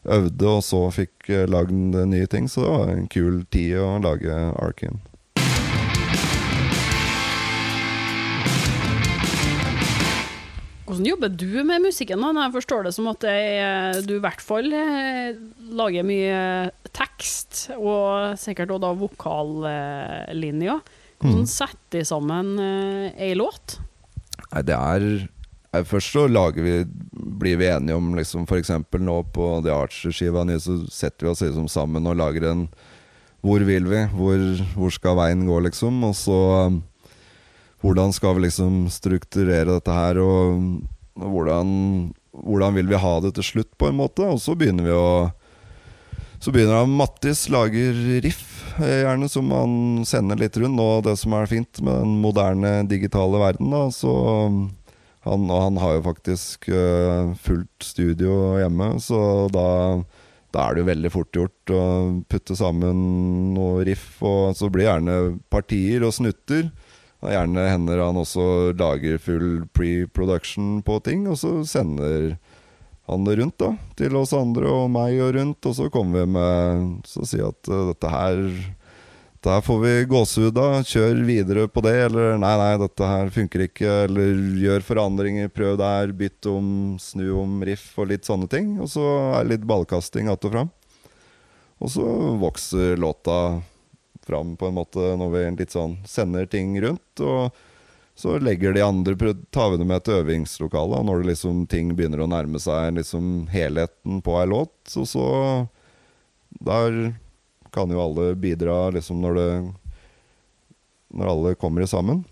øvde, 0.05 0.51
og 0.51 0.61
så 0.69 0.83
fikk 0.93 1.31
eh, 1.33 1.47
lagd 1.49 1.73
nye 1.73 2.29
ting. 2.29 2.45
Så 2.45 2.61
det 2.61 2.75
var 2.75 2.93
en 2.93 3.09
kul 3.09 3.41
tid 3.49 3.79
å 3.81 3.95
lage 4.05 4.37
Arkin. 4.53 5.01
Hvordan 10.97 11.11
jobber 11.11 11.29
du 11.29 11.63
med 11.63 11.83
musikken? 11.85 12.21
da? 12.25 12.47
Jeg 12.47 12.53
forstår 12.55 12.87
det 12.87 12.93
som 12.95 13.07
at 13.11 13.23
er, 13.29 13.99
du 14.01 14.15
i 14.15 14.21
hvert 14.23 14.41
fall 14.41 14.65
eh, 14.73 15.35
lager 15.77 16.03
mye 16.07 16.71
tekst, 16.97 17.67
og 17.77 18.33
sikkert 18.41 18.71
også 18.73 18.81
da 18.81 18.93
vokallinjer. 18.97 20.81
Hvordan 21.21 21.45
Mm. 21.45 21.49
setter 21.49 21.97
de 21.99 22.03
sammen 22.05 22.59
eh, 22.61 23.13
ei 23.29 23.33
låt? 23.37 23.79
Nei, 24.53 24.61
det 24.65 24.75
er 24.77 25.27
Først 25.85 26.13
så 26.15 26.23
lager 26.31 26.63
vi 26.63 26.75
Blir 27.37 27.57
vi 27.59 27.67
enige 27.67 27.95
om 27.97 28.15
liksom 28.15 28.45
F.eks. 28.47 28.69
nå 28.97 29.15
på 29.33 29.47
The 29.65 29.73
Archer-skiva 29.73 30.45
nye, 30.47 30.57
så 30.61 30.79
setter 30.89 31.25
vi 31.27 31.31
oss 31.31 31.41
liksom 31.43 31.67
sammen 31.69 32.07
og 32.07 32.17
lager 32.17 32.45
en 32.49 32.67
Hvor 33.45 33.59
vil 33.67 33.85
vi? 33.85 34.03
Hvor, 34.13 34.45
hvor 34.73 34.89
skal 34.93 35.17
veien 35.19 35.45
gå, 35.45 35.59
liksom? 35.67 35.99
Og 36.07 36.15
så 36.17 36.37
Hvordan 37.87 38.11
skal 38.11 38.35
vi 38.35 38.47
liksom 38.49 38.87
strukturere 38.91 39.77
dette 39.77 39.93
her, 39.95 40.19
og, 40.19 40.81
og 41.15 41.27
hvordan, 41.31 41.69
hvordan 42.35 42.75
vil 42.75 42.89
vi 42.91 42.99
ha 42.99 43.13
det 43.23 43.37
til 43.37 43.47
slutt, 43.53 43.69
på 43.79 43.87
en 43.87 44.01
måte? 44.01 44.27
Og 44.27 44.41
så 44.43 44.57
begynner 44.59 44.89
vi 44.89 44.95
å 44.95 45.07
så 46.37 46.51
begynner 46.53 46.83
han 46.83 46.93
Mattis 46.93 47.47
lager 47.49 47.95
riff, 48.21 48.61
eh, 48.77 49.01
gjerne 49.01 49.25
som 49.29 49.49
han 49.55 49.71
sender 50.05 50.37
litt 50.37 50.57
rundt. 50.61 50.81
Og 50.83 51.05
det 51.07 51.15
som 51.17 51.33
er 51.33 51.49
fint 51.49 51.81
med 51.81 52.03
den 52.03 52.19
moderne 52.21 52.73
digitale 52.89 53.41
verden, 53.41 53.71
da, 53.73 53.87
så 53.93 54.13
han, 55.27 55.49
Og 55.49 55.61
han 55.61 55.77
har 55.81 55.97
jo 55.97 56.05
faktisk 56.05 56.69
uh, 56.71 57.33
fullt 57.43 57.83
studio 57.83 58.55
hjemme, 58.61 58.93
så 59.03 59.49
da, 59.51 59.99
da 60.55 60.61
er 60.61 60.75
det 60.75 60.83
jo 60.83 60.91
veldig 60.91 61.11
fort 61.11 61.35
gjort 61.35 61.73
å 61.73 61.81
putte 62.31 62.55
sammen 62.55 63.01
noe 63.57 63.83
riff. 63.83 64.21
Og 64.21 64.55
så 64.55 64.69
blir 64.69 64.85
det 64.85 64.91
gjerne 64.91 65.17
partier 65.51 66.05
og 66.07 66.15
snutter. 66.15 66.69
Og 67.23 67.33
gjerne 67.33 67.65
hender 67.65 68.03
han 68.03 68.19
også 68.21 68.75
lager 68.77 69.17
full 69.21 69.65
pre-production 69.73 70.81
på 70.85 70.99
ting, 71.05 71.25
og 71.31 71.39
så 71.41 71.53
sender 71.65 72.35
han 73.07 73.23
det 73.25 73.37
rundt 73.39 73.57
da, 73.61 73.71
til 73.97 74.17
oss 74.19 74.35
andre 74.35 74.69
og 74.69 74.89
meg 74.93 75.17
og 75.23 75.33
rundt, 75.37 75.65
og 75.65 75.77
så 75.77 75.87
kommer 75.89 76.25
vi 76.25 76.33
med 76.35 77.07
Så 77.07 77.23
sier 77.25 77.49
at 77.49 77.71
eh, 77.71 77.87
dette 77.93 78.11
her 78.11 78.41
her 79.47 79.61
får 79.61 79.79
vi 79.79 79.91
gåsehud 80.09 80.57
av, 80.59 80.81
kjør 80.87 81.21
videre 81.27 81.67
på 81.71 81.81
det, 81.85 81.93
eller 82.07 82.37
nei, 82.41 82.53
nei, 82.59 82.71
dette 82.81 83.07
her 83.07 83.29
funker 83.33 83.63
ikke, 83.67 83.91
eller 84.07 84.41
gjør 84.59 84.85
forandringer, 84.87 85.51
prøv 85.53 85.77
der, 85.79 86.11
bytt 86.17 86.49
om, 86.51 86.67
snu 87.01 87.29
om 87.39 87.61
riff 87.65 87.93
og 87.99 88.09
litt 88.11 88.27
sånne 88.27 88.49
ting. 88.51 88.75
Og 88.83 88.91
så 88.91 89.05
er 89.37 89.45
det 89.45 89.53
litt 89.53 89.67
ballkasting 89.69 90.27
att 90.27 90.45
og 90.45 90.51
fram. 90.51 90.73
Og 91.77 91.91
så 91.93 92.05
vokser 92.41 92.97
låta 92.97 93.61
fram 94.27 94.55
på 94.59 94.69
en 94.69 94.77
måte 94.77 95.15
når 95.19 95.33
vi 95.33 95.47
litt 95.63 95.73
sånn 95.75 95.97
sender 96.07 96.45
ting 96.51 96.75
rundt. 96.83 97.23
og 97.23 97.55
så 98.17 98.39
legger 98.41 98.73
de 98.73 98.81
andre 98.81 99.13
tar 99.53 99.69
vi 99.71 99.77
det 99.77 99.85
med 99.85 100.01
til 100.01 100.23
øvingslokalet 100.23 101.05
når 101.05 101.19
det 101.21 101.29
liksom 101.35 101.65
ting 101.69 101.91
begynner 101.93 102.23
å 102.23 102.29
nærme 102.31 102.57
seg 102.57 102.95
liksom 102.97 103.45
helheten 103.53 104.23
på 104.25 104.39
ei 104.39 104.47
låt. 104.49 104.73
Så, 104.89 105.05
så 105.05 105.67
Der 106.49 107.13
kan 107.69 107.93
jo 107.93 108.01
alle 108.01 108.31
bidra 108.33 108.89
liksom 108.95 109.21
når 109.21 109.37
det 109.37 109.51
Når 111.13 111.29
alle 111.29 111.53
kommer 111.55 111.85
sammen. 111.85 112.25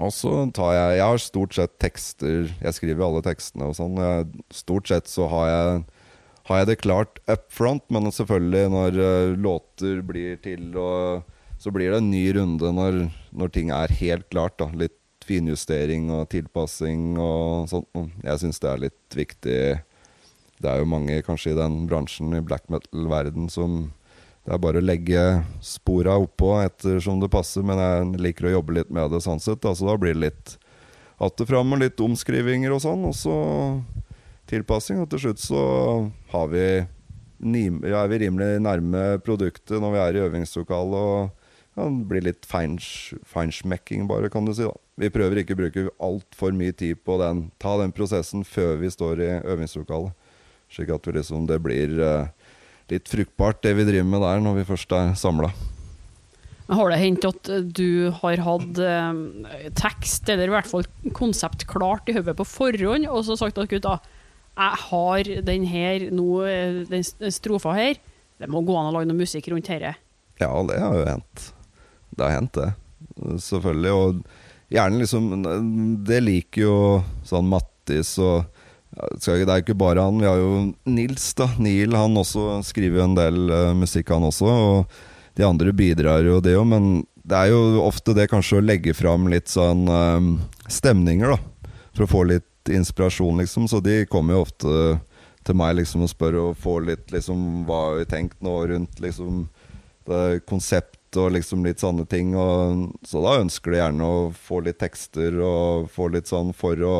Og 0.00 0.10
så 0.10 0.50
tar 0.56 0.72
jeg 0.72 0.96
Jeg 0.96 1.06
har 1.06 1.18
stort 1.18 1.54
sett 1.54 1.78
tekster 1.78 2.48
Jeg 2.64 2.74
skriver 2.74 3.04
alle 3.04 3.22
tekstene 3.28 3.68
og 3.68 3.76
sånn. 3.76 4.00
Stort 4.50 4.88
sett 4.88 5.12
så 5.12 5.28
har 5.28 5.50
jeg 5.52 5.84
har 6.48 6.60
jeg 6.60 6.68
det 6.68 6.82
klart 6.82 7.20
up 7.30 7.46
front, 7.52 7.84
men 7.88 8.10
selvfølgelig 8.12 8.72
når 8.72 8.98
eh, 9.00 9.36
låter 9.40 10.02
blir 10.04 10.36
til 10.44 10.74
og 10.76 11.24
så 11.58 11.70
blir 11.72 11.94
det 11.94 12.02
en 12.02 12.10
ny 12.12 12.26
runde 12.36 12.70
når, 12.76 12.98
når 13.32 13.52
ting 13.54 13.70
er 13.72 13.92
helt 14.00 14.26
klart. 14.28 14.58
da 14.60 14.68
Litt 14.76 14.98
finjustering 15.24 16.10
og 16.12 16.26
tilpassing 16.34 17.14
og 17.16 17.70
sånt. 17.70 17.88
Jeg 18.20 18.42
syns 18.42 18.60
det 18.60 18.68
er 18.68 18.82
litt 18.82 19.16
viktig. 19.16 19.60
Det 20.60 20.70
er 20.70 20.82
jo 20.82 20.90
mange 20.90 21.22
kanskje 21.24 21.54
i 21.54 21.58
den 21.58 21.86
bransjen, 21.88 22.34
i 22.36 22.42
black 22.44 22.68
metal-verden, 22.72 23.48
som 23.48 23.86
det 24.44 24.52
er 24.52 24.60
bare 24.60 24.82
å 24.82 24.84
legge 24.84 25.22
spora 25.64 26.18
oppå 26.20 26.58
ettersom 26.60 27.22
det 27.22 27.32
passer, 27.32 27.64
men 27.64 27.80
jeg 27.80 28.20
liker 28.26 28.50
å 28.50 28.58
jobbe 28.58 28.76
litt 28.76 28.92
med 28.92 29.14
det 29.14 29.22
sånn 29.24 29.40
sett. 29.40 29.64
Altså, 29.64 29.86
så 29.86 29.94
da 29.94 29.96
blir 30.02 30.12
det 30.12 30.26
litt 30.26 30.58
att 31.16 31.40
og 31.40 31.48
fram 31.48 31.72
og 31.72 31.80
litt 31.80 32.00
omskrivinger 32.02 32.74
og 32.74 32.82
sånn, 32.84 33.06
og 33.08 33.14
så 33.16 33.36
tilpassing. 34.50 35.00
Og 35.02 35.10
til 35.12 35.26
slutt 35.26 35.42
så 35.42 35.62
har 36.34 36.52
vi 36.52 36.66
ja, 37.44 38.04
er 38.04 38.08
vi 38.08 38.20
rimelig 38.24 38.62
nærme 38.64 39.18
produktet 39.24 39.80
når 39.82 39.92
vi 39.92 40.02
er 40.02 40.16
i 40.16 40.24
øvingslokalet. 40.28 40.94
Og 40.94 41.30
ja, 41.74 41.88
det 41.88 42.08
blir 42.08 42.24
litt 42.24 42.46
feinsch- 42.46 43.18
feinschmecking, 43.26 44.06
bare, 44.08 44.30
kan 44.30 44.46
du 44.46 44.54
si. 44.54 44.62
da 44.62 44.72
Vi 44.96 45.10
prøver 45.10 45.42
ikke 45.42 45.56
å 45.56 45.62
bruke 45.64 45.88
altfor 45.98 46.54
mye 46.54 46.72
tid 46.72 47.02
på 47.04 47.18
den 47.18 47.50
ta 47.58 47.76
den 47.80 47.92
prosessen 47.92 48.44
før 48.46 48.78
vi 48.78 48.92
står 48.94 49.20
i 49.20 49.30
øvingslokalet. 49.42 50.14
Slik 50.70 50.90
at 50.94 51.06
liksom, 51.06 51.46
det 51.50 51.60
blir 51.62 51.98
eh, 52.00 52.28
litt 52.90 53.10
fruktbart, 53.10 53.62
det 53.62 53.74
vi 53.76 53.86
driver 53.86 54.08
med 54.08 54.22
der, 54.22 54.42
når 54.42 54.60
vi 54.60 54.68
først 54.70 54.94
er 54.94 55.14
samla. 55.18 55.50
Har 56.64 56.88
det 56.88 56.96
hendt 57.02 57.26
at 57.28 57.50
du 57.76 58.10
har 58.22 58.40
hatt 58.46 58.78
eh, 58.80 59.68
tekst, 59.76 60.30
eller 60.32 60.48
i 60.48 60.54
hvert 60.54 60.70
fall 60.70 60.86
konsept, 61.12 61.66
klart 61.68 62.08
i 62.08 62.14
hodet 62.16 62.38
på 62.38 62.46
forhånd, 62.48 63.10
og 63.10 63.26
så 63.26 63.36
sagt 63.36 63.60
at 63.60 63.68
gutta, 63.68 63.98
jeg 64.54 64.80
har 64.86 65.30
den 65.46 65.66
her 65.66 66.08
nå, 66.14 66.28
eh, 66.46 66.80
den 66.88 67.04
strofa 67.34 67.74
her, 67.74 67.98
det 68.38 68.50
må 68.50 68.62
gå 68.66 68.74
an 68.78 68.90
å 68.90 68.96
lage 68.96 69.10
noe 69.10 69.18
musikk 69.24 69.48
rundt 69.50 69.70
dette. 69.70 69.94
Ja, 70.40 70.50
det 70.66 70.80
har 70.82 70.96
jo 70.98 71.06
hendt. 71.06 71.46
Det 72.14 72.26
har 72.26 72.36
hendt, 72.36 72.58
det. 72.58 72.72
Selvfølgelig. 73.42 73.92
Og 73.94 74.74
gjerne 74.74 75.00
liksom 75.02 75.26
Det 76.06 76.20
liker 76.22 76.64
jo 76.64 76.76
sånn 77.26 77.46
Mattis 77.46 78.16
og 78.22 78.46
Det 79.20 79.42
er 79.42 79.62
ikke 79.62 79.76
bare 79.78 80.02
han. 80.02 80.20
Vi 80.22 80.28
har 80.28 80.38
jo 80.38 80.74
Nils, 80.86 81.32
da. 81.34 81.48
Neil, 81.58 81.94
han 81.98 82.14
også 82.18 82.60
skriver 82.66 83.04
en 83.04 83.16
del 83.18 83.50
uh, 83.50 83.72
musikk, 83.74 84.12
han 84.14 84.26
også. 84.26 84.46
Og 84.46 85.34
de 85.34 85.46
andre 85.46 85.74
bidrar 85.74 86.22
jo 86.22 86.38
det 86.42 86.54
òg, 86.54 86.68
men 86.70 87.02
det 87.26 87.40
er 87.40 87.50
jo 87.50 87.82
ofte 87.82 88.14
det 88.14 88.28
kanskje 88.30 88.60
å 88.60 88.64
legge 88.64 88.94
fram 88.94 89.26
litt 89.32 89.48
sånn 89.50 89.88
eh, 89.88 90.26
stemninger, 90.70 91.32
da. 91.32 91.70
For 91.96 92.04
å 92.04 92.10
få 92.10 92.20
litt 92.28 92.46
inspirasjon, 92.68 93.38
liksom. 93.42 93.68
Så 93.68 93.80
de 93.84 94.04
kommer 94.10 94.36
jo 94.36 94.44
ofte 94.46 94.76
til 95.44 95.58
meg 95.60 95.76
liksom 95.76 96.06
og 96.06 96.12
spør 96.12 96.40
og 96.40 96.56
får 96.56 96.86
litt 96.88 97.10
liksom 97.12 97.64
Hva 97.68 97.80
har 97.90 97.98
vi 97.98 98.06
tenkt 98.08 98.38
nå 98.44 98.54
rundt 98.70 99.02
liksom 99.04 99.44
det 100.08 100.44
konsept 100.48 101.16
og 101.16 101.32
liksom 101.32 101.64
litt 101.64 101.80
sånne 101.80 102.04
ting. 102.10 102.34
Og, 102.36 102.90
så 103.06 103.22
da 103.24 103.38
ønsker 103.40 103.72
de 103.72 103.80
gjerne 103.80 104.08
å 104.08 104.18
få 104.36 104.60
litt 104.66 104.80
tekster 104.82 105.38
og 105.40 105.88
få 105.92 106.10
litt 106.12 106.30
sånn 106.30 106.52
for 106.56 106.80
å 106.84 106.96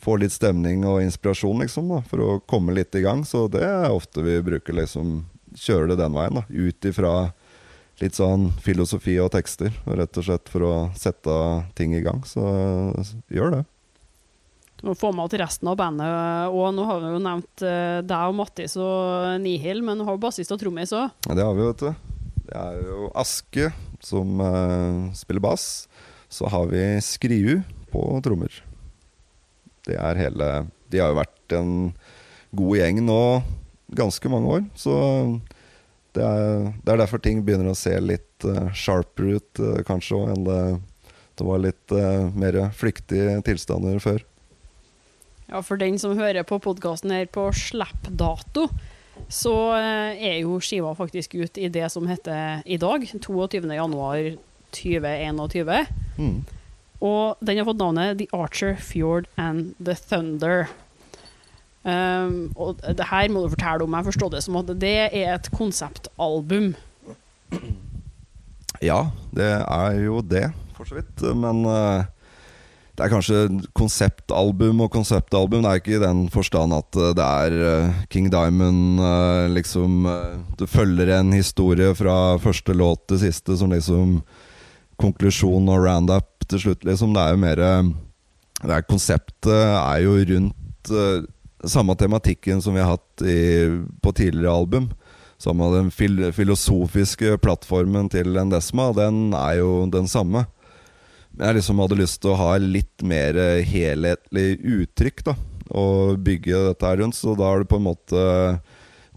få 0.00 0.16
litt 0.16 0.32
stemning 0.32 0.86
og 0.88 1.02
inspirasjon, 1.04 1.60
liksom, 1.60 1.90
da, 1.92 1.98
for 2.08 2.24
å 2.24 2.38
komme 2.48 2.72
litt 2.72 2.94
i 2.96 3.02
gang. 3.04 3.20
Så 3.28 3.44
det 3.52 3.60
er 3.66 3.90
ofte 3.92 4.24
vi 4.24 4.40
bruker 4.44 4.76
liksom 4.76 5.26
Kjører 5.50 5.88
det 5.90 5.96
den 5.98 6.14
veien, 6.14 6.36
da. 6.38 6.44
Ut 6.46 6.86
ifra 6.86 7.12
litt 7.98 8.14
sånn 8.14 8.52
filosofi 8.62 9.16
og 9.18 9.32
tekster, 9.34 9.74
rett 9.82 10.20
og 10.20 10.22
slett 10.28 10.46
for 10.46 10.62
å 10.62 10.74
sette 10.94 11.34
ting 11.74 11.90
i 11.98 12.04
gang. 12.04 12.20
Så 12.22 12.44
gjør 13.34 13.56
det. 13.56 13.64
Du 14.80 14.88
må 14.88 14.94
få 14.96 15.10
med 15.12 15.28
til 15.32 15.42
resten 15.42 15.68
av 15.68 15.76
bandet, 15.76 16.08
òg. 16.48 16.70
nå 16.72 16.86
har 16.88 17.02
vi 17.02 17.10
jo 17.12 17.20
nevnt 17.20 17.64
eh, 17.68 17.98
deg 18.06 18.30
og 18.30 18.38
Mattis 18.38 18.78
og 18.80 19.42
Nihil, 19.44 19.82
men 19.84 20.00
du 20.00 20.06
har 20.06 20.16
jo 20.16 20.22
bassist 20.22 20.54
og 20.54 20.60
trommis 20.62 20.94
òg. 20.96 21.10
Ja, 21.28 21.36
Det 21.36 21.44
har 21.44 21.58
vi, 21.58 21.66
vet 21.68 21.84
du. 21.84 22.08
Det 22.50 22.56
er 22.56 22.80
jo 22.88 23.10
Aske 23.20 23.68
som 24.02 24.40
uh, 24.40 25.12
spiller 25.14 25.44
bass. 25.44 25.86
Så 26.32 26.48
har 26.50 26.66
vi 26.70 26.82
Skriu 27.04 27.60
på 27.92 28.02
trommer. 28.24 28.54
Det 29.86 29.96
er 29.98 30.18
hele 30.18 30.50
De 30.90 31.00
har 31.02 31.12
jo 31.12 31.20
vært 31.20 31.54
en 31.58 31.72
god 32.56 32.80
gjeng 32.80 33.04
nå 33.04 33.22
ganske 33.94 34.30
mange 34.30 34.56
år, 34.56 34.66
så 34.78 34.94
det 36.14 36.22
er, 36.22 36.70
det 36.82 36.92
er 36.92 36.98
derfor 36.98 37.22
ting 37.22 37.42
begynner 37.46 37.70
å 37.70 37.78
se 37.78 37.92
litt 38.02 38.46
uh, 38.46 38.70
sharper 38.74 39.36
ut, 39.36 39.62
uh, 39.62 39.82
kanskje, 39.86 40.18
enn 40.32 40.46
det, 40.46 40.60
det 41.38 41.46
var 41.46 41.62
litt 41.62 41.94
eh, 41.96 42.26
mer 42.36 42.58
flyktige 42.76 43.38
tilstander 43.46 43.96
før. 44.02 44.18
Ja, 45.50 45.58
for 45.66 45.80
den 45.80 45.98
som 45.98 46.14
hører 46.14 46.46
på 46.46 46.60
podkasten 46.62 47.10
her 47.10 47.26
på 47.26 47.48
slippdato, 47.56 48.68
så 49.30 49.54
eh, 49.74 50.20
er 50.30 50.36
jo 50.44 50.60
skiva 50.62 50.92
faktisk 50.94 51.34
ut 51.40 51.58
i 51.58 51.66
det 51.72 51.88
som 51.90 52.06
heter 52.06 52.62
i 52.70 52.78
dag, 52.78 53.02
22. 53.10 53.58
januar 53.74 54.30
2021. 54.76 55.90
Um, 61.80 62.52
og 62.60 62.82
det 62.84 63.08
her 63.08 63.30
må 63.32 63.42
du 63.42 63.54
fortelle 63.56 63.86
om. 63.86 63.94
Jeg 63.96 64.08
forstår 64.10 64.32
det 64.36 64.44
som 64.44 64.58
at 64.60 64.70
det 64.78 64.96
er 65.08 65.34
et 65.34 65.50
konseptalbum. 65.56 66.74
Ja, 68.84 69.08
det 69.34 69.50
er 69.64 69.98
jo 69.98 70.20
det, 70.22 70.50
for 70.76 70.86
så 70.86 71.00
vidt. 71.00 71.24
Men 71.34 71.64
eh, 71.66 72.04
det 73.00 73.06
er 73.06 73.12
kanskje 73.14 73.38
konseptalbum 73.72 74.82
og 74.84 74.90
konseptalbum. 74.92 75.62
Det 75.64 75.70
er 75.70 75.78
ikke 75.80 75.94
i 75.96 76.02
den 76.02 76.26
forstand 76.28 76.74
at 76.76 76.98
eh, 77.00 77.14
det 77.16 77.24
er 77.24 77.54
eh, 77.64 78.02
King 78.12 78.28
Diamond 78.28 79.00
eh, 79.00 79.46
liksom 79.54 80.04
Du 80.60 80.66
følger 80.68 81.14
en 81.16 81.32
historie 81.32 81.94
fra 81.96 82.36
første 82.36 82.76
låt 82.76 83.06
til 83.08 83.22
siste 83.22 83.56
som 83.56 83.72
liksom 83.72 84.18
konklusjon 85.00 85.72
og 85.72 85.86
roundup 85.86 86.44
til 86.44 86.60
slutt, 86.60 86.84
liksom. 86.84 87.14
Det 87.16 87.22
er 87.24 87.32
jo 87.32 87.40
mer 87.40 87.64
det 88.60 88.74
er 88.76 88.84
Konseptet 88.84 89.48
er 89.48 90.02
jo 90.04 90.18
rundt 90.34 90.90
samme 91.64 91.96
tematikken 91.96 92.60
som 92.60 92.76
vi 92.76 92.82
har 92.84 92.98
hatt 92.98 93.24
i, 93.24 93.40
på 94.04 94.12
tidligere 94.12 94.52
album. 94.52 94.90
Samme 95.40 95.70
den 95.72 95.88
fil 95.88 96.26
filosofiske 96.36 97.38
plattformen 97.40 98.12
til 98.12 98.36
Endesma, 98.36 98.90
den 98.92 99.30
er 99.32 99.62
jo 99.62 99.86
den 99.88 100.08
samme. 100.08 100.44
Jeg 101.38 101.56
liksom 101.56 101.78
hadde 101.82 102.00
lyst 102.00 102.20
til 102.22 102.32
å 102.32 102.40
ha 102.40 102.50
litt 102.58 103.04
mer 103.06 103.38
helhetlig 103.64 104.58
uttrykk, 104.58 105.24
da. 105.30 105.36
Og 105.70 106.18
bygge 106.26 106.66
dette 106.70 106.88
her 106.88 106.98
rundt, 107.00 107.14
så 107.14 107.36
da 107.38 107.46
har 107.46 107.62
det 107.62 107.70
på 107.70 107.78
en 107.78 107.86
måte 107.86 108.24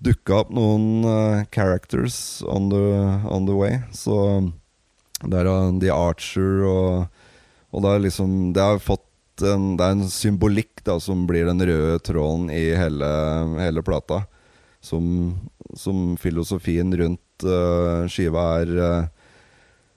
dukka 0.04 0.42
opp 0.44 0.52
noen 0.54 1.06
eh, 1.08 1.46
characters 1.54 2.44
on 2.48 2.70
the, 2.72 2.84
on 3.32 3.48
the 3.48 3.56
way. 3.56 3.80
Så 3.96 4.16
der 5.24 5.48
er 5.48 5.72
uh, 5.72 5.72
The 5.80 5.92
Archer 5.94 6.66
og, 6.68 7.24
og 7.72 7.86
det 7.86 7.92
er 7.94 8.06
liksom 8.08 8.32
Det 8.56 8.64
har 8.64 8.84
fått 8.84 9.44
en, 9.48 9.74
det 9.80 9.86
er 9.86 9.96
en 9.96 10.10
symbolikk 10.12 10.84
da 10.86 11.00
som 11.02 11.24
blir 11.30 11.48
den 11.48 11.64
røde 11.64 12.02
tråden 12.06 12.50
i 12.54 12.74
hele, 12.78 13.10
hele 13.58 13.84
plata. 13.86 14.24
Som, 14.84 15.06
som 15.80 16.18
filosofien 16.20 16.92
rundt 17.00 17.46
uh, 17.48 18.04
skiva 18.12 18.44
er, 18.60 18.74
eh, 18.84 19.06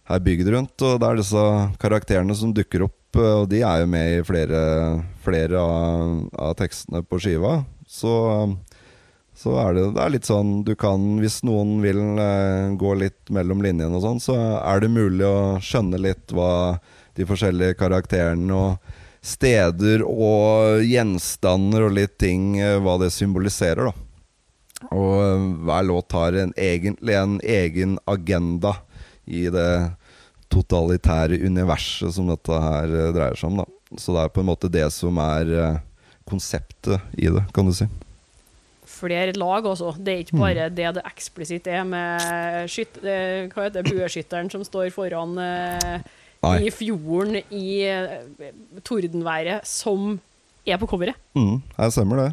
er 0.07 0.23
bygd 0.23 0.53
rundt. 0.55 0.77
Og 0.87 1.01
det 1.01 1.09
er 1.09 1.21
disse 1.21 1.45
karakterene 1.83 2.37
som 2.39 2.55
dukker 2.57 2.87
opp, 2.87 3.19
eh, 3.19 3.35
og 3.43 3.51
de 3.53 3.63
er 3.67 3.83
jo 3.83 3.91
med 3.91 4.15
i 4.15 4.25
flere, 4.27 4.63
flere 5.25 5.61
av, 5.61 6.25
av 6.49 6.57
tekstene 6.59 7.03
på 7.07 7.21
skiva. 7.23 7.59
Så, 7.87 8.13
så 9.37 9.57
er 9.63 9.77
det, 9.77 9.89
det 9.97 10.05
er 10.05 10.15
litt 10.15 10.29
sånn 10.29 10.61
du 10.67 10.75
kan, 10.79 11.17
hvis 11.23 11.41
noen 11.47 11.79
vil 11.85 12.03
eh, 12.23 12.77
gå 12.79 12.95
litt 12.99 13.35
mellom 13.35 13.65
linjene 13.65 13.95
og 13.95 14.05
sånn, 14.05 14.23
så 14.23 14.39
er 14.61 14.83
det 14.83 14.95
mulig 14.95 15.27
å 15.27 15.59
skjønne 15.63 16.03
litt 16.03 16.35
hva 16.35 16.79
de 17.17 17.27
forskjellige 17.29 17.79
karakterene 17.81 18.53
og 18.53 18.97
steder 19.27 20.05
og 20.07 20.85
gjenstander 20.87 21.87
og 21.89 21.97
litt 21.97 22.19
ting, 22.23 22.59
eh, 22.63 22.79
hva 22.83 22.99
det 23.03 23.15
symboliserer, 23.15 23.91
da. 23.91 24.03
Og 24.93 25.47
hver 25.65 25.87
låt 25.89 26.13
har 26.13 26.37
en, 26.37 26.53
egentlig 26.61 27.15
en 27.17 27.39
egen 27.41 27.97
agenda 28.07 28.75
i 29.27 29.47
det 29.53 29.71
totalitære 30.53 31.41
universet 31.43 32.15
som 32.15 32.29
dette 32.31 32.63
her 32.63 32.93
eh, 32.95 33.13
dreier 33.15 33.39
seg 33.39 33.51
om, 33.51 33.63
da. 33.63 33.69
Så 33.99 34.15
det 34.15 34.25
er 34.25 34.35
på 34.35 34.43
en 34.43 34.51
måte 34.51 34.71
det 34.73 34.87
som 34.95 35.19
er 35.23 35.53
eh, 35.55 35.79
konseptet 36.29 37.19
i 37.19 37.31
det, 37.33 37.45
kan 37.55 37.69
du 37.69 37.75
si. 37.77 37.89
Flere 38.87 39.35
lag 39.37 39.67
også. 39.67 39.93
Det 39.99 40.13
er 40.13 40.23
ikke 40.25 40.39
bare 40.41 40.69
det 40.73 40.93
det 40.97 41.03
eksplisitt 41.09 41.67
er 41.69 41.83
med 41.89 42.71
skyt, 42.73 43.01
eh, 43.03 43.49
hva 43.53 43.67
heter 43.67 43.87
bueskytteren 43.87 44.51
som 44.53 44.65
står 44.67 44.93
foran 44.95 45.35
Nei. 45.37 46.55
i 46.63 46.71
fjorden 46.73 47.41
i 47.51 47.67
tordenværet, 48.87 49.67
som 49.67 50.17
er 50.67 50.79
på 50.81 50.89
coveret. 50.91 51.19
Mm, 51.37 51.61
her 51.77 51.93
stemmer 51.95 52.23
det. 52.23 52.31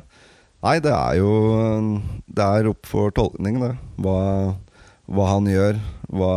Nei, 0.64 0.78
det 0.80 0.94
er 0.96 1.18
jo 1.20 1.32
Det 2.24 2.46
er 2.46 2.70
opp 2.70 2.88
for 2.88 3.12
tolkning, 3.12 3.60
det. 3.60 3.74
Hva, 4.00 4.54
hva 5.12 5.26
han 5.34 5.50
gjør. 5.50 5.82
Hva 6.14 6.32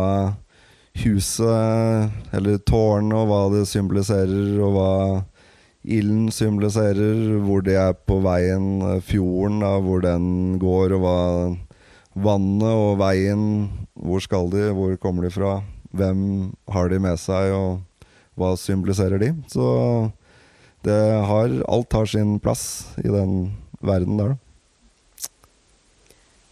huset, 1.03 2.11
eller 2.35 2.59
tårnet, 2.67 3.15
og 3.15 3.29
hva 3.29 3.41
det 3.53 3.65
symboliserer, 3.69 4.57
og 4.63 4.75
hva 4.75 4.91
ilden 5.87 6.27
symboliserer. 6.33 7.37
Hvor 7.45 7.63
de 7.65 7.77
er 7.79 7.95
på 8.07 8.19
veien, 8.25 8.67
eh, 8.81 9.01
fjorden, 9.05 9.61
da, 9.63 9.77
hvor 9.83 10.03
den 10.03 10.57
går, 10.61 10.95
og 10.97 11.05
hva 11.05 11.19
vannet 12.17 12.73
og 12.73 12.95
veien 12.97 13.43
Hvor 13.97 14.21
skal 14.21 14.49
de, 14.49 14.69
hvor 14.77 14.93
kommer 15.01 15.25
de 15.25 15.31
fra? 15.33 15.63
Hvem 15.89 16.53
har 16.69 16.89
de 16.89 16.99
med 17.01 17.17
seg, 17.17 17.49
og 17.49 17.81
hva 18.37 18.51
symboliserer 18.57 19.17
de? 19.17 19.31
Så 19.49 20.11
det 20.85 20.99
har 21.25 21.55
Alt 21.65 21.93
har 21.97 22.05
sin 22.05 22.37
plass 22.39 22.93
i 23.01 23.09
den 23.09 23.55
verden 23.81 24.19
der, 24.21 24.35
da. 24.35 24.37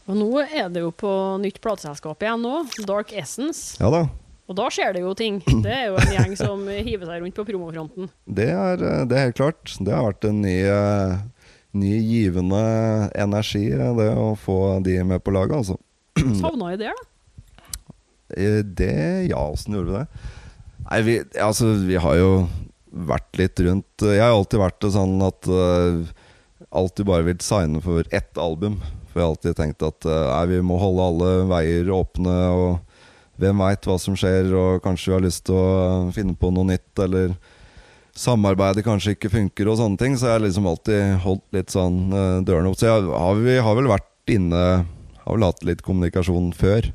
Og 0.05 0.17
nå 0.17 0.27
er 0.43 0.69
det 0.69 0.83
jo 0.83 0.91
på 0.93 1.11
nytt 1.41 1.57
plateselskap 1.63 2.21
igjen 2.21 2.43
nå, 2.45 2.59
Dark 2.85 3.13
Essence. 3.13 3.73
Ja 3.81 3.89
da. 3.93 4.03
Og 4.45 4.57
da 4.57 4.67
skjer 4.73 4.93
det 4.93 5.01
jo 5.01 5.13
ting. 5.17 5.39
Det 5.63 5.71
er 5.73 5.87
jo 5.89 5.97
en 6.01 6.11
gjeng 6.13 6.35
som 6.43 6.67
hiver 6.69 7.09
seg 7.09 7.23
rundt 7.23 7.37
på 7.37 7.47
promofronten. 7.47 8.11
Det 8.25 8.49
er, 8.53 8.83
eh, 8.83 9.05
det 9.09 9.17
er 9.17 9.27
helt 9.29 9.39
klart. 9.39 9.73
Det 9.79 9.93
har 9.93 10.05
vært 10.05 10.27
en 10.29 10.43
ny, 10.43 10.57
eh, 10.69 11.15
ny 11.81 11.95
givende 12.05 12.61
energi, 13.17 13.65
eh, 13.73 13.91
det 13.97 14.11
å 14.13 14.31
få 14.39 14.59
de 14.85 14.99
med 15.07 15.23
på 15.25 15.33
laget, 15.35 15.57
altså. 15.63 15.79
Savna 16.41 16.75
det, 16.77 16.93
da. 16.93 17.09
Det 18.35 18.93
Ja, 19.29 19.43
åssen 19.51 19.75
gjorde 19.77 19.91
vi 19.91 19.97
det? 19.99 20.29
Nei, 20.85 21.01
vi, 21.05 21.15
altså, 21.41 21.73
vi 21.85 21.97
har 22.01 22.15
jo 22.17 22.29
vært 22.95 23.37
litt 23.37 23.59
rundt 23.59 24.05
Jeg 24.05 24.21
har 24.21 24.33
alltid 24.33 24.61
vært 24.61 24.85
sånn 24.93 25.15
at 25.25 25.49
uh, 25.51 26.05
Alltid 26.75 27.07
bare 27.09 27.25
vil 27.27 27.41
signe 27.43 27.81
for 27.83 28.07
ett 28.15 28.39
album. 28.41 28.79
For 29.11 29.19
jeg 29.19 29.25
har 29.25 29.33
alltid 29.33 29.57
tenkt 29.59 29.85
at 29.85 30.07
uh, 30.09 30.31
nei, 30.31 30.55
vi 30.55 30.61
må 30.65 30.79
holde 30.81 31.05
alle 31.09 31.29
veier 31.51 31.91
åpne, 31.93 32.35
og 32.55 32.94
hvem 33.41 33.61
veit 33.65 33.87
hva 33.87 33.97
som 34.01 34.15
skjer, 34.17 34.49
og 34.55 34.81
kanskje 34.83 35.11
vi 35.11 35.15
har 35.17 35.25
lyst 35.25 35.45
til 35.49 35.59
å 35.59 36.11
finne 36.15 36.35
på 36.39 36.51
noe 36.55 36.69
nytt, 36.71 36.91
eller 37.03 37.35
samarbeidet 38.15 38.85
kanskje 38.85 39.15
ikke 39.15 39.31
funker, 39.33 39.69
og 39.69 39.79
sånne 39.79 39.99
ting. 39.99 40.15
Så 40.17 40.29
jeg 40.29 40.37
har 40.37 40.45
liksom 40.45 40.69
alltid 40.71 41.17
holdt 41.25 41.45
litt 41.55 41.73
sånn 41.73 41.99
uh, 42.15 42.43
dørene 42.47 42.71
opp. 42.71 42.79
Så 42.79 42.89
jeg 42.89 43.07
har, 43.11 43.41
vi 43.43 43.57
har 43.67 43.79
vel 43.79 43.91
vært 43.91 44.11
inne 44.31 44.61
Har 45.25 45.35
vel 45.35 45.45
hatt 45.45 45.63
litt 45.65 45.83
kommunikasjon 45.85 46.51
før. 46.57 46.87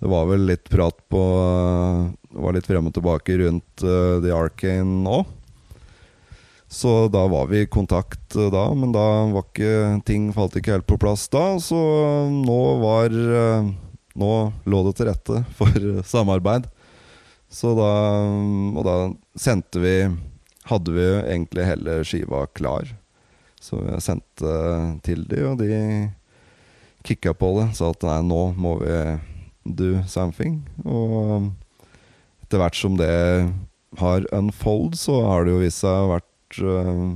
Det 0.00 0.10
var 0.10 0.26
vel 0.26 0.48
litt 0.48 0.68
prat 0.70 0.96
på 1.10 1.22
Det 2.28 2.42
var 2.42 2.54
litt 2.56 2.66
frem 2.66 2.90
og 2.90 2.94
tilbake 2.96 3.38
rundt 3.40 3.84
uh, 3.86 4.20
The 4.24 4.34
Arcane 4.34 5.06
òg. 5.10 5.32
Så 6.74 7.06
da 7.12 7.22
var 7.30 7.46
vi 7.52 7.60
i 7.62 7.70
kontakt 7.70 8.34
uh, 8.34 8.48
da, 8.50 8.66
men 8.74 8.94
da 8.94 9.04
var 9.30 9.46
ikke 9.46 10.02
ting 10.08 10.32
falt 10.34 10.56
ikke 10.58 10.78
helt 10.78 10.88
på 10.90 10.98
plass 10.98 11.28
da. 11.30 11.54
Så 11.62 11.78
nå 12.34 12.60
var 12.82 13.14
uh, 13.14 13.70
Nå 14.14 14.30
lå 14.70 14.82
det 14.86 14.94
til 14.98 15.10
rette 15.10 15.42
for 15.58 15.88
samarbeid. 16.14 16.68
Så 17.50 17.74
da 17.78 17.90
Og 18.74 18.82
da 18.86 18.96
sendte 19.38 19.82
vi 19.82 19.96
Hadde 20.64 20.94
vi 20.96 21.04
egentlig 21.04 21.66
hele 21.68 21.98
skiva 22.08 22.46
klar. 22.56 22.88
Så 23.60 23.82
jeg 23.84 24.00
sendte 24.00 24.52
til 25.04 25.26
de, 25.28 25.42
og 25.44 25.58
de 25.60 25.76
kicka 27.04 27.34
på 27.36 27.50
det. 27.58 27.66
Sa 27.76 27.90
at 27.92 28.06
nei, 28.08 28.22
nå 28.24 28.54
må 28.56 28.78
vi 28.80 28.96
do 29.64 29.90
something. 30.08 30.62
Og 30.88 31.50
etter 32.44 32.60
hvert 32.60 32.80
som 32.80 32.96
det 32.96 33.12
har 34.00 34.26
unfold, 34.32 34.96
så 34.96 35.20
har 35.28 35.44
det 35.44 35.54
jo 35.54 35.62
vist 35.62 35.84
seg 35.84 36.10
vært 36.14 36.60
uh, 36.64 37.12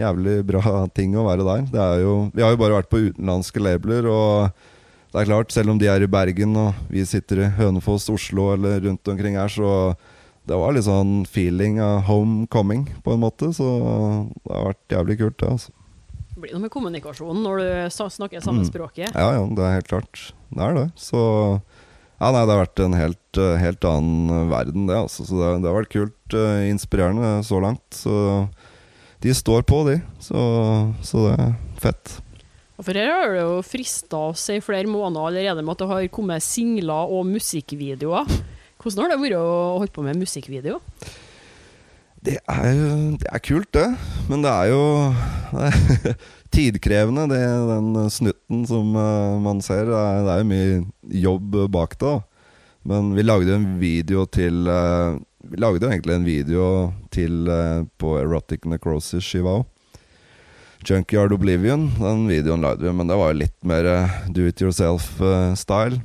jævlig 0.00 0.36
bra 0.50 0.76
ting 0.98 1.14
å 1.18 1.26
være 1.26 1.46
der. 1.46 1.66
Er 1.74 2.02
jo, 2.02 2.14
vi 2.34 2.44
har 2.44 2.54
jo 2.54 2.60
bare 2.60 2.78
vært 2.80 2.90
på 2.92 3.02
utenlandske 3.08 3.62
labeler, 3.62 4.10
og 4.10 4.73
det 5.14 5.22
er 5.22 5.28
klart, 5.30 5.52
selv 5.54 5.70
om 5.70 5.78
de 5.78 5.86
er 5.86 6.02
i 6.02 6.10
Bergen 6.10 6.56
og 6.58 6.74
vi 6.90 7.04
sitter 7.06 7.44
i 7.44 7.50
Hønefoss, 7.54 8.08
Oslo 8.10 8.48
eller 8.56 8.80
rundt 8.82 9.06
omkring 9.12 9.36
her, 9.38 9.48
så 9.52 9.94
det 10.44 10.58
var 10.58 10.74
litt 10.74 10.84
sånn 10.84 11.22
feeling 11.30 11.78
av 11.80 12.02
homecoming, 12.08 12.88
på 13.06 13.14
en 13.14 13.22
måte. 13.22 13.48
Så 13.54 13.64
det 14.42 14.50
har 14.52 14.66
vært 14.72 14.92
jævlig 14.98 15.16
kult, 15.22 15.38
det, 15.40 15.52
altså. 15.54 15.70
Det 16.34 16.42
blir 16.42 16.52
noe 16.56 16.64
med 16.66 16.72
kommunikasjonen 16.74 17.44
når 17.46 17.62
du 17.62 17.94
snakker 18.10 18.42
samme 18.42 18.64
Mm. 18.66 18.68
språket. 18.68 19.14
Ja, 19.14 19.30
ja, 19.38 19.46
det 19.46 19.62
er 19.64 19.76
helt 19.78 19.88
klart. 19.88 20.32
Det 20.50 20.60
er 20.66 20.74
det. 20.74 20.90
Så 20.98 21.62
Ja, 22.20 22.30
nei, 22.30 22.44
det 22.46 22.52
har 22.54 22.64
vært 22.66 22.80
en 22.84 22.92
helt, 22.94 23.38
eh, 23.38 23.56
helt 23.58 23.80
annen 23.84 24.48
verden, 24.50 24.86
det, 24.86 24.94
altså. 24.96 25.24
Så 25.26 25.34
det, 25.38 25.62
det 25.62 25.70
har 25.70 25.80
vært 25.82 25.90
kult. 25.94 26.34
eh, 26.34 26.70
Inspirerende 26.70 27.42
så 27.44 27.60
langt. 27.60 27.82
Så 27.90 28.48
de 29.20 29.30
står 29.34 29.62
på, 29.62 29.84
de. 29.88 30.00
Så, 30.20 30.94
så 31.02 31.24
det 31.28 31.38
er 31.40 31.54
fett. 31.80 32.20
For 32.82 32.96
her 32.98 33.12
har 33.12 33.36
det 33.36 33.42
jo 33.44 33.58
frista 33.62 34.18
oss 34.32 34.48
i 34.50 34.58
flere 34.64 34.90
måneder 34.90 35.28
allerede 35.28 35.62
med 35.62 35.76
at 35.76 35.84
det 35.84 35.90
har 35.92 36.08
kommet 36.14 36.42
singler 36.42 37.12
og 37.14 37.28
musikkvideoer. 37.28 38.26
Hvordan 38.82 39.04
har 39.04 39.14
det 39.14 39.20
vært 39.22 39.38
å 39.38 39.78
holde 39.78 39.94
på 39.94 40.02
med 40.04 40.18
musikkvideo? 40.18 40.80
Det 42.24 42.38
er 42.50 42.70
jo 42.72 42.88
det 43.20 43.28
er 43.30 43.42
kult, 43.44 43.70
det. 43.76 43.86
Men 44.30 44.42
det 44.42 44.50
er 44.50 44.72
jo 44.72 44.82
det 45.54 45.68
er 45.70 46.16
tidkrevende, 46.54 47.28
det, 47.30 47.40
den 47.70 48.10
snutten 48.10 48.64
som 48.68 48.94
eh, 48.98 49.36
man 49.44 49.62
ser. 49.64 49.86
Det 49.90 50.00
er, 50.00 50.22
det 50.24 50.32
er 50.34 50.42
jo 50.42 50.50
mye 50.50 51.20
jobb 51.24 51.58
bak 51.74 51.98
det. 52.00 52.16
Men 52.90 53.14
vi 53.16 53.24
lagde 53.24 53.54
en 53.54 53.68
video 53.80 54.26
til 54.28 54.66
eh, 54.68 55.20
Vi 55.44 55.60
lagde 55.60 55.88
egentlig 55.88 56.14
en 56.16 56.26
video 56.26 56.66
til 57.12 57.46
eh, 57.48 57.84
på 58.00 58.16
Erotic 58.18 58.66
Necrosis-skiva 58.66 59.60
òg. 59.60 59.70
Junkyard 60.84 61.32
Oblivion. 61.32 61.88
Den 61.98 62.26
videoen 62.28 62.64
lagde 62.64 62.86
vi, 62.86 62.92
men 62.92 63.10
det 63.10 63.18
var 63.18 63.32
jo 63.32 63.40
litt 63.42 63.58
mer 63.66 63.88
eh, 63.88 64.16
do 64.34 64.46
it 64.48 64.62
yourself-style. 64.62 66.00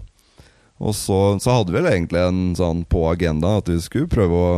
Og 0.80 0.96
så, 0.96 1.20
så 1.44 1.60
hadde 1.60 1.74
vi 1.76 1.82
vel 1.82 1.92
egentlig 1.92 2.24
en 2.24 2.44
sånn 2.56 2.86
på 2.88 3.04
agenda 3.12 3.58
at 3.60 3.68
vi 3.68 3.80
skulle 3.84 4.12
prøve 4.12 4.44
å 4.44 4.52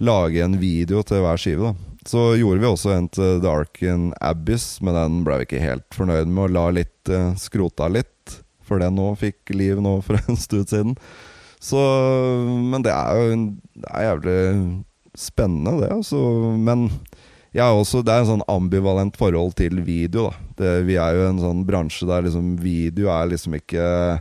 lage 0.00 0.44
en 0.44 0.60
video 0.62 1.02
til 1.04 1.24
hver 1.24 1.40
skive. 1.40 1.72
da 1.72 1.90
så 2.08 2.34
gjorde 2.38 2.62
vi 2.62 2.68
også 2.68 2.92
en 2.94 3.08
til 3.12 3.40
Dark 3.44 3.82
in 3.84 4.10
Abyss, 4.24 4.80
men 4.84 4.96
den 4.96 5.18
ble 5.26 5.40
vi 5.40 5.48
ikke 5.48 5.64
helt 5.64 5.96
fornøyd 5.96 6.30
med, 6.30 6.46
og 6.46 6.54
la 6.56 6.64
litt 6.80 7.12
uh, 7.12 7.34
skrota 7.38 7.90
litt. 7.92 8.38
For 8.64 8.80
den 8.80 9.00
òg 9.02 9.18
fikk 9.20 9.52
liv 9.52 9.80
nå 9.82 9.98
for 10.06 10.20
en 10.26 10.38
stund 10.40 10.70
siden. 10.70 10.96
Så 11.60 11.80
Men 12.72 12.86
det 12.86 12.94
er 12.94 13.18
jo 13.18 13.34
det 13.82 13.90
er 13.90 14.06
jævlig 14.06 14.38
spennende, 15.18 15.76
det. 15.82 15.90
Altså. 15.92 16.20
Men 16.56 16.88
er 17.58 17.74
også, 17.74 18.04
det 18.06 18.14
er 18.14 18.22
en 18.22 18.28
sånn 18.28 18.44
ambivalent 18.46 19.16
forhold 19.18 19.56
til 19.58 19.80
video. 19.82 20.28
det, 20.54 20.84
Vi 20.86 20.94
er 20.94 21.16
jo 21.16 21.24
en 21.26 21.40
sånn 21.42 21.64
bransje 21.66 22.06
der 22.06 22.22
liksom 22.22 22.54
video 22.62 23.10
er 23.10 23.32
liksom 23.32 23.56
ikke 23.58 24.20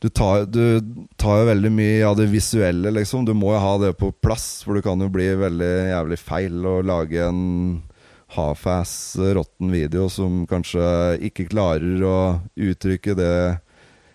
du 0.00 0.08
tar, 0.08 0.46
du 0.48 0.80
tar 1.20 1.42
jo 1.42 1.48
veldig 1.50 1.70
mye 1.76 2.04
av 2.08 2.16
det 2.16 2.30
visuelle, 2.32 2.88
liksom. 2.96 3.26
Du 3.28 3.34
må 3.36 3.52
jo 3.52 3.60
ha 3.60 3.74
det 3.82 3.92
på 4.00 4.08
plass, 4.24 4.62
for 4.64 4.74
det 4.74 4.82
kan 4.86 5.00
jo 5.00 5.10
bli 5.12 5.26
veldig 5.36 5.72
jævlig 5.92 6.18
feil 6.18 6.64
å 6.64 6.78
lage 6.80 7.20
en 7.20 7.42
half-ass 8.32 9.18
råtten 9.36 9.72
video 9.74 10.06
som 10.08 10.46
kanskje 10.48 10.86
ikke 11.28 11.50
klarer 11.50 12.00
å 12.06 12.18
uttrykke 12.56 13.16
det, 13.18 13.36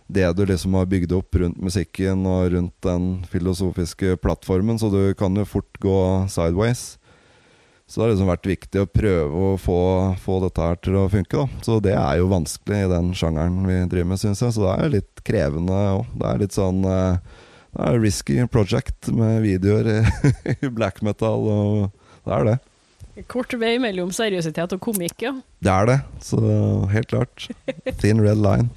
det 0.08 0.26
du 0.34 0.46
liksom 0.48 0.74
har 0.80 0.90
bygd 0.90 1.14
opp 1.18 1.38
rundt 1.38 1.62
musikken 1.62 2.26
og 2.30 2.56
rundt 2.56 2.76
den 2.86 3.10
filosofiske 3.30 4.18
plattformen, 4.24 4.82
så 4.82 4.90
du 4.90 5.14
kan 5.20 5.38
jo 5.38 5.46
fort 5.46 5.82
gå 5.84 6.00
sideways. 6.34 6.96
Så 7.86 8.00
det 8.00 8.06
har 8.06 8.12
liksom 8.16 8.30
vært 8.32 8.48
viktig 8.50 8.82
å 8.82 8.90
prøve 8.90 9.42
å 9.48 9.50
få, 9.62 9.80
få 10.18 10.40
dette 10.42 10.64
her 10.68 10.78
til 10.82 10.96
å 10.98 11.06
funke. 11.10 11.38
da 11.38 11.66
Så 11.66 11.78
det 11.86 11.94
er 11.94 12.18
jo 12.18 12.32
vanskelig 12.32 12.80
i 12.82 12.90
den 12.90 13.12
sjangeren 13.18 13.60
vi 13.68 13.76
driver 13.92 14.10
med, 14.10 14.22
syns 14.22 14.42
jeg. 14.42 14.56
Så 14.56 14.64
det 14.64 14.72
er 14.74 14.94
litt 14.96 15.26
krevende 15.26 15.82
òg. 15.92 16.08
Det 16.18 16.32
er 16.32 16.40
litt 16.42 16.56
sånn 16.58 16.80
eh, 16.90 17.20
Det 17.76 17.90
er 17.90 18.00
risky 18.02 18.40
project 18.50 19.12
med 19.14 19.44
videoer 19.44 19.92
i, 20.56 20.72
black 20.74 21.04
metal, 21.06 21.46
og 21.46 22.24
det 22.26 22.40
er 22.40 22.50
det. 22.50 22.56
Kort 23.32 23.54
vei 23.62 23.76
mellom 23.80 24.10
seriøsitet 24.12 24.74
og 24.76 24.82
komikk, 24.82 25.22
ja. 25.28 25.36
Det 25.64 25.72
er 25.72 25.92
det. 25.92 26.00
Så 26.26 26.42
helt 26.92 27.14
klart. 27.14 27.46
Thin 28.02 28.24
red 28.24 28.42
line. 28.42 28.72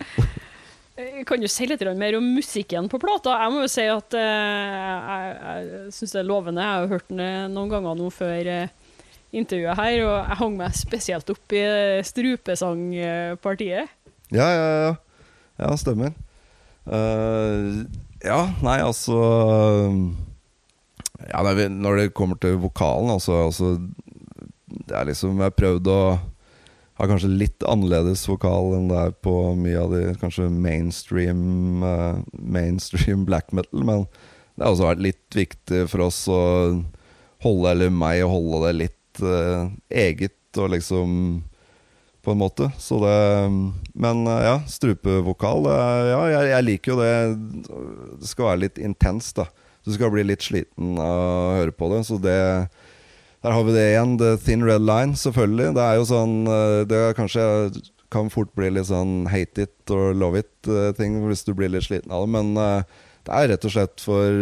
Eh, 1.00 1.24
kan 1.26 1.40
du 1.40 1.48
si 1.48 1.64
litt 1.70 1.80
mer 1.96 2.18
om 2.18 2.28
musikken 2.36 2.92
på 2.92 3.00
plata? 3.00 3.38
Jeg 3.40 3.54
må 3.56 3.64
jo 3.64 3.72
si 3.72 3.88
at 3.88 4.18
uh, 4.18 4.20
jeg, 4.20 5.32
jeg 5.40 5.96
syns 5.96 6.12
det 6.12 6.20
er 6.20 6.28
lovende. 6.28 6.68
Jeg 6.68 6.84
har 6.84 6.92
hørt 6.92 7.08
den 7.08 7.56
noen 7.56 7.72
ganger 7.72 7.96
nå 7.96 8.12
før. 8.12 8.52
Intervjuet 9.34 9.76
her, 9.76 9.98
og 10.06 10.14
jeg 10.16 10.38
hang 10.40 10.56
meg 10.56 10.76
spesielt 10.78 11.30
opp 11.32 11.54
i 11.56 11.64
strupesangpartiet. 12.06 13.92
Ja, 14.32 14.48
ja, 14.48 14.70
ja. 14.86 14.96
Ja, 15.58 15.74
stemmer. 15.80 16.12
Uh, 16.88 17.84
ja, 18.24 18.40
nei, 18.64 18.78
altså 18.80 19.18
Ja, 21.28 21.42
når 21.44 21.98
det 22.00 22.14
kommer 22.16 22.38
til 22.40 22.56
vokalen, 22.62 23.10
altså, 23.12 23.42
altså 23.44 23.74
Det 24.88 24.96
er 24.96 25.10
liksom 25.10 25.36
Jeg 25.36 25.50
har 25.50 25.58
prøvd 25.58 25.90
å 25.92 26.00
ha 26.98 27.06
kanskje 27.06 27.28
litt 27.30 27.62
annerledes 27.68 28.24
vokal 28.26 28.72
enn 28.74 28.88
det 28.90 28.96
er 28.98 29.12
på 29.22 29.34
mye 29.54 29.82
av 29.84 29.92
de 29.92 30.14
kanskje 30.18 30.48
mainstream 30.50 31.84
uh, 31.84 32.24
Mainstream 32.32 33.22
black 33.28 33.52
metal, 33.54 33.84
men 33.86 34.06
det 34.56 34.64
har 34.64 34.72
også 34.72 34.88
vært 34.88 35.04
litt 35.04 35.36
viktig 35.38 35.84
for 35.92 36.08
oss 36.08 36.24
å 36.26 36.40
holde, 37.44 37.70
eller 37.70 37.92
meg, 37.94 38.24
å 38.24 38.32
holde 38.32 38.64
det 38.64 38.72
litt 38.80 38.97
uh, 39.22 39.70
eget 39.90 40.34
og 40.58 40.72
liksom 40.72 41.12
På 42.24 42.32
en 42.34 42.40
måte. 42.40 42.70
Så 42.78 42.98
det 43.00 43.18
Men 43.94 44.26
uh, 44.26 44.42
ja, 44.42 44.56
strupevokal 44.66 45.66
uh, 45.66 46.08
Ja, 46.10 46.20
jeg, 46.32 46.50
jeg, 46.52 46.66
liker 46.66 46.92
jo 46.92 47.00
det. 47.00 47.14
Det 48.20 48.30
skal 48.30 48.52
være 48.52 48.64
litt 48.66 48.78
intenst, 48.78 49.36
da. 49.38 49.48
Du 49.86 49.94
skal 49.94 50.12
bli 50.12 50.26
litt 50.26 50.44
sliten 50.44 50.98
av 51.00 51.16
å 51.16 51.56
høre 51.60 51.72
på 51.72 51.90
det. 51.94 52.04
Så 52.08 52.18
det 52.20 52.38
Der 53.44 53.54
har 53.54 53.62
vi 53.64 53.76
det 53.76 53.90
igjen. 53.92 54.18
The 54.18 54.36
thin 54.42 54.64
red 54.66 54.82
line, 54.82 55.16
selvfølgelig. 55.16 55.74
Det 55.78 55.84
er 55.84 56.00
jo 56.00 56.08
sånn 56.08 56.34
Det 56.90 57.04
er 57.04 57.16
kanskje 57.18 57.44
kan 58.08 58.30
fort 58.32 58.54
bli 58.56 58.70
litt 58.72 58.88
sånn 58.88 59.26
hate 59.28 59.66
it 59.66 59.92
or 59.92 60.14
love 60.16 60.40
it-ting 60.40 61.18
hvis 61.26 61.44
du 61.44 61.52
blir 61.52 61.68
litt 61.68 61.84
sliten 61.84 62.08
av 62.08 62.24
det. 62.24 62.30
Men 62.32 62.54
det 63.28 63.36
er 63.36 63.50
rett 63.52 63.66
og 63.68 63.74
slett 63.74 64.00
for 64.00 64.32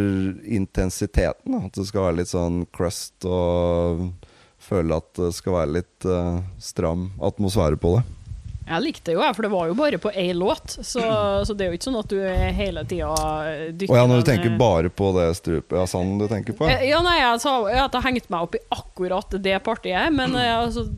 intensiteten. 0.46 1.56
At 1.58 1.74
det 1.74 1.88
skal 1.88 2.06
være 2.06 2.20
litt 2.20 2.30
sånn 2.30 2.60
crust 2.74 3.26
og 3.26 4.06
føler 4.66 4.98
at 4.98 5.10
det 5.18 5.32
skal 5.36 5.60
være 5.60 5.74
litt 5.78 6.06
uh, 6.08 6.42
stram 6.62 7.10
atmosfære 7.24 7.78
på 7.80 7.96
det. 7.96 8.04
Jeg 8.66 8.82
likte 8.82 9.12
det 9.12 9.14
jo, 9.14 9.22
for 9.30 9.46
det 9.46 9.50
var 9.52 9.68
jo 9.70 9.74
bare 9.78 9.98
på 10.02 10.10
én 10.10 10.38
låt. 10.40 10.72
Så, 10.82 11.02
så, 11.46 11.54
det 11.54 11.66
er 11.66 11.70
jo 11.70 11.78
ikke 11.78 11.86
sånn 11.86 11.98
at 12.00 12.10
du 12.10 12.16
hele 12.58 12.82
tida 12.90 13.12
dykker 13.70 13.94
oh, 13.94 13.98
ja, 14.00 14.06
Når 14.10 14.22
du 14.22 14.26
tenker 14.26 14.56
bare 14.58 14.90
på 14.90 15.12
det 15.14 15.28
strupet, 15.38 15.76
ja, 15.78 15.84
sånn 15.86 16.16
du 16.18 16.26
tenker 16.30 16.56
på? 16.58 16.66
Ja, 16.66 16.98
nei, 17.06 17.20
jeg 17.20 17.44
sa 17.44 17.60
at 17.86 17.94
jeg 17.94 18.06
hengte 18.08 18.32
meg 18.34 18.48
opp 18.48 18.58
i 18.58 18.62
akkurat 18.74 19.38
det 19.44 19.60
partiet, 19.66 20.10
men 20.14 20.34
altså 20.34 20.88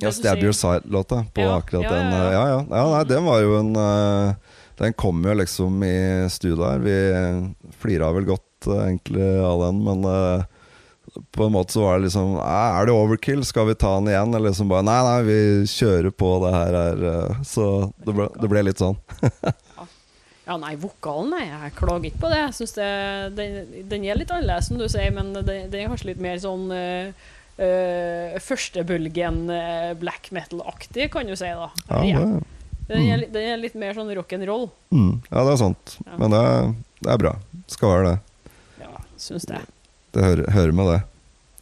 Ja, 0.00 0.10
'Stab 0.10 0.42
Your 0.42 0.56
Side-låta 0.56 1.22
på 1.30 1.44
ja, 1.44 1.60
akkurat 1.60 1.86
ja, 1.86 1.94
den. 1.94 2.10
Ja, 2.10 2.44
ja. 2.56 2.60
ja, 2.66 2.84
nei, 2.96 3.04
den 3.06 3.26
var 3.28 3.42
jo 3.44 3.58
en 3.60 3.72
Den 4.80 4.96
kom 4.96 5.22
jo 5.22 5.34
liksom 5.36 5.82
i 5.84 5.96
studio 6.32 6.64
her. 6.64 6.82
Vi 6.82 7.74
flira 7.78 8.10
vel 8.16 8.26
godt 8.32 8.66
egentlig 8.66 9.30
av 9.44 9.62
den, 9.68 9.84
men 9.86 10.08
på 11.30 11.44
en 11.44 11.52
måte 11.52 11.72
så 11.72 11.80
var 11.80 11.98
det 11.98 12.08
liksom 12.08 12.36
Er 12.38 12.86
det 12.86 12.92
overkill? 12.94 13.44
Skal 13.44 13.66
vi 13.66 13.74
ta 13.74 13.94
den 13.98 14.10
igjen? 14.12 14.34
Eller 14.34 14.50
liksom 14.50 14.68
bare 14.70 14.86
Nei, 14.86 15.00
nei, 15.06 15.22
vi 15.26 15.38
kjører 15.70 16.10
på 16.10 16.30
det 16.44 16.52
her. 16.54 16.78
her. 16.84 17.02
Eh, 17.12 17.42
så 17.46 17.66
det 18.04 18.14
ble, 18.14 18.28
det 18.40 18.50
ble 18.52 18.62
litt 18.68 18.82
sånn. 18.82 18.98
ja, 20.48 20.56
nei, 20.60 20.74
vokalen, 20.80 21.34
nei. 21.34 21.44
Jeg 21.48 21.74
klager 21.78 22.10
ikke 22.10 22.24
på 22.24 22.32
det. 22.32 22.40
Jeg 22.44 22.56
syns 22.60 22.76
den, 22.78 23.74
den, 23.90 24.06
er 24.06 24.20
litt 24.20 24.32
annerledes, 24.34 24.70
som 24.70 24.80
du 24.80 24.86
sier, 24.90 25.12
men 25.16 25.34
den, 25.36 25.68
den 25.72 25.82
er 25.82 25.92
kanskje 25.92 26.12
litt 26.12 26.22
mer 26.22 26.38
sånn 26.42 26.70
uh, 26.74 27.26
uh, 27.60 28.38
førstebølgen 28.42 29.42
uh, 29.50 29.90
black 30.00 30.30
metal-aktig, 30.36 31.10
kan 31.14 31.30
du 31.30 31.36
si, 31.38 31.50
da. 31.50 31.70
Ja, 31.90 32.02
det, 32.02 32.46
den, 32.90 33.04
er, 33.04 33.26
mm. 33.26 33.26
den, 33.34 33.44
er, 33.44 33.60
litt 33.62 33.76
mer 33.78 33.94
sånn 33.98 34.10
rock'n'roll. 34.18 34.70
Mm. 34.94 35.12
Ja, 35.28 35.44
det 35.44 35.52
er 35.52 35.60
sant. 35.62 35.98
Ja. 36.06 36.16
Men 36.22 36.34
det, 36.34 36.46
det 37.04 37.12
er 37.14 37.22
bra. 37.22 37.36
Skal 37.70 37.94
være 37.94 38.08
det. 38.08 38.16
Ja, 38.82 39.04
syns 39.20 39.46
det. 39.50 39.62
Det 40.14 40.24
hører, 40.24 40.50
hører 40.50 40.76
med 40.76 40.92
det. 40.92 41.00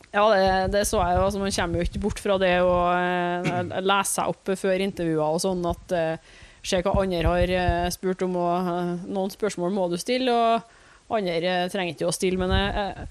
Ja, 0.08 0.24
det, 0.32 0.72
det, 0.72 0.84
så 0.88 1.02
jeg 1.04 1.18
jo. 1.18 1.24
Altså, 1.26 1.40
man 1.42 1.54
kommer 1.54 1.78
jo 1.78 1.86
ikke 1.88 2.02
bort 2.02 2.20
fra 2.22 2.38
det 2.40 2.54
å 2.64 2.74
uh, 2.88 3.80
lese 3.84 4.14
seg 4.16 4.32
opp 4.32 4.52
før 4.56 4.84
intervjuer 4.84 5.24
og 5.24 5.42
sånn 5.44 5.64
at 5.68 5.96
uh, 5.96 6.36
Se 6.68 6.80
hva 6.82 6.90
andre 7.00 7.22
har 7.22 7.50
uh, 7.54 7.88
spurt 7.94 8.20
om, 8.26 8.34
og 8.36 8.66
uh, 8.66 8.88
noen 9.06 9.30
spørsmål 9.32 9.70
må 9.72 9.86
du 9.88 9.94
stille, 10.00 10.32
og 10.34 11.14
andre 11.14 11.68
trenger 11.72 11.94
ikke 11.94 12.08
å 12.08 12.12
stille. 12.12 12.36
Men 12.40 13.06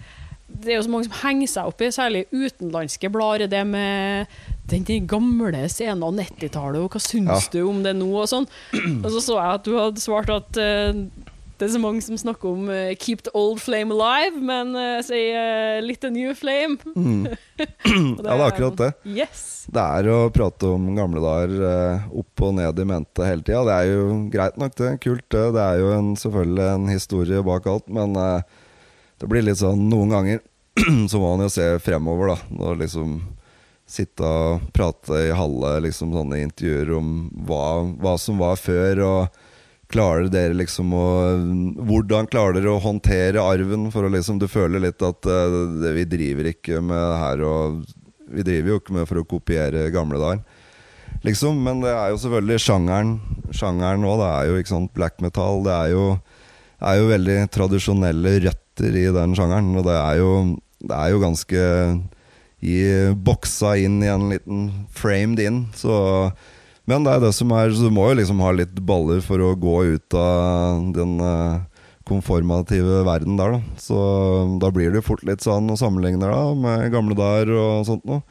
det 0.52 0.74
er 0.74 0.76
jo 0.76 0.84
så 0.86 0.92
mange 0.92 1.08
som 1.08 1.16
henger 1.24 1.50
seg 1.50 1.72
opp 1.72 1.82
i, 1.82 1.90
særlig 1.96 2.26
utenlandske 2.36 3.10
blader, 3.14 3.50
det 3.50 3.64
med 3.66 4.36
den, 4.70 4.84
den 4.86 5.08
gamle 5.10 5.64
scenen 5.72 6.04
av 6.06 6.14
90-tallet, 6.20 6.84
og 6.84 6.92
hva 6.92 7.02
syns 7.02 7.48
ja. 7.48 7.56
du 7.56 7.64
om 7.72 7.80
det 7.88 7.96
nå, 7.98 8.12
og 8.20 8.30
sånn. 8.30 8.46
Og 9.00 9.10
så 9.16 9.24
så 9.24 9.40
jeg 9.40 9.56
at 9.56 9.66
du 9.66 9.74
hadde 9.80 10.04
svart 10.04 10.34
at 10.36 10.62
det 11.58 11.68
er 11.68 11.74
så 11.74 11.82
mange 11.82 12.04
som 12.06 12.18
snakker 12.20 12.50
om 12.50 12.68
uh, 12.70 12.94
'keep 12.96 13.24
the 13.26 13.34
old 13.38 13.62
flame 13.62 13.94
alive', 13.94 14.40
men 14.42 14.76
uh, 14.78 15.00
sier 15.06 15.38
uh, 15.38 15.82
'litt 15.82 16.04
a 16.06 16.12
new 16.14 16.34
flame'. 16.38 16.78
Mm. 16.96 17.24
det 17.58 17.68
ja, 17.86 18.22
det 18.22 18.36
er 18.36 18.46
akkurat 18.46 18.78
det. 18.82 18.92
Yes. 19.10 19.66
Det 19.74 19.84
er 19.84 20.10
å 20.14 20.20
prate 20.34 20.70
om 20.70 20.92
gamle 20.98 21.24
dager 21.24 21.56
uh, 21.64 22.12
opp 22.22 22.46
og 22.46 22.54
ned 22.60 22.80
i 22.80 22.88
mente 22.88 23.26
hele 23.26 23.46
tida. 23.46 23.64
Det 23.68 23.78
er 23.78 23.90
jo 23.94 24.06
greit 24.34 24.60
nok, 24.62 24.78
det. 24.78 24.94
Kult, 25.04 25.26
det. 25.34 25.48
Det 25.58 25.64
er 25.64 25.82
jo 25.82 25.90
en, 25.96 26.14
selvfølgelig 26.20 26.68
en 26.76 26.92
historie 26.94 27.48
bak 27.48 27.68
alt, 27.72 27.90
men 27.90 28.14
det 29.18 29.30
blir 29.30 29.46
litt 29.46 29.60
sånn 29.60 29.90
noen 29.90 30.14
ganger 30.14 30.46
så 31.10 31.20
må 31.20 31.34
man 31.34 31.48
jo 31.48 31.52
se 31.52 31.66
fremover, 31.82 32.36
da. 32.36 32.38
Når 32.54 32.80
liksom 32.84 33.18
sitte 33.88 34.28
og 34.28 34.68
prate 34.76 35.30
i 35.30 35.36
halve 35.36 35.78
liksom, 35.86 36.12
sånne 36.14 36.42
intervjuer 36.44 36.92
om 36.98 37.12
hva, 37.48 37.88
hva 38.02 38.18
som 38.20 38.40
var 38.42 38.60
før. 38.60 39.04
og 39.08 39.47
Klarer 39.88 40.28
dere 40.28 40.56
liksom 40.58 40.92
å 40.96 41.08
Hvordan 41.88 42.28
klarer 42.28 42.58
dere 42.58 42.74
å 42.74 42.84
håndtere 42.84 43.44
arven? 43.44 43.88
For 43.94 44.08
å 44.08 44.12
liksom 44.12 44.42
Du 44.42 44.48
føler 44.52 44.84
litt 44.84 45.04
at 45.06 45.30
uh, 45.30 45.92
vi 45.96 46.04
driver 46.10 46.52
ikke 46.52 46.82
med 46.84 47.00
det 47.00 47.20
her 47.22 47.44
og 47.48 47.84
Vi 48.36 48.44
driver 48.44 48.74
jo 48.74 48.80
ikke 48.82 48.98
med 48.98 49.08
for 49.08 49.22
å 49.22 49.28
kopiere 49.28 49.88
gamle 49.94 50.20
dager. 50.20 50.44
Liksom, 51.24 51.56
men 51.64 51.80
det 51.82 51.94
er 51.96 52.12
jo 52.12 52.20
selvfølgelig 52.22 52.62
sjangeren 52.62 53.14
Sjangeren 53.56 54.04
nå, 54.04 54.12
det 54.20 54.28
er 54.28 54.50
jo 54.50 54.60
ikke 54.60 54.74
sant 54.74 54.94
black 54.98 55.22
metal. 55.24 55.64
Det 55.66 55.74
er 55.74 55.94
jo, 55.94 56.04
er 56.84 57.00
jo 57.00 57.08
veldig 57.14 57.38
tradisjonelle 57.56 58.36
røtter 58.44 59.00
i 59.00 59.08
den 59.16 59.34
sjangeren. 59.40 59.72
Og 59.80 59.88
det 59.88 59.96
er 59.96 60.20
jo, 60.20 60.32
det 60.84 60.98
er 61.00 61.14
jo 61.14 61.24
ganske 61.24 61.64
i, 62.60 62.78
boksa 63.16 63.78
inn 63.80 64.02
i 64.04 64.12
en 64.12 64.28
liten 64.34 64.68
framed 64.92 65.42
in. 65.42 65.64
Så 65.80 65.96
men 66.88 67.06
det 67.06 67.14
er 67.14 67.24
det 67.26 67.34
som 67.36 67.52
er 67.56 67.74
Så 67.76 67.88
du 67.88 67.94
må 67.94 68.08
jo 68.10 68.20
liksom 68.22 68.44
ha 68.44 68.54
litt 68.56 68.78
baller 68.88 69.20
for 69.26 69.44
å 69.44 69.56
gå 69.60 69.78
ut 69.94 70.18
av 70.18 70.86
den 70.96 71.18
uh, 71.20 71.64
konformative 72.08 73.02
verden 73.08 73.36
der, 73.40 73.58
da. 73.58 73.80
Så 73.82 73.98
da 74.62 74.72
blir 74.72 74.94
det 74.94 75.02
jo 75.02 75.10
fort 75.10 75.26
litt 75.28 75.44
sånn 75.44 75.68
og 75.74 75.80
sammenligner 75.80 76.32
da 76.32 76.44
med 76.56 76.94
gamle 76.94 77.18
der 77.20 77.52
og 77.52 77.84
sånt 77.90 78.08
noe. 78.08 78.24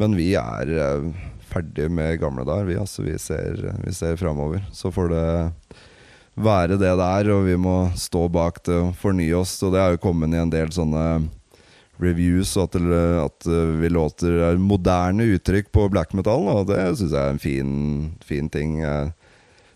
Men 0.00 0.16
vi 0.18 0.32
er 0.40 0.72
uh, 0.74 1.12
ferdig 1.52 1.86
med 1.92 2.18
gamle 2.22 2.46
der, 2.48 2.66
vi. 2.66 2.78
Altså, 2.80 3.04
vi 3.06 3.14
ser, 3.22 3.60
vi 3.84 3.94
ser 3.94 4.18
framover. 4.20 4.64
Så 4.74 4.90
får 4.94 5.12
det 5.12 5.26
være 6.42 6.78
det 6.80 6.94
det 6.96 7.06
er, 7.06 7.30
og 7.34 7.44
vi 7.46 7.58
må 7.60 7.76
stå 7.98 8.26
bak 8.32 8.62
det 8.66 8.78
og 8.80 8.96
fornye 8.98 9.36
oss. 9.42 9.54
Og 9.62 9.74
det 9.74 9.82
er 9.82 9.94
jo 9.94 10.02
kommet 10.02 10.34
i 10.34 10.40
en 10.40 10.52
del 10.52 10.72
sånne 10.74 11.06
reviews, 12.00 12.54
og 12.56 12.70
at, 12.70 12.78
at 13.26 13.48
vi 13.82 13.88
låter 13.92 14.38
er 14.48 14.56
moderne 14.58 15.26
uttrykk 15.36 15.68
på 15.74 15.88
black 15.92 16.14
metal, 16.16 16.48
og 16.50 16.66
det 16.70 16.78
syns 16.98 17.12
jeg 17.12 17.20
er 17.20 17.34
en 17.34 17.42
fin, 17.42 17.74
fin 18.24 18.48
ting. 18.50 18.78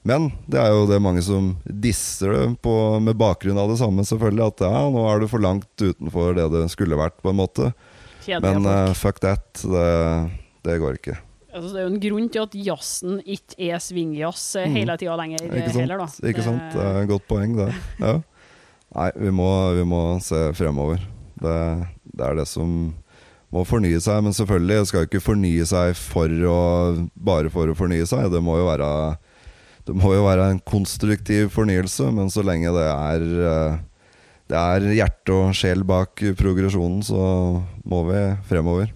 Men 0.07 0.29
det 0.47 0.59
er 0.63 0.71
jo 0.71 0.87
det 0.87 1.01
mange 1.03 1.23
som 1.27 1.53
disser 1.67 2.31
det 2.33 2.47
på, 2.63 2.73
med 3.03 3.19
bakgrunn 3.19 3.59
av 3.59 3.71
det 3.73 3.79
samme, 3.81 4.05
selvfølgelig. 4.07 4.49
At 4.55 4.65
ja, 4.69 4.83
nå 4.95 5.05
er 5.11 5.23
du 5.23 5.29
for 5.31 5.43
langt 5.43 5.69
utenfor 5.83 6.35
det 6.39 6.49
det 6.55 6.65
skulle 6.73 6.99
vært, 6.99 7.19
på 7.23 7.33
en 7.35 7.41
måte. 7.41 7.73
Kjedelige 8.27 8.61
Men 8.61 8.69
eh, 8.71 8.93
fuck 8.99 9.19
that. 9.23 9.47
Det, 9.63 9.87
det 10.67 10.77
går 10.83 10.99
ikke. 11.01 11.17
Altså, 11.57 11.73
det 11.73 11.81
er 11.81 11.87
jo 11.87 11.91
en 11.95 12.01
grunn 12.03 12.27
til 12.35 12.43
at 12.45 12.55
jazzen 12.69 13.21
ikke 13.25 13.59
er 13.71 13.83
swingjazz 13.83 14.47
eh, 14.61 14.67
Mm. 14.71 14.75
hele 14.77 14.97
tida 15.01 15.15
lenger 15.19 15.43
eh, 15.47 15.53
Ikke 15.63 15.73
sant? 15.73 15.81
heller, 15.83 16.03
da. 16.05 16.31
Ikke 16.31 16.45
sant? 16.47 16.65
Det 16.75 16.83
er 16.87 16.99
et 17.03 17.11
godt 17.11 17.27
poeng, 17.31 17.55
det. 17.59 17.69
Ja. 18.03 18.15
Nei, 18.97 19.11
vi 19.27 19.31
må, 19.35 19.47
vi 19.79 19.85
må 19.89 20.01
se 20.23 20.43
fremover. 20.59 21.03
Det, 21.43 21.55
det 22.17 22.25
er 22.27 22.39
det 22.41 22.47
som 22.51 22.71
må 23.55 23.63
fornye 23.69 24.01
seg. 24.03 24.25
Men 24.25 24.37
selvfølgelig 24.37 24.91
skal 24.91 25.05
jo 25.05 25.11
ikke 25.11 25.25
fornye 25.25 25.67
seg 25.69 25.95
for 25.99 26.33
å, 26.51 26.61
bare 27.15 27.53
for 27.53 27.71
å 27.71 27.79
fornye 27.79 28.09
seg. 28.09 28.31
Det 28.33 28.43
må 28.45 28.59
jo 28.61 28.69
være 28.71 28.91
det 29.87 29.95
må 29.95 30.11
jo 30.17 30.25
være 30.27 30.49
en 30.51 30.63
konstruktiv 30.67 31.53
fornyelse, 31.55 32.09
men 32.15 32.31
så 32.33 32.43
lenge 32.43 32.73
det 32.75 32.89
er 32.91 33.27
eh, 33.51 33.77
Det 34.51 34.59
er 34.59 34.85
hjerte 34.95 35.35
og 35.35 35.55
sjel 35.59 35.83
bak 35.87 36.23
progresjonen, 36.39 37.01
så 37.03 37.63
må 37.83 38.05
vi 38.07 38.21
fremover. 38.47 38.93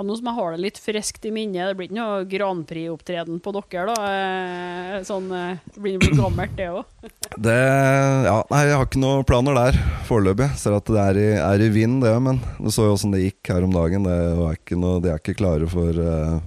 Ja, 0.00 0.04
nå 0.08 0.14
som 0.16 0.30
jeg 0.30 0.36
har 0.38 0.54
det 0.54 0.62
litt 0.64 0.78
friskt 0.80 1.26
i 1.28 1.30
minnet, 1.30 1.60
det 1.60 1.74
blir 1.76 1.90
ikke 1.90 1.96
noe 1.98 2.20
Grand 2.24 2.62
Prix-opptreden 2.64 3.36
på 3.44 3.52
dere, 3.52 3.82
da? 3.90 3.96
Eh, 4.08 5.02
Sånn, 5.04 5.26
eh, 5.36 5.58
det 5.74 5.82
blir 5.84 5.98
jo 5.98 6.14
gammelt, 6.16 6.54
det 6.56 6.70
òg. 6.72 6.88
Det 7.36 7.56
Ja, 8.24 8.38
nei, 8.48 8.62
jeg 8.64 8.78
har 8.80 8.88
ikke 8.88 9.02
noen 9.02 9.26
planer 9.28 9.58
der 9.58 9.76
foreløpig. 10.08 10.48
Ser 10.56 10.78
at 10.78 10.88
det 10.88 11.02
er 11.02 11.20
i, 11.20 11.28
er 11.36 11.66
i 11.66 11.68
vind, 11.74 12.00
det, 12.00 12.14
men 12.16 12.40
du 12.56 12.72
så 12.72 12.88
jo 12.88 12.96
åssen 12.96 13.12
det 13.12 13.26
gikk 13.26 13.52
her 13.52 13.68
om 13.68 13.76
dagen. 13.76 14.08
Det 14.08 14.16
er 14.16 14.56
ikke 14.56 14.80
noe, 14.80 15.04
de 15.04 15.12
er 15.12 15.20
ikke 15.20 15.36
klare 15.36 15.68
for 15.68 15.92
uh, 15.92 16.40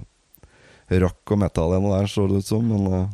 rock 1.06 1.36
og 1.38 1.44
metal 1.46 1.78
ennå 1.78 1.94
der, 1.94 2.10
så 2.10 2.26
det 2.26 2.42
ut 2.42 2.50
som. 2.50 2.66
Men 2.74 2.90
Uh, 2.90 3.06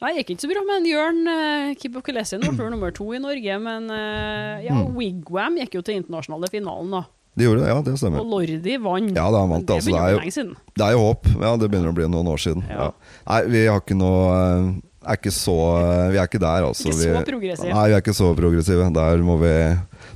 Nei, 0.00 0.16
det 0.16 0.22
gikk 0.24 0.38
ikke 0.38 0.48
så 0.48 0.54
bra 0.56 0.62
med 0.66 0.80
en 0.80 0.88
Jørn 0.88 1.20
uh, 1.28 1.74
Kibokelesin, 1.78 2.48
ble 2.56 2.72
nummer 2.72 2.96
to 2.96 3.12
i 3.12 3.20
Norge, 3.20 3.60
men 3.68 3.92
uh, 3.92 4.56
ja, 4.64 4.72
Mm. 4.72 4.96
Wigwam 4.96 5.60
gikk 5.60 5.76
jo 5.76 5.84
til 5.84 6.00
internasjonale 6.00 6.48
finalen, 6.50 6.96
da. 6.96 7.04
De 7.32 7.46
gjorde 7.46 7.62
det, 7.62 7.68
ja, 7.72 7.80
det 7.80 7.96
stemmer. 7.96 8.20
Og. 8.20 8.28
Lordi 8.28 8.74
vant. 8.84 9.12
Ja, 9.16 9.26
da 9.32 9.42
vant 9.48 9.64
det 9.68 9.76
altså. 9.78 9.88
Det 9.88 9.96
begynner 9.96 10.08
er, 10.08 10.14
å 10.14 10.18
bli 10.18 10.26
lenge 10.26 10.34
siden. 10.36 10.54
det 10.76 10.86
er 10.86 10.96
jo 10.96 11.04
håp. 11.06 11.28
Ja, 11.32 11.52
det 11.56 11.68
begynner 11.72 11.92
å 11.92 11.96
bli 11.96 12.08
noen 12.12 12.32
år 12.32 12.42
siden. 12.44 12.64
Ja. 12.68 12.88
Ja. 12.90 13.20
Nei, 13.30 13.38
vi 13.54 13.62
har 13.70 13.80
ikke 13.80 13.96
noe 13.96 14.24
eh, 14.36 14.66
er 15.02 15.18
ikke 15.18 15.32
så 15.34 15.56
eh, 15.78 16.10
Vi 16.12 16.20
er 16.20 16.28
ikke 16.28 16.42
der, 16.42 16.66
altså. 16.68 16.90
Ikke 16.90 16.98
så 16.98 17.14
vi, 17.14 17.24
progressiv. 17.30 17.72
Nei, 17.72 17.86
vi 17.88 17.96
er 17.96 18.04
ikke 18.04 18.16
så 18.18 18.28
progressive. 18.38 18.90
Der 18.98 19.24
må 19.24 19.38
vi, 19.40 19.54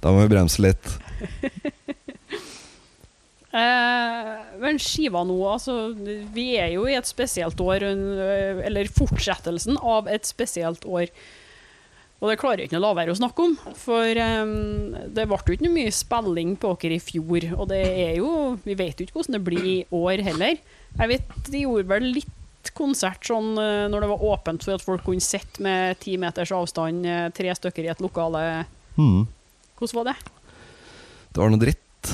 der 0.05 0.15
må 0.15 0.27
vi 0.27 0.31
bremse 0.37 0.67
litt. 0.67 0.93
Eh, 3.57 4.33
men 4.61 4.77
skiva 4.83 5.23
nå, 5.25 5.37
altså 5.49 5.95
Vi 6.35 6.59
er 6.61 6.75
jo 6.75 6.83
i 6.91 6.97
et 6.99 7.09
spesielt 7.09 7.57
år, 7.63 7.87
eh, 7.89 8.59
eller 8.69 8.91
fortsettelsen 8.93 9.79
av 9.81 10.11
et 10.13 10.29
spesielt 10.29 10.85
år. 10.85 11.09
Og 12.17 12.31
det 12.31 12.39
klarer 12.41 12.63
jeg 12.63 12.71
ikke 12.71 12.79
å 12.79 12.85
la 12.87 12.95
være 12.97 13.13
å 13.13 13.19
snakke 13.19 13.45
om, 13.45 13.55
for 13.77 14.21
um, 14.25 14.95
det 15.13 15.27
ble 15.29 15.37
jo 15.37 15.57
ikke 15.59 15.73
mye 15.73 15.93
spilling 15.93 16.55
på 16.61 16.71
dere 16.81 16.97
i 16.97 17.03
fjor. 17.03 17.45
Og 17.59 17.69
det 17.69 17.83
er 17.85 18.15
jo 18.23 18.31
Vi 18.65 18.77
vet 18.79 18.97
jo 18.97 19.07
ikke 19.07 19.19
hvordan 19.19 19.37
det 19.37 19.45
blir 19.45 19.69
i 19.69 19.77
år 19.95 20.25
heller. 20.25 20.57
Jeg 20.97 21.13
vet 21.13 21.37
de 21.53 21.65
gjorde 21.67 21.91
vel 21.93 22.09
litt 22.17 22.33
konsert 22.77 23.23
sånn 23.27 23.55
eh, 23.61 23.87
når 23.91 24.03
det 24.03 24.09
var 24.11 24.25
åpent 24.33 24.65
for 24.65 24.75
at 24.75 24.85
folk 24.85 25.05
kunne 25.07 25.23
sitte 25.23 25.63
med 25.63 26.01
ti 26.03 26.17
meters 26.21 26.51
avstand, 26.57 27.07
eh, 27.07 27.29
tre 27.37 27.53
stykker 27.55 27.87
i 27.87 27.93
et 27.93 28.03
lokale. 28.03 28.41
Mm. 28.97 29.27
Hvordan 29.79 30.01
var 30.01 30.09
det? 30.11 30.17
Det 31.31 31.43
var 31.43 31.53
noe 31.53 31.63
dritt. 31.63 32.11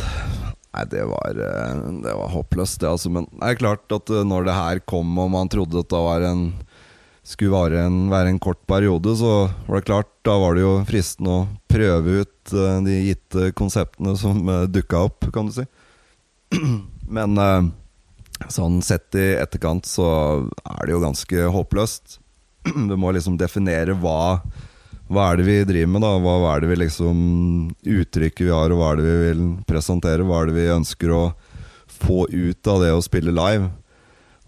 Nei, 0.73 0.85
det 0.93 1.07
var, 1.09 1.41
eh, 1.47 1.81
det 2.05 2.17
var 2.19 2.35
håpløst, 2.35 2.81
det, 2.83 2.91
altså. 2.91 3.13
Men 3.15 3.31
det 3.33 3.49
er 3.49 3.63
klart 3.63 3.97
at 3.97 4.13
når 4.29 4.49
det 4.49 4.59
her 4.59 4.85
kom, 4.93 5.15
og 5.25 5.33
man 5.35 5.53
trodde 5.53 5.85
at 5.85 5.93
det 5.93 6.05
var 6.11 6.27
en 6.29 6.47
skulle 7.23 7.55
vare 7.55 7.85
en, 7.87 8.07
være 8.11 8.33
en 8.33 8.41
kort 8.43 8.61
periode, 8.67 9.15
så 9.19 9.51
var 9.67 9.79
det 9.79 9.87
klart 9.87 10.09
Da 10.27 10.35
var 10.39 10.57
det 10.57 10.65
jo 10.65 10.73
fristende 10.87 11.35
å 11.35 11.45
prøve 11.71 12.23
ut 12.23 12.55
eh, 12.55 12.81
de 12.87 12.97
gitte 13.09 13.53
konseptene 13.59 14.17
som 14.19 14.43
uh, 14.49 14.65
dukka 14.71 15.05
opp, 15.09 15.29
kan 15.35 15.49
du 15.49 15.55
si. 15.57 15.65
Men 17.17 17.39
eh, 17.39 17.71
sånn 18.53 18.81
sett 18.87 19.15
i 19.19 19.33
etterkant 19.39 19.89
så 19.89 20.09
er 20.63 20.85
det 20.87 20.95
jo 20.95 21.03
ganske 21.03 21.49
håpløst. 21.57 22.19
Du 22.91 22.95
må 22.99 23.11
liksom 23.15 23.39
definere 23.41 23.97
hva 23.99 24.43
hva 25.13 25.27
er 25.29 25.41
det 25.41 25.45
vi 25.45 25.57
driver 25.69 25.91
med, 25.93 26.05
da? 26.05 26.13
Hva 26.23 26.55
er 26.55 26.63
det 26.63 26.69
vi 26.71 26.77
liksom 26.87 27.17
Uttrykket 27.99 28.47
vi 28.47 28.53
har, 28.55 28.73
og 28.73 28.79
hva 28.81 28.93
er 28.93 29.01
det 29.01 29.07
vi 29.09 29.17
vil 29.27 29.43
presentere? 29.69 30.25
Hva 30.25 30.39
er 30.41 30.49
det 30.49 30.57
vi 30.57 30.69
ønsker 30.73 31.13
å 31.13 31.23
få 31.93 32.25
ut 32.31 32.71
av 32.73 32.81
det 32.81 32.93
å 32.95 33.03
spille 33.05 33.35
live? 33.35 33.69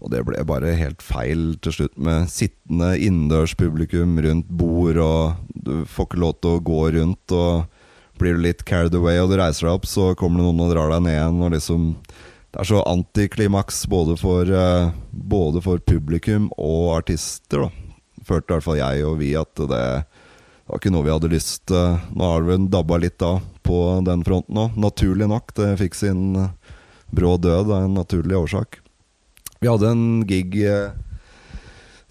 Og 0.05 0.11
det 0.13 0.21
ble 0.29 0.43
bare 0.45 0.75
helt 0.77 1.01
feil 1.01 1.55
til 1.65 1.73
slutt, 1.79 1.95
med 1.97 2.29
sittende 2.29 2.91
innendørspublikum 3.01 4.19
rundt 4.21 4.51
bord, 4.53 5.01
og 5.01 5.63
du 5.65 5.87
får 5.89 6.11
ikke 6.11 6.21
lov 6.21 6.35
til 6.45 6.59
å 6.59 6.65
gå 6.67 6.83
rundt, 6.99 7.33
og 7.33 8.21
blir 8.21 8.37
du 8.37 8.45
litt 8.45 8.67
carried 8.69 8.95
away 8.95 9.19
og 9.19 9.33
du 9.33 9.39
reiser 9.41 9.67
deg 9.67 9.79
opp, 9.79 9.89
så 9.89 10.13
kommer 10.19 10.43
det 10.43 10.47
noen 10.51 10.61
og 10.67 10.75
drar 10.75 10.93
deg 10.93 11.07
ned 11.07 11.17
igjen, 11.17 11.41
og 11.43 11.57
liksom 11.57 11.89
Det 12.55 12.61
er 12.63 12.69
så 12.69 12.81
antiklimaks 12.87 13.81
både 13.91 14.15
eh, 14.55 14.93
både 15.11 15.61
for 15.61 15.81
publikum 15.83 16.53
og 16.55 17.01
artister, 17.01 17.65
da. 17.65 17.71
Følte 18.23 18.47
i 18.47 18.55
hvert 18.55 18.65
fall 18.65 18.79
jeg 18.79 19.07
og 19.09 19.17
vi 19.19 19.33
at 19.35 19.59
det 19.59 19.81
det 20.65 20.73
var 20.73 20.81
ikke 20.81 20.93
noe 20.95 21.05
vi 21.05 21.13
hadde 21.13 21.29
lyst 21.29 21.67
til. 21.69 21.99
Nå 22.17 22.29
har 22.31 22.47
vi 22.47 22.55
dabba 22.73 22.97
litt 22.97 23.19
da 23.21 23.35
på 23.67 23.81
den 24.07 24.23
fronten 24.25 24.57
òg. 24.63 24.79
Naturlig 24.81 25.27
nok. 25.29 25.53
Det 25.53 25.75
fikk 25.77 25.99
sin 25.99 26.23
brå 27.13 27.35
død 27.37 27.69
av 27.69 27.83
en 27.83 27.99
naturlig 27.99 28.39
årsak. 28.39 28.79
Vi 29.65 29.71
hadde 29.73 29.89
en 29.95 30.27
gig 30.29 30.59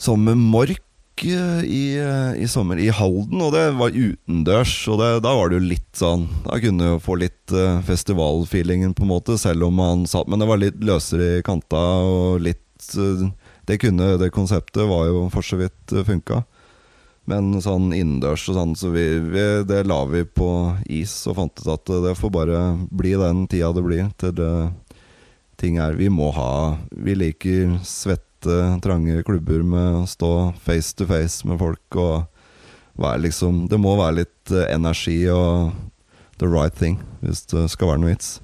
sammen 0.01 0.25
med 0.25 0.37
Mork 0.49 1.21
eh, 1.21 1.59
i, 1.69 1.97
eh, 2.01 2.41
i 2.41 2.47
sommer 2.49 2.79
i 2.81 2.87
Halden, 2.89 3.43
og 3.45 3.51
det 3.53 3.67
var 3.77 3.93
utendørs. 3.93 4.73
Og 4.89 4.97
det, 4.97 5.09
da 5.21 5.35
var 5.37 5.51
det 5.51 5.59
jo 5.59 5.67
litt 5.67 5.99
sånn 5.99 6.23
Da 6.47 6.57
kunne 6.63 6.95
jo 6.95 7.03
få 7.03 7.19
litt 7.21 7.53
eh, 7.53 7.77
festivalfeelingen, 7.85 8.95
på 8.97 9.05
en 9.05 9.11
måte, 9.13 9.37
selv 9.37 9.67
om 9.67 9.77
han 9.83 10.07
satt 10.09 10.31
Men 10.31 10.41
det 10.41 10.49
var 10.49 10.63
litt 10.63 10.81
løsere 10.81 11.27
i 11.37 11.45
kanta 11.45 11.83
og 12.01 12.41
litt 12.41 12.89
eh, 12.97 13.29
Det 13.69 13.77
kunne 13.85 14.15
Det 14.17 14.33
konseptet 14.33 14.89
var 14.89 15.05
jo 15.11 15.27
for 15.29 15.45
så 15.45 15.61
vidt 15.61 15.93
eh, 15.93 16.01
funka. 16.09 16.41
Men 17.29 17.53
sånn 17.61 17.93
innendørs 17.93 18.49
og 18.49 18.57
sånn, 18.57 18.73
så 18.75 18.89
vi, 18.91 19.05
vi, 19.29 19.43
det 19.69 19.85
la 19.87 20.01
vi 20.09 20.25
på 20.25 20.49
is 20.91 21.13
og 21.29 21.37
fant 21.37 21.61
ut 21.61 21.69
at 21.71 21.91
det 22.09 22.17
får 22.19 22.33
bare 22.33 22.63
bli 22.89 23.13
den 23.21 23.45
tida 23.45 23.69
det 23.77 23.85
blir 23.85 24.09
til 24.19 24.33
det 24.41 24.55
ting 25.63 25.79
er 25.81 25.97
Vi 25.99 26.11
må 26.11 26.29
ha 26.35 26.77
Vi 26.91 27.15
liker 27.17 27.77
svette, 27.87 28.59
trange 28.83 29.23
klubber 29.27 29.63
med 29.63 30.03
å 30.03 30.05
stå 30.09 30.31
face 30.63 30.95
to 30.99 31.07
face 31.09 31.47
med 31.47 31.61
folk 31.61 31.99
og 31.99 32.29
være 32.99 33.25
liksom 33.27 33.65
Det 33.71 33.79
må 33.81 33.95
være 33.97 34.23
litt 34.23 34.53
eh, 34.53 34.69
energi 34.73 35.23
og 35.31 35.73
the 36.41 36.49
right 36.49 36.75
thing 36.75 36.99
hvis 37.23 37.45
det 37.53 37.69
skal 37.71 37.93
være 37.93 38.01
noe 38.03 38.11
vits. 38.11 38.35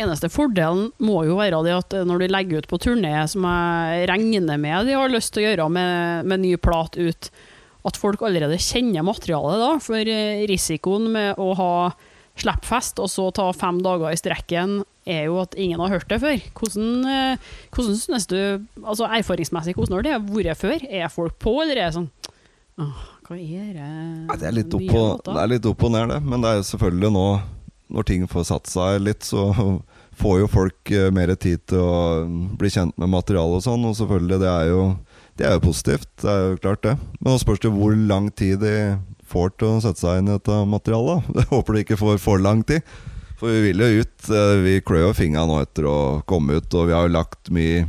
Eneste 0.00 0.30
fordelen 0.32 0.88
må 1.04 1.20
jo 1.28 1.36
være 1.38 1.60
at 1.76 1.94
når 2.08 2.24
de 2.24 2.28
legger 2.32 2.62
ut 2.62 2.68
på 2.70 2.78
turné, 2.80 3.12
som 3.28 3.44
jeg 3.44 4.06
regner 4.10 4.58
med 4.58 4.88
de 4.88 4.96
har 4.96 5.12
lyst 5.12 5.34
til 5.34 5.44
å 5.44 5.46
gjøre 5.46 5.68
med, 5.70 6.26
med 6.26 6.42
ny 6.42 6.56
plat 6.56 6.96
ut, 6.96 7.28
at 7.86 7.98
folk 8.00 8.24
allerede 8.24 8.58
kjenner 8.58 9.04
materialet 9.06 9.62
da. 9.62 9.70
For 9.84 10.00
eh, 10.00 10.42
risikoen 10.50 11.12
med 11.14 11.38
å 11.38 11.52
ha 11.60 11.74
slippfest 12.40 12.98
og 13.04 13.10
så 13.12 13.28
ta 13.36 13.50
fem 13.54 13.78
dager 13.84 14.10
i 14.10 14.18
strekken, 14.18 14.80
er 15.08 15.24
jo 15.26 15.38
at 15.42 15.56
ingen 15.58 15.80
har 15.82 15.90
hørt 15.96 16.08
det 16.10 16.20
før. 16.22 16.42
Hvordan, 16.58 17.06
eh, 17.08 17.48
hvordan 17.74 17.96
synes 17.98 18.26
du, 18.30 18.38
altså 18.84 19.08
erfaringsmessig, 19.08 19.74
hvordan 19.74 19.98
har 19.98 20.06
det 20.06 20.20
vært 20.30 20.60
før? 20.60 20.84
Er 20.88 21.08
folk 21.12 21.38
på, 21.42 21.56
eller 21.62 21.78
er 21.78 21.90
det 21.90 21.96
sånn 21.98 22.10
Åh, 22.80 23.00
hva 23.28 23.36
er 23.36 23.72
det? 23.76 23.88
Ja, 24.30 24.36
det, 24.40 24.46
er 24.48 24.54
litt 24.56 24.74
opp 24.74 24.86
og, 24.86 25.08
låter?» 25.10 25.34
det 25.34 25.42
er 25.42 25.50
litt 25.52 25.66
opp 25.68 25.82
og 25.84 25.92
ned, 25.92 26.08
det. 26.14 26.20
Men 26.24 26.42
det 26.42 26.50
er 26.50 26.60
jo 26.60 26.68
selvfølgelig 26.70 27.10
nå, 27.12 27.26
når 27.92 28.06
ting 28.08 28.24
får 28.30 28.46
satt 28.48 28.70
seg 28.72 29.02
litt, 29.04 29.26
så 29.28 29.50
får 30.18 30.38
jo 30.40 30.50
folk 30.50 30.92
eh, 30.94 31.10
mer 31.14 31.34
tid 31.36 31.62
til 31.68 31.82
å 31.84 32.24
bli 32.58 32.70
kjent 32.72 32.96
med 33.00 33.12
materialet 33.12 33.60
og 33.60 33.64
sånn. 33.66 33.84
Og 33.88 33.96
selvfølgelig, 33.98 34.40
det 34.40 34.50
er 34.50 34.70
jo, 34.72 34.82
det 35.36 35.48
er 35.48 35.56
jo 35.58 35.64
positivt. 35.68 36.08
Det 36.24 36.32
er 36.32 36.42
jo 36.46 36.60
klart, 36.64 36.82
det. 36.86 36.96
Men 37.20 37.34
nå 37.34 37.38
spørs 37.42 37.62
det 37.64 37.74
hvor 37.76 37.96
lang 37.96 38.30
tid 38.32 38.64
de 38.64 38.76
får 39.32 39.54
til 39.56 39.68
å 39.68 39.80
sette 39.84 40.00
seg 40.00 40.20
inn 40.20 40.30
i 40.30 40.36
dette 40.36 40.58
materialet. 40.68 41.28
Jeg 41.42 41.50
håper 41.52 41.76
de 41.76 41.84
ikke 41.86 42.00
får 42.00 42.20
for 42.24 42.42
lang 42.42 42.64
tid. 42.68 42.84
For 43.42 43.50
vi 43.50 43.62
vil 43.64 43.82
jo 43.82 44.04
ut. 44.04 44.28
eh, 44.30 44.54
Vi 44.62 44.76
klør 44.86 45.08
jo 45.08 45.14
fingra 45.18 45.42
nå 45.50 45.58
etter 45.64 45.88
å 45.90 45.98
komme 46.30 46.60
ut, 46.60 46.74
og 46.78 46.86
vi 46.86 46.94
har 46.94 47.08
jo 47.08 47.16
lagt 47.16 47.50
mye 47.50 47.88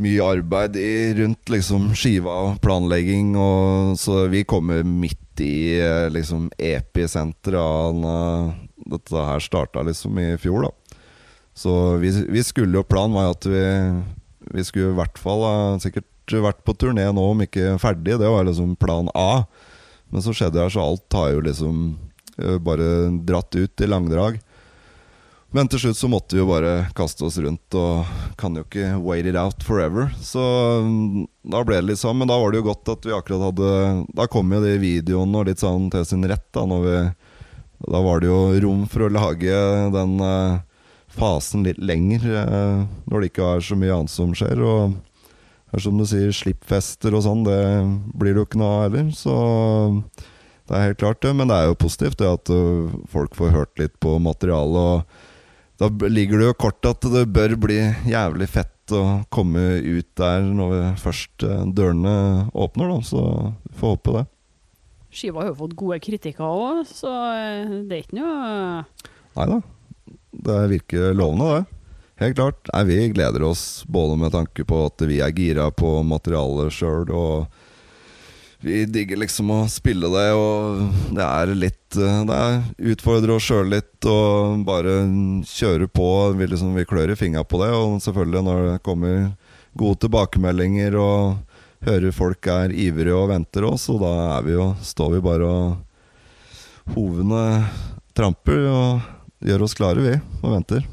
mye 0.00 0.24
arbeid 0.24 0.78
i, 0.80 1.12
rundt 1.18 1.50
liksom 1.52 1.90
skiva 1.92 2.32
og 2.46 2.60
planlegging, 2.64 3.34
og, 3.36 3.98
så 4.00 4.22
vi 4.32 4.46
kommer 4.48 4.80
midt 4.80 5.42
i 5.44 5.76
eh, 5.76 6.06
liksom 6.08 6.46
episenteret 6.56 7.60
av 7.60 7.98
når 8.00 8.54
dette 8.94 9.26
her 9.28 9.44
starta 9.44 9.84
liksom 9.84 10.16
i 10.24 10.30
fjor, 10.40 10.64
da. 10.64 10.96
Så 11.52 11.74
vi, 12.00 12.14
vi 12.32 12.40
skulle 12.46 12.80
jo 12.80 12.86
Planen 12.88 13.12
var 13.12 13.34
at 13.34 13.44
vi, 13.44 13.60
vi 14.56 14.64
skulle 14.64 14.94
i 14.94 14.98
hvert 15.02 15.20
fall 15.20 15.44
sikkert 15.84 16.08
vært 16.32 16.64
på 16.64 16.72
turné 16.80 17.04
nå, 17.12 17.20
om 17.34 17.44
ikke 17.44 17.74
ferdig. 17.82 18.16
Det 18.22 18.32
var 18.32 18.48
liksom 18.48 18.78
plan 18.80 19.10
A. 19.12 19.44
Men 20.10 20.24
så 20.24 20.32
skjedde 20.32 20.56
det 20.56 20.62
her, 20.64 20.72
så 20.72 20.86
alt 20.86 21.12
har 21.18 21.34
jo 21.34 21.42
liksom 21.44 21.82
eh, 21.92 22.09
bare 22.62 22.86
dratt 23.26 23.56
ut 23.56 23.82
i 23.84 23.88
langdrag. 23.90 24.40
Men 25.50 25.66
til 25.66 25.82
slutt 25.82 25.98
så 25.98 26.08
måtte 26.10 26.36
vi 26.36 26.42
jo 26.44 26.46
bare 26.46 26.86
kaste 26.94 27.24
oss 27.26 27.38
rundt, 27.42 27.74
og 27.74 28.06
kan 28.38 28.54
jo 28.54 28.62
ikke 28.62 28.92
wait 29.02 29.26
it 29.26 29.38
out 29.38 29.64
forever. 29.66 30.12
Så 30.22 30.42
mm, 30.86 31.26
da 31.50 31.64
ble 31.66 31.80
det 31.80 31.88
litt 31.88 32.02
sånn, 32.02 32.20
men 32.20 32.30
da 32.30 32.38
var 32.38 32.52
det 32.52 32.60
jo 32.60 32.68
godt 32.68 32.92
at 32.94 33.08
vi 33.08 33.16
akkurat 33.16 33.48
hadde 33.48 33.72
Da 34.14 34.28
kom 34.30 34.52
jo 34.54 34.60
de 34.62 34.76
videoene 34.78 35.40
og 35.40 35.50
litt 35.50 35.62
sånn 35.62 35.88
til 35.90 36.06
sin 36.06 36.22
rett, 36.30 36.46
da, 36.54 36.62
vi 36.62 36.96
Da 37.90 38.02
var 38.04 38.22
det 38.22 38.30
jo 38.30 38.40
rom 38.62 38.86
for 38.90 39.08
å 39.08 39.10
lage 39.10 39.60
den 39.96 40.16
uh, 40.22 40.62
fasen 41.10 41.66
litt 41.66 41.82
lenger, 41.82 42.30
uh, 42.30 42.86
når 43.10 43.18
det 43.18 43.32
ikke 43.32 43.54
er 43.56 43.66
så 43.66 43.78
mye 43.80 43.96
annet 43.96 44.14
som 44.14 44.36
skjer. 44.36 44.62
Og 44.62 44.94
det 44.94 45.80
er 45.80 45.86
som 45.88 45.98
du 45.98 46.06
sier, 46.06 46.30
slippfester 46.30 47.16
og 47.16 47.26
sånn, 47.26 47.42
det 47.48 47.62
blir 48.14 48.36
det 48.36 48.44
jo 48.44 48.46
ikke 48.46 48.62
noe 48.62 48.76
av 48.76 48.84
heller. 48.86 49.10
Så 49.18 49.34
det 50.70 50.78
er 50.78 50.86
helt 50.86 51.00
klart 51.02 51.22
det. 51.24 51.32
Men 51.34 51.50
det 51.50 51.58
er 51.58 51.70
jo 51.70 51.80
positivt 51.82 52.20
det 52.20 52.30
at 52.30 52.52
uh, 52.54 52.92
folk 53.10 53.34
får 53.38 53.54
hørt 53.56 53.80
litt 53.82 53.96
på 54.02 54.14
materialet. 54.22 55.02
Og 55.02 55.82
da 55.82 56.10
ligger 56.12 56.38
det 56.38 56.50
jo 56.50 56.58
kort 56.66 56.86
at 56.86 57.06
det 57.10 57.24
bør 57.34 57.56
bli 57.58 57.80
jævlig 58.06 58.46
fett 58.52 58.94
å 58.94 59.22
komme 59.32 59.80
ut 59.82 60.06
der 60.18 60.46
når 60.46 60.74
vi 60.74 60.82
først 61.02 61.46
uh, 61.46 61.64
dørene 61.66 62.14
åpner, 62.54 62.94
da. 62.94 63.00
Så 63.06 63.24
vi 63.66 63.74
får 63.80 63.96
håpe 63.96 64.14
det. 64.20 64.24
Skiva 65.10 65.42
har 65.42 65.50
jo 65.50 65.58
fått 65.64 65.74
gode 65.74 65.98
kritikker 66.06 66.46
òg, 66.46 66.84
så 66.86 67.10
uh, 67.10 67.76
det 67.90 67.98
er 67.98 68.06
ikke 68.06 68.20
noe 68.20 68.86
Nei 69.34 69.46
da. 69.46 69.60
Det 70.30 70.56
virker 70.70 71.14
lovende, 71.14 71.50
det. 71.58 71.80
Helt 72.20 72.36
klart. 72.36 72.70
Nei, 72.74 72.82
vi 72.86 72.96
gleder 73.14 73.42
oss 73.48 73.82
både 73.88 74.18
med 74.20 74.34
tanke 74.34 74.66
på 74.68 74.84
at 74.84 75.02
vi 75.08 75.18
er 75.24 75.34
gira 75.34 75.70
på 75.74 76.00
materialet 76.06 76.74
sjøl, 76.74 77.10
og 77.10 77.59
vi 78.60 78.84
digger 78.84 79.16
liksom 79.22 79.50
å 79.54 79.60
spille 79.72 80.08
det, 80.12 80.26
og 80.36 81.14
det 81.16 81.24
er 81.24 81.52
litt 81.56 81.96
eh, 81.96 82.24
Det 82.28 82.36
er 82.36 82.58
utfordre 82.92 83.38
oss 83.38 83.46
sjøl 83.48 83.70
litt 83.72 84.08
og 84.08 84.64
bare 84.68 85.00
kjøre 85.48 85.88
på. 85.88 86.08
Vi, 86.36 86.48
liksom, 86.50 86.74
vi 86.76 86.84
klør 86.88 87.14
i 87.14 87.18
fingra 87.18 87.44
på 87.44 87.62
det, 87.62 87.70
og 87.72 88.00
selvfølgelig 88.04 88.44
når 88.46 88.66
det 88.66 88.82
kommer 88.86 89.30
gode 89.80 90.02
tilbakemeldinger 90.04 90.98
og 91.00 91.40
hører 91.86 92.12
folk 92.12 92.50
er 92.52 92.74
ivrige 92.76 93.16
og 93.16 93.30
venter 93.32 93.64
oss, 93.64 93.88
og 93.88 94.02
da 94.04 94.12
er 94.36 94.44
vi 94.44 94.56
jo, 94.58 94.70
står 94.84 95.16
vi 95.16 95.24
bare 95.24 95.48
og 95.48 96.94
hovene 96.96 97.44
tramper 98.16 98.66
og 98.68 99.46
gjør 99.46 99.64
oss 99.64 99.76
klare, 99.78 100.04
vi, 100.04 100.16
og 100.42 100.58
venter. 100.58 100.84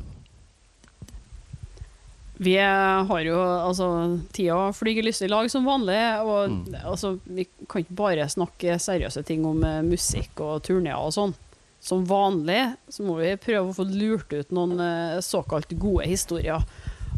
Vi 2.38 2.54
har 2.62 3.22
jo 3.26 3.38
altså 3.42 3.88
Tida 4.36 4.70
flyger 4.76 5.10
i 5.10 5.30
lag 5.32 5.50
som 5.50 5.66
vanlig, 5.66 6.02
og 6.22 6.52
mm. 6.54 6.76
altså, 6.86 7.16
vi 7.26 7.48
kan 7.66 7.82
ikke 7.82 7.98
bare 7.98 8.30
snakke 8.30 8.78
seriøse 8.82 9.24
ting 9.26 9.46
om 9.48 9.64
uh, 9.66 9.82
musikk 9.86 10.44
og 10.46 10.62
turneer 10.68 11.02
og 11.02 11.16
sånn. 11.16 11.34
Som 11.82 12.06
vanlig 12.10 12.62
så 12.90 13.06
må 13.06 13.18
vi 13.22 13.34
prøve 13.42 13.72
å 13.72 13.78
få 13.78 13.88
lurt 13.90 14.34
ut 14.34 14.54
noen 14.54 14.78
uh, 14.78 15.18
såkalt 15.26 15.74
gode 15.82 16.06
historier. 16.10 16.62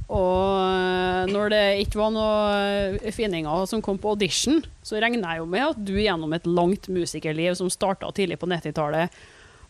Og 0.07 0.55
uh, 0.63 1.28
når 1.30 1.51
det 1.51 1.65
ikke 1.84 1.99
var 1.99 2.15
noen 2.15 3.11
finninger 3.15 3.67
som 3.70 3.84
kom 3.84 3.99
på 3.99 4.15
audition, 4.15 4.63
så 4.82 5.03
regner 5.03 5.36
jeg 5.36 5.43
jo 5.43 5.49
med 5.51 5.67
at 5.67 5.84
du 5.84 5.97
gjennom 5.99 6.32
et 6.36 6.47
langt 6.47 6.88
musikerliv 6.88 7.59
som 7.59 7.72
starta 7.72 8.07
tidlig 8.15 8.39
på 8.39 8.47
90-tallet, 8.49 9.20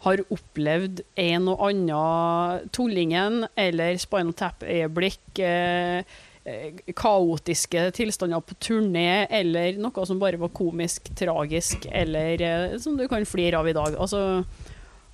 har 0.05 0.21
opplevd 0.31 1.01
en 1.19 1.49
og 1.51 1.63
annen 1.67 2.69
Tullingen 2.75 3.43
eller 3.59 3.99
Spinal 3.99 4.35
Tap-øyeblikk, 4.37 5.41
eh, 5.43 6.05
eh, 6.47 6.79
kaotiske 6.95 7.89
tilstander 7.97 8.39
på 8.39 8.55
turné, 8.63 9.27
eller 9.27 9.75
noe 9.81 10.05
som 10.07 10.21
bare 10.21 10.39
var 10.39 10.53
komisk, 10.55 11.11
tragisk, 11.19 11.89
eller 11.91 12.39
eh, 12.39 12.77
som 12.79 12.95
du 12.95 13.07
kan 13.11 13.27
flire 13.27 13.59
av 13.59 13.67
i 13.67 13.75
dag. 13.75 13.97
Altså, 13.99 14.45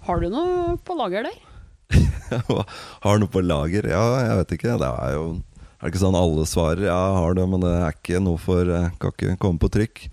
har 0.05 0.21
du 0.21 0.29
noe 0.29 0.77
på 0.85 0.97
lager 0.99 1.31
der? 1.31 1.41
har 3.05 3.19
noe 3.21 3.31
på 3.31 3.41
lager? 3.41 3.89
Ja, 3.89 4.05
jeg 4.21 4.37
vet 4.43 4.57
ikke. 4.59 4.77
Det 4.81 4.91
er 4.91 5.17
jo 5.17 5.27
er 5.75 5.89
det 5.89 5.91
ikke 5.91 6.05
sånn 6.05 6.17
alle 6.17 6.45
svarer? 6.49 6.85
Ja, 6.87 6.93
jeg 7.09 7.17
har 7.19 7.35
det, 7.37 7.47
men 7.49 7.61
det 7.61 7.73
er 7.73 7.97
ikke 7.97 8.21
noe 8.23 8.39
for 8.41 8.69
Kan 9.01 9.11
ikke 9.11 9.35
komme 9.41 9.61
på 9.61 9.69
trykk. 9.73 10.05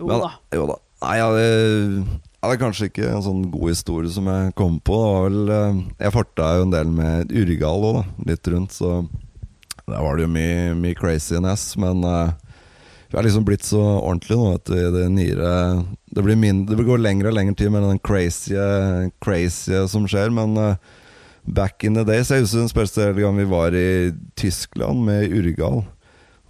Jo 0.00 0.08
da. 0.10 0.30
jo 0.54 0.64
da. 0.70 0.78
Nei, 1.04 1.18
ja, 1.20 1.26
det 1.36 2.23
ja, 2.44 2.48
det 2.50 2.58
er 2.58 2.60
kanskje 2.60 2.86
ikke 2.90 3.06
en 3.08 3.22
sånn 3.24 3.44
god 3.48 3.70
historie 3.72 4.10
som 4.12 4.26
jeg 4.28 4.52
kom 4.58 4.74
på. 4.84 4.96
Vel, 5.24 5.48
eh, 5.48 5.76
jeg 6.04 6.12
farta 6.12 6.48
jo 6.58 6.66
en 6.66 6.72
del 6.74 6.90
med 6.92 7.30
Urgal 7.32 7.86
òg, 7.88 8.00
litt 8.28 8.50
rundt, 8.52 8.74
så 8.76 8.98
der 9.86 10.02
var 10.04 10.18
det 10.18 10.26
jo 10.26 10.32
mye, 10.34 10.74
mye 10.76 10.96
craziness. 10.98 11.70
Men 11.80 12.04
uh, 12.04 12.34
vi 13.08 13.16
har 13.16 13.24
liksom 13.24 13.46
blitt 13.48 13.64
så 13.64 13.80
ordentlig 13.80 14.36
nå 14.36 14.50
at 14.58 14.72
det 14.92 15.06
nyere 15.12 15.54
Det 16.12 16.24
blir 16.24 16.36
mindre, 16.40 16.76
det 16.76 16.84
går 16.84 17.00
lengre 17.00 17.32
og 17.32 17.36
lengre 17.36 17.56
tid 17.56 17.72
med 17.72 17.84
den 17.84 18.02
crazy, 18.04 18.56
crazy 19.24 19.80
som 19.88 20.04
skjer. 20.08 20.28
Men 20.32 20.56
uh, 20.60 20.76
back 21.44 21.84
in 21.84 21.96
the 21.96 22.04
days 22.04 22.28
Jeg 22.32 22.44
husker 22.44 22.60
den 22.60 22.76
første 22.76 23.08
gang 23.16 23.40
vi 23.40 23.48
var 23.48 23.76
i 23.76 24.12
Tyskland 24.36 25.04
med 25.08 25.32
Urgal. 25.32 25.80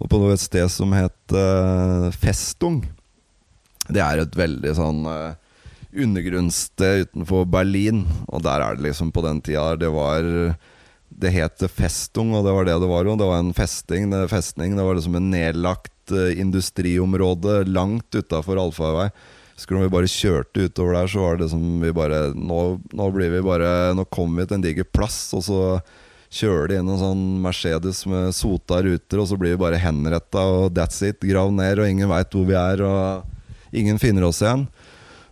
Og 0.03 0.11
på 0.11 0.21
et 0.27 0.43
sted 0.43 0.67
som 0.75 0.91
het 0.91 1.35
uh, 1.39 2.11
Festung. 2.11 2.83
Det 3.87 4.03
er 4.03 4.25
et 4.25 4.35
veldig 4.35 4.75
sånn 4.75 5.03
uh, 5.07 5.35
undergrunnssted 6.03 7.07
utenfor 7.07 7.45
Berlin. 7.49 8.05
Og 8.27 8.43
der 8.45 8.63
er 8.63 8.77
det 8.77 8.87
liksom 8.89 9.11
på 9.15 9.23
den 9.25 9.41
tida 9.45 9.75
Det 9.79 9.91
var 9.93 10.55
Det 11.09 11.31
het 11.31 11.63
Festung, 11.71 12.33
og 12.35 12.43
det 12.45 12.53
var 12.53 12.65
det 12.65 12.79
det 12.81 12.89
var. 12.91 13.07
Og 13.07 13.17
det 13.17 13.29
var 13.29 13.39
en 13.39 13.53
festing. 13.53 14.09
Det, 14.11 14.27
festning, 14.29 14.75
det 14.75 14.83
var 14.83 14.95
liksom 14.95 15.15
en 15.15 15.31
nedlagt 15.31 16.11
uh, 16.11 16.31
industriområde 16.39 17.63
langt 17.69 18.15
utafor 18.15 18.59
allfarvei. 18.59 19.09
Husker 19.55 19.77
når 19.77 19.85
vi 19.85 19.93
bare 19.93 20.11
kjørte 20.11 20.65
utover 20.67 20.97
der, 20.97 21.07
så 21.07 21.21
var 21.23 21.37
det 21.39 21.49
som 21.53 21.61
vi 21.79 21.91
bare 21.95 22.33
Nå, 22.35 22.61
nå 22.91 23.05
blir 23.15 23.31
vi 23.31 23.45
bare 23.45 23.93
Nå 23.95 24.03
kommer 24.11 24.43
vi 24.43 24.49
til 24.49 24.57
en 24.57 24.65
diger 24.65 24.87
plass, 24.91 25.29
og 25.37 25.45
så 25.47 25.59
kjører 26.35 26.67
de 26.67 26.79
inn 26.81 26.89
en 26.91 26.99
sånn 26.99 27.23
Mercedes 27.43 28.01
med 28.11 28.35
sota 28.35 28.81
ruter, 28.83 29.21
og 29.21 29.29
så 29.29 29.37
blir 29.39 29.55
vi 29.55 29.61
bare 29.61 29.79
henretta, 29.79 30.43
og 30.43 30.73
that's 30.75 30.99
it. 31.07 31.23
Grav 31.23 31.53
ned, 31.55 31.79
og 31.79 31.87
ingen 31.87 32.11
veit 32.11 32.35
hvor 32.35 32.43
vi 32.49 32.57
er, 32.59 32.83
og 32.83 33.75
ingen 33.75 34.01
finner 34.01 34.27
oss 34.27 34.41
igjen. 34.43 34.65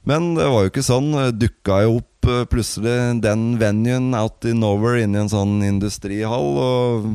Men 0.10 0.34
det 0.36 0.50
var 0.52 0.66
jo 0.66 0.72
ikke 0.72 0.84
sånn. 0.84 1.14
Dukka 1.40 1.80
jo 1.86 1.98
opp 2.02 2.28
eh, 2.28 2.44
plutselig 2.52 3.22
den 3.24 3.54
venuen 3.62 4.12
out 4.18 4.44
in 4.48 4.60
nowhere 4.64 5.04
inni 5.04 5.22
en 5.22 5.32
sånn 5.32 5.62
industrihall. 5.64 6.50
Og 6.60 7.10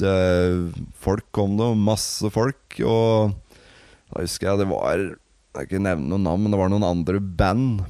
det, 0.00 0.16
folk 1.04 1.26
kom 1.36 1.58
det, 1.60 1.70
masse 1.76 2.32
folk. 2.32 2.78
Og 2.80 3.34
da 4.10 4.24
husker 4.24 4.50
jeg 4.50 4.62
det 4.62 4.70
var 4.72 5.02
Jeg 5.50 5.66
kan 5.66 5.66
ikke 5.66 5.82
nevne 5.82 6.12
noen 6.12 6.28
navn, 6.28 6.44
men 6.44 6.54
det 6.54 6.62
var 6.62 6.72
noen 6.72 6.88
andre 6.88 7.20
band. 7.20 7.84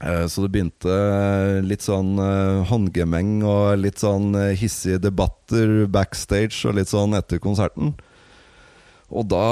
Eh, 0.00 0.24
så 0.30 0.46
det 0.46 0.52
begynte 0.56 0.96
litt 1.66 1.84
sånn 1.84 2.16
eh, 2.22 2.64
håndgemeng 2.70 3.40
og 3.44 3.76
litt 3.80 4.00
sånn 4.00 4.32
hissige 4.56 5.02
debatter 5.04 5.82
backstage 5.92 6.64
og 6.64 6.78
litt 6.80 6.92
sånn 6.92 7.16
etter 7.18 7.42
konserten. 7.44 7.92
Og 9.12 9.28
da 9.28 9.44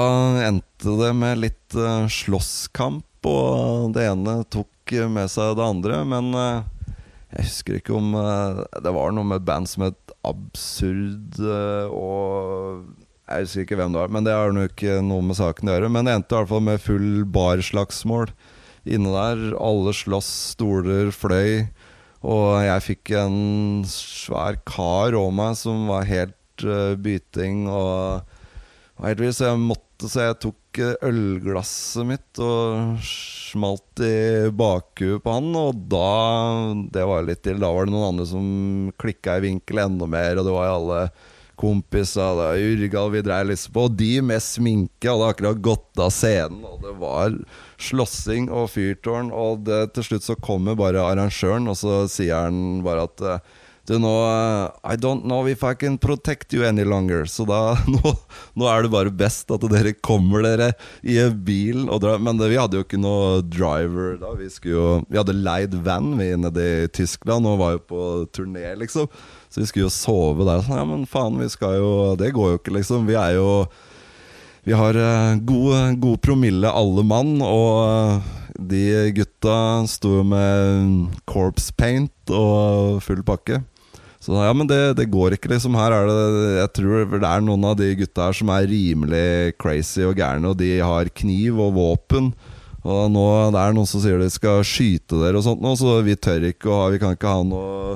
endte 0.47 0.97
det 0.99 1.11
med 1.15 1.43
litt 1.45 1.75
slåsskamp 2.11 3.05
og 3.25 3.93
det 3.95 4.05
ene 4.09 4.39
tok 4.53 4.93
med 5.11 5.31
seg 5.31 5.55
det 5.57 5.65
andre. 5.65 6.01
Men 6.07 6.31
eh, 6.37 6.97
jeg 7.35 7.49
husker 7.49 7.79
ikke 7.79 7.95
om 7.97 8.13
eh, 8.19 8.61
Det 8.85 8.93
var 8.95 9.15
noe 9.15 9.27
med 9.27 9.45
band 9.47 9.69
som 9.69 9.87
het 9.87 10.13
Absurd 10.25 11.39
eh, 11.41 11.93
og 11.93 12.85
Jeg 13.25 13.47
husker 13.47 13.65
ikke 13.65 13.79
hvem 13.79 13.95
det 13.95 14.03
var, 14.03 14.13
men 14.13 14.27
det 14.27 14.35
har 14.37 14.53
nok 14.53 14.75
ikke 14.75 14.99
noe 15.05 15.25
med 15.25 15.39
saken 15.39 15.69
å 15.69 15.77
gjøre. 15.77 15.91
Men 15.93 16.07
det 16.07 16.19
endte 16.19 16.35
i 16.35 16.39
hvert 16.39 16.53
fall 16.53 16.65
med 16.67 16.83
full 16.83 17.09
barslagsmål 17.25 18.29
inne 18.85 19.13
der. 19.15 19.43
Alle 19.57 19.95
slåss, 19.97 20.29
stoler 20.53 21.09
fløy. 21.15 21.65
Og 22.25 22.49
jeg 22.65 22.85
fikk 22.85 23.11
en 23.17 23.83
svær 23.89 24.57
kar 24.65 25.17
over 25.17 25.33
meg 25.33 25.57
som 25.59 25.89
var 25.89 26.07
helt 26.09 26.33
byting 27.05 27.65
og, 27.67 28.25
og 28.97 29.09
helt 29.09 29.21
vilt, 29.21 29.37
så 29.37 29.51
jeg 29.51 29.61
måtte 29.61 29.84
Så 30.03 30.25
jeg 30.25 30.35
tok 30.43 30.79
ølglasset 31.07 32.07
mitt 32.07 32.39
og 32.43 32.97
smalt 33.05 34.01
i 34.03 34.49
bakhuet 34.51 35.23
på 35.23 35.35
han. 35.37 35.47
Og 35.55 35.85
da 35.91 36.73
Det 36.91 37.05
var 37.07 37.23
litt 37.23 37.43
til. 37.45 37.61
Da 37.63 37.71
var 37.71 37.87
det 37.87 37.95
noen 37.95 38.09
andre 38.11 38.27
som 38.27 38.91
klikka 38.99 39.37
i 39.39 39.45
vinkel 39.47 39.79
enda 39.85 40.09
mer, 40.09 40.35
og 40.35 40.47
det 40.47 40.55
var 40.55 40.73
alle 40.73 40.99
kompiser. 41.55 42.35
Det 42.35 42.43
var 42.43 42.63
Urgal 42.75 43.11
vi 43.13 43.23
dreiv 43.23 43.49
liksom 43.53 43.75
på. 43.75 43.87
Og 43.87 43.97
de 44.01 44.11
med 44.21 44.43
sminke 44.43 45.11
hadde 45.11 45.31
akkurat 45.31 45.63
gått 45.63 46.03
av 46.03 46.11
scenen, 46.11 46.65
og 46.67 46.83
det 46.83 46.95
var 46.99 47.37
slåssing 47.79 48.49
og 48.51 48.73
fyrtårn. 48.75 49.31
Og 49.31 49.63
det, 49.69 49.81
til 49.95 50.09
slutt 50.09 50.27
så 50.27 50.35
kommer 50.35 50.75
bare 50.79 51.03
arrangøren, 51.03 51.71
og 51.71 51.79
så 51.79 52.03
sier 52.11 52.49
han 52.49 52.83
bare 52.85 53.07
at 53.07 53.29
Du, 53.85 53.99
nå 54.01 54.11
eh, 54.25 54.93
I 54.93 54.97
don't 54.97 55.27
know 55.29 55.45
if 55.47 55.61
I 55.63 55.75
can 55.77 55.97
protect 56.01 56.53
you 56.53 56.65
any 56.65 56.83
longer. 56.83 57.25
Så 57.29 57.45
da 57.45 57.77
Nå, 57.93 58.13
nå 58.57 58.69
er 58.69 58.85
det 58.85 58.93
bare 58.93 59.13
best 59.13 59.51
at 59.53 59.65
dere 59.69 59.93
kommer 60.05 60.41
dere 60.45 60.71
i 61.05 61.19
bilen. 61.29 61.89
Men 62.25 62.39
det, 62.41 62.49
vi 62.49 62.59
hadde 62.59 62.79
jo 62.79 62.85
ikke 62.85 63.01
noe 63.01 63.43
driver 63.45 64.17
da. 64.21 64.33
Vi, 64.39 64.49
jo, 64.71 64.87
vi 65.05 65.21
hadde 65.21 65.37
leid 65.37 65.77
van 65.85 66.15
nede 66.17 66.65
i 66.65 66.87
Tyskland 66.89 67.45
og 67.49 67.59
var 67.61 67.75
jo 67.75 67.83
på 67.91 68.05
turné, 68.33 68.71
liksom. 68.79 69.09
Så 69.49 69.61
vi 69.61 69.67
skulle 69.69 69.85
jo 69.85 69.93
sove 69.93 70.47
der. 70.47 70.63
Sånn, 70.65 70.81
ja, 70.81 70.87
men 70.89 71.05
faen, 71.09 71.37
vi 71.39 71.51
skal 71.53 71.77
jo 71.77 71.91
Det 72.19 72.33
går 72.35 72.55
jo 72.55 72.61
ikke, 72.63 72.73
liksom. 72.79 73.05
Vi 73.09 73.19
er 73.19 73.37
jo 73.37 73.67
Vi 74.65 74.73
har 74.73 74.97
uh, 74.97 75.37
god, 75.45 76.01
god 76.01 76.17
promille, 76.25 76.73
alle 76.73 77.05
mann, 77.05 77.37
og 77.45 78.25
de 78.57 79.11
gutta 79.13 79.85
sto 79.85 80.23
med 80.25 81.13
corpse 81.29 81.69
paint 81.77 82.33
og 82.33 83.03
full 83.05 83.21
pakke. 83.27 83.61
Så 84.25 84.33
ja, 84.41 84.53
men 84.57 84.65
det, 84.65 84.79
det, 84.97 85.05
går 85.13 85.35
ikke, 85.35 85.51
liksom. 85.51 85.75
Her 85.77 85.93
er 85.93 86.09
det 86.09 86.53
Jeg 86.57 86.69
tror 86.79 87.11
det 87.13 87.29
er 87.29 87.43
noen 87.45 87.65
av 87.69 87.75
de 87.77 87.91
gutta 87.99 88.25
her 88.25 88.37
som 88.37 88.49
er 88.49 88.65
rimelig 88.71 89.53
crazy 89.61 90.01
og 90.07 90.17
gærne, 90.17 90.49
og 90.49 90.57
de 90.57 90.71
har 90.81 91.11
kniv 91.13 91.59
og 91.61 91.75
våpen. 91.77 92.31
Og 92.85 93.09
nå 93.13 93.25
det 93.53 93.61
er 93.61 93.75
noen 93.77 93.89
som 93.89 94.01
sier 94.01 94.21
de 94.21 94.29
skal 94.33 94.65
skyte 94.65 95.17
dere 95.21 95.37
og 95.39 95.45
sånt 95.45 95.61
nå, 95.61 95.73
så 95.77 95.99
vi 96.05 96.17
tør 96.17 96.43
ikke 96.51 96.69
og 96.69 96.93
Vi 96.93 97.01
kan 97.01 97.15
ikke 97.15 97.33
ha 97.33 97.45
noe 97.45 97.95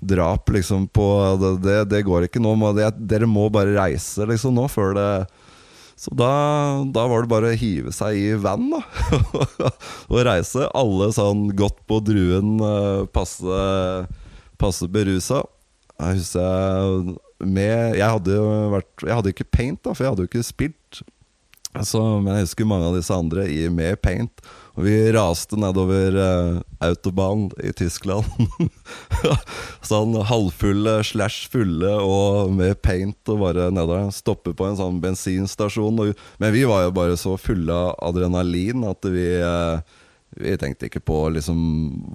drap 0.00 0.48
liksom 0.54 0.86
på 0.94 1.06
Det, 1.40 1.50
det, 1.64 1.78
det 1.90 2.02
går 2.06 2.26
ikke 2.26 2.42
nå. 2.42 2.56
Må, 2.58 2.70
dere 2.74 3.30
må 3.30 3.48
bare 3.52 3.74
reise 3.78 4.26
liksom 4.26 4.58
nå 4.58 4.66
før 4.70 4.98
det 4.98 5.12
så 6.00 6.14
da, 6.16 6.30
da, 6.88 7.02
var 7.10 7.26
det 7.26 7.28
bare 7.28 7.48
å 7.52 7.56
hive 7.60 7.90
seg 7.92 8.16
i 8.16 8.28
van 8.40 8.70
da 8.72 8.78
og 10.14 10.22
reise. 10.24 10.64
Alle 10.72 11.10
sånn 11.12 11.50
godt 11.52 11.82
på 11.84 11.98
druen, 12.00 12.54
eh, 12.64 13.02
passe, 13.12 13.58
passe 14.56 14.88
berusa. 14.88 15.42
Jeg 16.00 16.20
husker 16.20 17.16
med 17.40 17.96
Jeg 17.98 18.08
hadde 18.08 18.36
jo 18.36 18.48
vært 18.74 19.04
Jeg 19.06 19.16
hadde 19.16 19.32
ikke 19.34 19.48
paint, 19.52 19.80
da, 19.84 19.94
for 19.94 20.04
jeg 20.04 20.14
hadde 20.14 20.26
jo 20.26 20.30
ikke 20.30 20.46
spilt. 20.46 21.02
Så, 21.86 22.00
men 22.18 22.34
jeg 22.34 22.48
husker 22.48 22.66
mange 22.66 22.88
av 22.88 22.96
disse 22.98 23.14
andre 23.14 23.44
i 23.46 23.68
med 23.70 24.00
paint. 24.02 24.42
Og 24.74 24.82
vi 24.88 24.94
raste 25.14 25.58
nedover 25.60 26.16
uh, 26.18 26.58
autobahn 26.82 27.46
i 27.62 27.70
Tyskland. 27.76 28.26
sånn 29.90 30.16
halvfulle 30.26 30.96
slash 31.06 31.46
fulle 31.52 31.92
og 32.02 32.50
med 32.58 32.80
paint 32.82 33.30
og 33.30 33.44
bare 33.44 33.68
nedover. 33.70 34.10
Stoppe 34.14 34.54
på 34.56 34.66
en 34.66 34.78
sånn 34.80 34.98
bensinstasjon. 35.04 36.02
Og, 36.02 36.26
men 36.42 36.54
vi 36.56 36.66
var 36.66 36.88
jo 36.88 36.96
bare 36.96 37.18
så 37.20 37.36
fulle 37.38 37.76
av 37.76 37.94
adrenalin 38.10 38.88
at 38.90 39.06
vi 39.06 39.28
uh, 39.38 39.78
vi 40.40 40.54
tenkte 40.58 40.86
ikke 40.86 41.02
på 41.02 41.22
liksom 41.34 41.58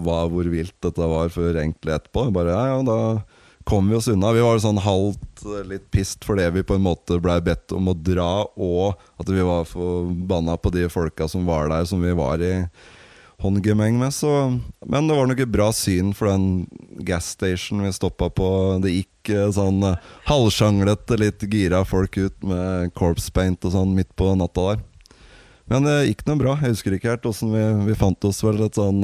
hva, 0.03 0.23
hvor 0.31 0.47
vilt 0.47 0.75
dette 0.83 1.09
var 1.11 1.31
før 1.31 1.59
egentlig 1.59 1.95
etterpå. 1.95 2.29
Bare 2.35 2.55
ja, 2.55 2.67
ja, 2.73 2.83
da 2.87 2.99
kom 3.65 3.89
vi 3.89 3.95
oss 3.95 4.07
unna. 4.07 4.31
Vi 4.31 4.43
var 4.45 4.59
sånn 4.61 4.79
halvt 4.81 5.45
eh, 5.45 5.63
litt 5.71 5.87
pissed 5.93 6.25
fordi 6.25 6.45
vi 6.53 6.63
på 6.67 6.77
en 6.77 6.85
måte 6.85 7.17
blei 7.21 7.39
bedt 7.43 7.73
om 7.73 7.89
å 7.89 7.97
dra, 7.97 8.45
og 8.45 8.99
at 9.21 9.31
vi 9.31 9.41
var 9.45 9.65
forbanna 9.65 10.57
på 10.61 10.71
de 10.75 10.85
folka 10.93 11.27
som 11.31 11.47
var 11.49 11.71
der, 11.73 11.87
som 11.89 12.03
vi 12.05 12.13
var 12.15 12.43
i 12.45 12.53
håndgemeng 13.41 13.97
med. 13.99 14.13
Så. 14.13 14.29
Men 14.85 15.09
det 15.09 15.17
var 15.17 15.27
nok 15.27 15.41
et 15.41 15.51
bra 15.51 15.71
syn 15.75 16.13
for 16.15 16.29
den 16.29 16.67
gasstation 17.07 17.81
vi 17.83 17.93
stoppa 17.95 18.29
på. 18.29 18.49
Det 18.85 18.93
gikk 18.93 19.33
eh, 19.33 19.49
sånn 19.57 19.81
eh, 19.89 20.11
halvsjanglete, 20.29 21.17
litt 21.21 21.47
gira 21.49 21.81
folk 21.89 22.19
ut 22.21 22.45
med 22.45 22.93
corpse 22.97 23.33
paint 23.33 23.65
og 23.65 23.73
sånn 23.73 23.95
midt 23.97 24.13
på 24.15 24.29
natta 24.37 24.69
der. 24.69 24.85
Men 25.65 25.89
det 25.89 25.95
gikk 26.11 26.21
noe 26.27 26.37
bra. 26.37 26.53
Jeg 26.61 26.75
husker 26.75 26.93
ikke 26.93 27.15
helt 27.15 27.25
åssen 27.25 27.49
vi, 27.49 27.65
vi, 27.89 27.97
fant 27.97 28.29
oss 28.29 28.43
vel 28.45 28.61
et 28.67 28.77
sånn 28.77 29.01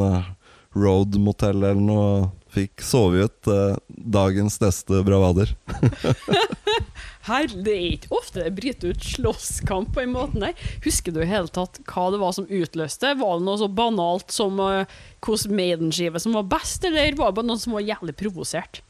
road-motell 0.78 1.58
eller 1.58 1.82
noe 1.82 2.30
Fikk 2.52 2.84
sove 2.84 3.28
ut 3.28 3.48
eh, 3.48 3.78
dagens 3.88 4.60
neste 4.62 5.02
bravader. 5.08 5.54
Her, 7.28 7.46
det 7.54 7.74
er 7.74 7.88
ikke 7.96 8.16
ofte 8.18 8.42
det 8.42 8.54
bryter 8.58 8.96
ut 8.96 9.04
slåsskamp 9.06 9.92
på 9.96 10.02
en 10.04 10.14
måte, 10.16 10.40
nei. 10.42 10.52
Husker 10.86 11.14
du 11.14 11.22
i 11.22 11.30
hele 11.30 11.52
tatt 11.54 11.78
hva 11.86 12.08
det 12.12 12.20
var 12.22 12.34
som 12.36 12.50
utløste? 12.50 13.14
Var 13.20 13.36
det 13.38 13.46
noe 13.46 13.62
så 13.62 13.70
banalt 13.72 14.34
som 14.34 14.58
uh, 14.58 14.90
Maiden-skive 15.22 16.22
som 16.22 16.34
var 16.40 16.50
best, 16.50 16.88
eller 16.88 17.14
var 17.20 17.30
det 17.30 17.38
bare 17.40 17.50
noe 17.52 17.62
som 17.62 17.78
var 17.78 17.86
jævlig 17.86 18.18
provosert? 18.18 18.82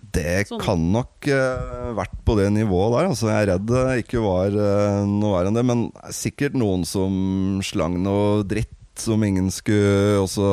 Det 0.00 0.46
sånn. 0.48 0.62
kan 0.62 0.86
nok 0.94 1.28
uh, 1.28 1.90
vært 1.98 2.14
på 2.24 2.38
det 2.38 2.48
nivået 2.54 2.94
der. 2.94 3.10
Altså, 3.10 3.28
jeg 3.28 3.42
er 3.42 3.52
redd 3.52 3.68
det 3.68 3.84
ikke 4.04 4.22
var 4.24 4.54
uh, 4.54 5.02
noe 5.10 5.34
verre 5.34 5.50
enn 5.50 5.58
det. 5.58 5.66
Men 5.66 5.86
sikkert 6.14 6.56
noen 6.58 6.86
som 6.88 7.60
slang 7.66 7.98
noe 8.06 8.46
dritt 8.48 8.78
som 9.00 9.22
ingen 9.24 9.50
skulle 9.54 10.20
også 10.22 10.48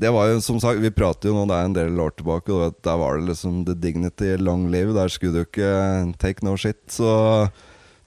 det 0.00 0.10
var 0.14 0.30
jo 0.30 0.40
som 0.40 0.60
sagt 0.62 0.80
Vi 0.80 0.92
prater 0.94 1.30
jo 1.30 1.36
nå, 1.36 1.46
det 1.50 1.56
er 1.58 1.68
en 1.68 1.76
del 1.76 2.00
år 2.00 2.14
tilbake, 2.16 2.54
og 2.54 2.78
der 2.84 2.98
var 3.00 3.18
det 3.18 3.28
liksom 3.28 3.64
the 3.68 3.76
dignity 3.76 4.32
long 4.40 4.68
live. 4.72 4.94
Der 4.96 5.12
skulle 5.12 5.34
du 5.34 5.44
ikke 5.44 6.14
take 6.22 6.44
no 6.46 6.56
shit. 6.56 6.80
Så 6.88 7.10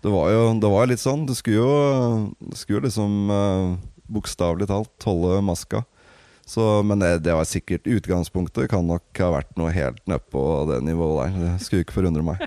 det 0.04 0.12
var 0.12 0.32
jo 0.34 0.46
det 0.60 0.72
var 0.74 0.90
litt 0.90 1.04
sånn. 1.04 1.28
Du 1.30 1.36
skulle 1.38 1.62
jo, 1.62 1.74
du 2.42 2.58
skulle 2.58 2.90
liksom 2.90 3.30
uh, 3.30 3.76
bokstavelig 4.10 4.70
talt 4.72 5.10
holde 5.10 5.42
maska. 5.46 5.84
Så, 6.46 6.84
men 6.84 7.00
det, 7.00 7.22
det, 7.24 7.38
var 7.38 7.48
sikkert 7.48 7.88
utgangspunktet. 7.88 8.68
Kan 8.72 8.90
nok 8.90 9.22
ha 9.22 9.30
vært 9.38 9.54
noe 9.60 9.72
helt 9.72 10.02
nedpå 10.10 10.42
det 10.74 10.82
nivået 10.84 11.30
der. 11.30 11.40
Det 11.46 11.68
skulle 11.68 11.86
ikke 11.86 12.02
forundre 12.02 12.26
meg. 12.26 12.44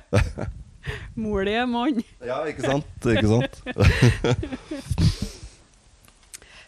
Molige 1.18 1.64
mann. 1.70 2.02
Ja, 2.22 2.42
ikke 2.46 2.66
sant? 2.66 3.08
Ikke 3.14 3.30
sant? 3.30 3.62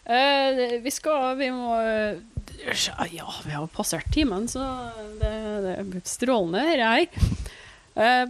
uh, 0.09 0.81
vi 0.83 0.93
skal 0.93 1.37
Vi 1.39 1.53
må 1.55 1.79
ja, 3.13 3.29
vi 3.45 3.53
har 3.53 3.67
passert 3.71 4.09
timen, 4.13 4.49
så 4.51 4.65
det, 5.21 5.31
det 5.65 5.75
er 5.79 6.09
strålende, 6.09 6.65
dette 6.67 6.89
her. 6.91 7.07
Eh, 7.99 8.25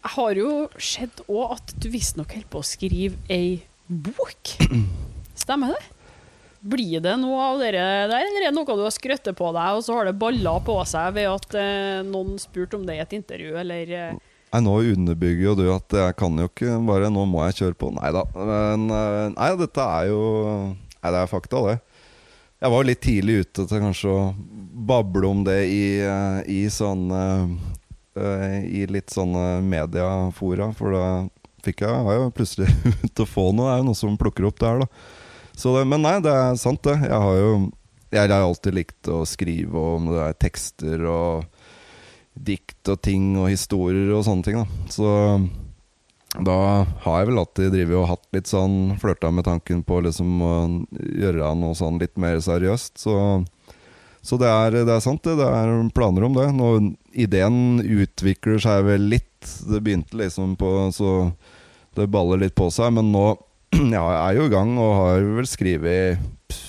jeg 0.00 0.12
har 0.14 0.38
jo 0.38 0.50
sett 0.80 1.22
òg 1.28 1.56
at 1.58 1.72
du 1.76 1.90
visstnok 1.92 2.32
holder 2.32 2.50
på 2.50 2.62
å 2.62 2.66
skrive 2.66 3.18
ei 3.32 3.60
bok. 3.86 4.54
Stemmer 5.38 5.74
det? 5.76 5.82
Blir 6.60 7.00
det 7.04 7.14
noe 7.20 7.40
av 7.54 7.62
det 7.62 7.72
der, 7.76 8.10
eller 8.12 8.42
er 8.42 8.50
det 8.50 8.56
noe 8.56 8.76
du 8.76 8.84
har 8.84 8.92
skrøttet 8.92 9.36
på 9.36 9.52
deg, 9.56 9.78
og 9.78 9.84
så 9.84 9.96
har 9.96 10.10
det 10.10 10.18
balla 10.20 10.58
på 10.64 10.76
seg 10.88 11.14
ved 11.16 11.30
at 11.30 11.56
eh, 11.56 12.02
noen 12.06 12.36
spurte 12.40 12.76
om 12.76 12.84
det 12.88 12.98
i 12.98 13.04
et 13.04 13.16
intervju, 13.16 13.54
eller 13.62 13.94
eh? 13.96 14.18
Nei, 14.50 14.60
Nå 14.66 14.76
underbygger 14.92 15.44
jo 15.46 15.56
du 15.56 15.66
at 15.70 15.94
jeg 15.94 16.14
kan 16.18 16.34
jo 16.34 16.48
ikke 16.48 16.74
bare 16.82 17.06
Nå 17.14 17.22
må 17.30 17.44
jeg 17.46 17.60
kjøre 17.60 17.76
på. 17.78 17.92
Nei 17.94 18.08
da. 18.16 18.24
Men 18.34 18.88
eh, 18.90 19.26
nei, 19.36 19.50
dette 19.60 19.84
er 20.00 20.08
jo 20.10 20.22
Nei, 21.00 21.12
det 21.14 21.22
er 21.22 21.30
fakta, 21.30 21.62
det. 21.66 21.78
Jeg 22.60 22.72
var 22.74 22.86
litt 22.86 23.00
tidlig 23.00 23.36
ute 23.44 23.64
til 23.64 23.80
kanskje 23.80 24.12
å 24.12 24.24
bable 24.90 25.28
om 25.30 25.42
det 25.46 25.58
i, 25.72 25.84
eh, 26.04 26.40
i 26.52 26.60
sånne 26.72 27.20
uh, 28.20 28.56
I 28.60 28.84
litt 28.90 29.12
sånne 29.14 29.62
mediafora, 29.64 30.68
for 30.76 30.92
da 30.92 31.06
fikk 31.64 31.86
jeg, 31.86 32.04
var 32.04 32.18
jeg 32.18 32.36
plutselig 32.36 32.68
ut 33.06 33.24
å 33.24 33.28
få 33.28 33.48
noe. 33.54 33.70
Det 33.70 33.72
er 33.72 33.80
jo 33.80 33.88
noe 33.88 34.00
som 34.02 34.20
plukker 34.20 34.48
opp 34.48 34.60
det 34.60 34.68
her, 34.68 34.84
da. 34.84 34.90
Det, 35.60 35.84
men 35.88 36.04
nei, 36.04 36.16
det 36.24 36.32
er 36.32 36.60
sant, 36.60 36.82
det. 36.84 36.96
Jeg 37.04 37.20
har 37.20 37.36
jo 37.40 37.52
jeg 38.10 38.26
har 38.26 38.42
alltid 38.42 38.74
likt 38.74 39.08
å 39.10 39.22
skrive 39.28 39.82
om 39.94 40.08
det 40.10 40.22
er 40.24 40.38
tekster 40.42 41.04
og 41.06 41.44
dikt 42.34 42.88
og 42.90 42.98
ting 43.04 43.36
og 43.38 43.50
historier 43.52 44.10
og 44.16 44.24
sånne 44.26 44.46
ting. 44.46 44.58
da 44.58 44.90
Så 44.90 45.10
da 46.38 46.86
har 47.02 47.16
jeg 47.18 47.28
vel 47.30 47.40
alltid 47.42 47.72
drevet 47.74 47.98
og 47.98 48.10
hatt 48.12 48.26
litt 48.36 48.50
sånn 48.50 48.94
flørta 49.02 49.32
med 49.34 49.48
tanken 49.48 49.82
på 49.86 49.98
liksom 50.04 50.44
å 50.46 50.52
gjøre 50.94 51.50
noe 51.58 51.74
sånn 51.74 51.98
litt 51.98 52.14
mer 52.22 52.38
seriøst. 52.44 53.00
Så, 53.02 53.14
så 54.22 54.38
det, 54.38 54.46
er, 54.46 54.76
det, 54.78 54.94
er, 54.94 55.02
sant, 55.02 55.24
det. 55.26 55.34
Det 55.40 55.48
er 55.48 55.74
planer 55.96 56.28
om 56.28 56.38
det. 56.38 56.46
Nå, 56.54 56.70
ideen 57.18 57.82
utvikler 57.82 58.62
seg 58.62 58.86
vel 58.86 59.10
litt. 59.10 59.26
Det 59.42 59.82
begynte 59.82 60.20
liksom 60.20 60.54
på 60.60 60.90
Så 60.94 61.32
det 61.98 62.10
baller 62.12 62.44
litt 62.44 62.54
på 62.54 62.70
seg. 62.70 62.94
Men 62.94 63.10
nå 63.10 63.26
ja, 63.74 64.04
jeg 64.04 64.22
er 64.22 64.38
jo 64.38 64.46
i 64.46 64.54
gang 64.54 64.76
og 64.78 64.96
har 65.00 65.30
vel 65.40 65.50
skrevet 65.50 66.28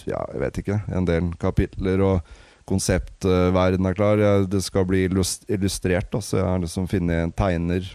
ja, 0.09 0.21
jeg 0.33 0.41
vet 0.41 0.61
ikke, 0.61 0.81
en 0.89 1.05
del 1.05 1.29
kapitler. 1.41 2.01
Og 2.01 2.37
konseptverden 2.65 3.85
er 3.85 3.97
klar. 3.97 4.25
Det 4.49 4.65
skal 4.65 4.89
bli 4.89 5.05
illustrert, 5.05 6.09
da, 6.09 6.17
så 6.17 6.41
jeg 6.41 6.49
har 6.49 6.61
liksom 6.65 6.89
funnet 6.89 7.27
en 7.27 7.37
tegner 7.37 7.93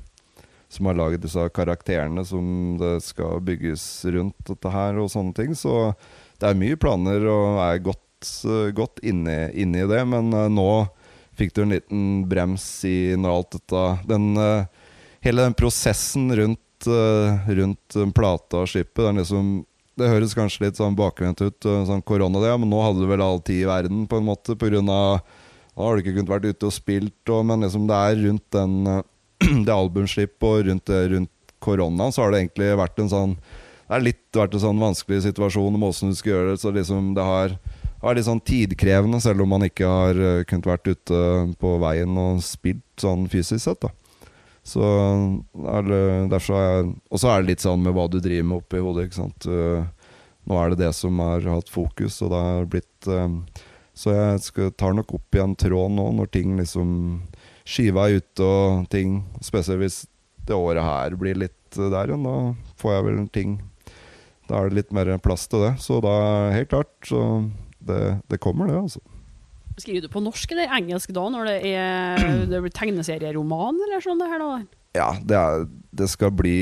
som 0.76 0.90
har 0.90 0.98
laget 0.98 1.24
disse 1.24 1.42
karakterene 1.56 2.24
som 2.26 2.76
det 2.80 2.98
skal 3.04 3.40
bygges 3.44 3.82
rundt 4.14 4.38
dette 4.48 4.72
her, 4.72 5.00
og 5.00 5.10
sånne 5.12 5.34
ting. 5.36 5.54
Så 5.56 5.92
det 6.40 6.50
er 6.50 6.58
mye 6.60 6.78
planer, 6.80 7.26
og 7.32 7.60
er 7.64 7.84
godt, 7.84 8.32
godt 8.76 9.02
inne, 9.06 9.48
i 9.52 9.64
det. 9.64 10.02
Men 10.08 10.32
uh, 10.34 10.46
nå 10.52 10.86
fikk 11.36 11.56
du 11.56 11.64
en 11.64 11.74
liten 11.76 12.04
brems 12.28 12.66
i 12.88 13.16
når 13.16 13.38
alt 13.38 13.56
dette 13.58 13.86
den, 14.08 14.34
uh, 14.40 14.84
Hele 15.24 15.42
den 15.42 15.56
prosessen 15.58 16.28
rundt, 16.38 16.86
rundt 16.86 17.94
plata 18.14 18.60
og 18.60 18.68
skipet, 18.70 19.00
den 19.00 19.18
liksom 19.18 19.48
det 19.96 20.10
høres 20.12 20.36
kanskje 20.36 20.66
litt 20.66 20.78
sånn 20.78 20.94
bakvendt 20.94 21.40
ut, 21.40 21.66
sånn 21.88 22.04
korona 22.06 22.42
det, 22.44 22.52
men 22.60 22.68
nå 22.70 22.82
hadde 22.84 23.00
du 23.02 23.08
vel 23.10 23.24
all 23.24 23.40
tid 23.40 23.62
i 23.64 23.68
verden, 23.68 24.04
på 24.06 24.20
en 24.20 24.26
måte, 24.28 24.54
pga. 24.60 24.82
Da 24.84 25.82
har 25.82 25.96
du 25.96 26.02
ikke 26.02 26.14
kunnet 26.18 26.32
vært 26.34 26.48
ute 26.52 26.68
og 26.68 26.74
spilt, 26.76 27.32
og, 27.32 27.40
men 27.48 27.64
liksom 27.64 27.88
det 27.88 27.96
er 27.96 28.20
rundt 28.26 28.44
den 28.54 28.76
det 29.66 29.72
albumslippet 29.74 30.46
og 30.48 30.66
rundt, 30.66 30.92
rundt 31.12 31.32
koronaen, 31.62 32.12
så 32.12 32.24
har 32.24 32.32
det 32.32 32.44
egentlig 32.44 32.72
vært 32.78 33.00
en 33.02 33.12
sånn 33.12 33.34
Det 33.86 33.94
er 33.94 34.02
litt 34.02 34.38
vært 34.38 34.56
en 34.56 34.64
sånn 34.64 34.82
vanskelig 34.82 35.22
situasjon 35.28 35.76
om 35.78 35.84
åssen 35.86 36.10
du 36.10 36.16
skal 36.18 36.32
gjøre 36.32 36.54
det. 36.54 36.58
Så 36.58 36.72
liksom 36.74 37.12
det 37.14 37.22
har, 37.22 37.52
er 38.02 38.16
litt 38.18 38.26
sånn 38.26 38.42
tidkrevende, 38.42 39.20
selv 39.22 39.44
om 39.44 39.52
man 39.54 39.66
ikke 39.66 39.86
har 39.86 40.18
uh, 40.18 40.42
kunnet 40.48 40.66
vært 40.66 40.90
ute 40.90 41.20
på 41.60 41.76
veien 41.84 42.18
og 42.18 42.42
spilt 42.42 42.82
sånn 42.98 43.28
fysisk 43.30 43.62
sett. 43.62 43.86
da 43.86 43.92
Så 44.66 44.82
er 45.76 45.92
derfor 46.32 46.58
er 46.58 46.90
Og 46.90 47.22
så 47.22 47.30
er 47.30 47.42
det 47.42 47.52
litt 47.52 47.62
sånn 47.62 47.84
med 47.84 47.94
hva 47.94 48.08
du 48.10 48.18
driver 48.18 48.48
med 48.50 48.58
oppi 48.58 48.82
hodet. 48.82 49.06
ikke 49.06 49.20
sant 49.22 49.46
uh, 49.46 49.86
Nå 50.46 50.58
er 50.62 50.74
det 50.74 50.82
det 50.82 50.92
som 50.94 51.18
har 51.22 51.46
hatt 51.46 51.70
fokus, 51.70 52.18
og 52.22 52.34
det 52.34 52.42
har 52.48 52.70
blitt 52.74 53.06
uh, 53.06 53.30
Så 53.94 54.18
jeg 54.18 54.42
skal, 54.50 54.74
tar 54.74 54.98
nok 54.98 55.14
opp 55.14 55.38
igjen 55.38 55.54
tråden 55.54 55.94
nå, 56.00 56.10
når 56.18 56.34
ting 56.34 56.58
liksom 56.58 56.90
Skiva 57.66 58.06
ut 58.14 58.42
og 58.44 58.86
ting 58.92 59.20
Spesielt 59.44 59.82
hvis 59.82 59.98
det 60.46 60.54
året 60.54 60.84
her 60.86 61.16
blir 61.18 61.38
litt 61.38 61.52
der 61.76 62.12
igjen, 62.12 62.22
da 62.24 62.36
får 62.78 62.92
jeg 62.94 63.06
vel 63.08 63.18
ting 63.34 63.56
Da 64.46 64.60
er 64.60 64.70
det 64.70 64.78
litt 64.78 64.94
mer 64.94 65.10
plass 65.18 65.48
til 65.50 65.64
det. 65.64 65.72
Så 65.82 65.98
da, 66.04 66.14
helt 66.54 66.70
klart, 66.70 66.92
så 67.04 67.20
det, 67.82 68.20
det 68.30 68.38
kommer, 68.42 68.70
det, 68.70 68.78
altså. 68.78 69.02
Skriver 69.76 70.06
du 70.06 70.12
på 70.12 70.22
norsk 70.24 70.54
eller 70.54 70.72
engelsk 70.78 71.10
da, 71.12 71.26
når 71.34 71.50
det 71.50 71.56
er 71.74 72.22
det 72.52 72.62
blir 72.62 72.74
tegneserieroman 72.74 73.82
eller 73.88 74.04
sånn? 74.04 74.22
det 74.22 74.30
her 74.30 74.44
da? 74.44 74.52
Ja, 74.96 75.08
det, 75.20 75.36
er, 75.36 75.66
det 75.98 76.08
skal 76.08 76.32
bli 76.32 76.56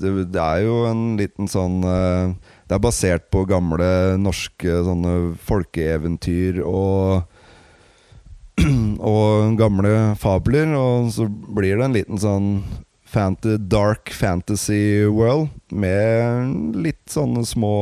det, 0.00 0.12
det, 0.32 0.40
er 0.40 0.62
jo 0.64 0.76
en 0.88 1.02
liten 1.18 1.50
sånn 1.50 1.82
eh, 1.84 2.32
Det 2.64 2.78
er 2.78 2.84
basert 2.86 3.26
på 3.34 3.44
gamle 3.50 4.16
norske 4.22 4.78
sånne 4.86 5.34
folkeeventyr 5.44 6.62
og 6.64 7.26
og 9.14 9.56
gamle 9.58 10.14
fabler, 10.20 10.72
og 10.76 11.10
så 11.14 11.28
blir 11.28 11.78
det 11.78 11.86
en 11.86 11.96
liten 11.96 12.20
sånn 12.20 12.50
fantasy, 13.06 13.56
dark 13.70 14.10
fantasy 14.10 15.06
world 15.06 15.48
med 15.70 16.76
litt 16.76 17.04
sånne 17.10 17.44
små 17.46 17.76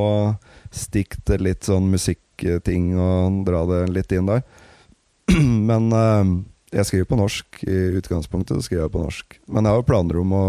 stikk 0.74 1.18
til 1.26 1.46
litt 1.46 1.66
sånn 1.66 1.88
musikkting 1.92 2.92
og 2.98 3.44
dra 3.48 3.64
det 3.70 3.80
litt 3.94 4.12
inn 4.14 4.28
der. 4.30 4.44
Men 5.70 5.88
uh, 5.94 6.34
jeg 6.74 6.88
skriver 6.88 7.10
på 7.10 7.20
norsk 7.20 7.64
i 7.68 7.80
utgangspunktet. 8.00 8.64
skriver 8.66 8.86
jeg 8.86 8.94
på 8.94 9.04
norsk 9.04 9.38
Men 9.46 9.68
jeg 9.68 9.78
har 9.78 9.88
planer 9.88 10.20
om 10.20 10.32
å, 10.34 10.46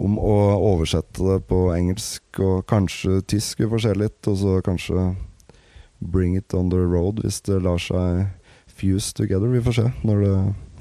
om 0.00 0.18
å 0.18 0.36
oversette 0.72 1.22
det 1.26 1.42
på 1.50 1.66
engelsk 1.74 2.40
og 2.40 2.64
kanskje 2.70 3.20
tysk. 3.28 3.60
Vi 3.60 3.68
får 3.70 3.84
se 3.84 3.94
litt. 4.00 4.20
Og 4.26 4.38
så 4.40 4.58
kanskje 4.64 5.10
bring 6.00 6.36
it 6.36 6.54
on 6.56 6.70
the 6.72 6.80
road 6.80 7.20
hvis 7.20 7.42
det 7.44 7.60
lar 7.60 7.78
seg 7.82 8.30
fuse 8.80 9.14
together. 9.16 9.52
Vi 9.52 9.64
får 9.64 9.78
se 9.80 9.88
når 10.02 10.22
det 10.24 10.36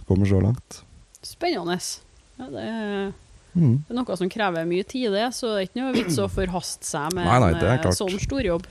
kommer 0.09 0.29
så 0.29 0.41
langt. 0.43 0.83
Spennende. 1.25 1.79
Ja, 2.39 2.47
det 2.53 2.67
er 2.67 3.09
Mm. 3.57 3.79
Det 3.81 3.93
er 3.93 3.97
noe 3.97 4.17
som 4.19 4.29
krever 4.29 4.67
mye 4.69 4.85
tid, 4.87 5.09
det, 5.09 5.25
så 5.33 5.55
det 5.55 5.55
er 5.57 5.67
ikke 5.67 5.81
noe 5.81 5.93
vits 5.95 6.19
å 6.21 6.27
forhaste 6.31 6.85
seg 6.85 7.15
med 7.17 7.25
nei, 7.25 7.39
nei, 7.41 7.53
en 7.57 7.87
eh, 7.89 7.95
sånn 7.97 8.19
storjobb. 8.21 8.67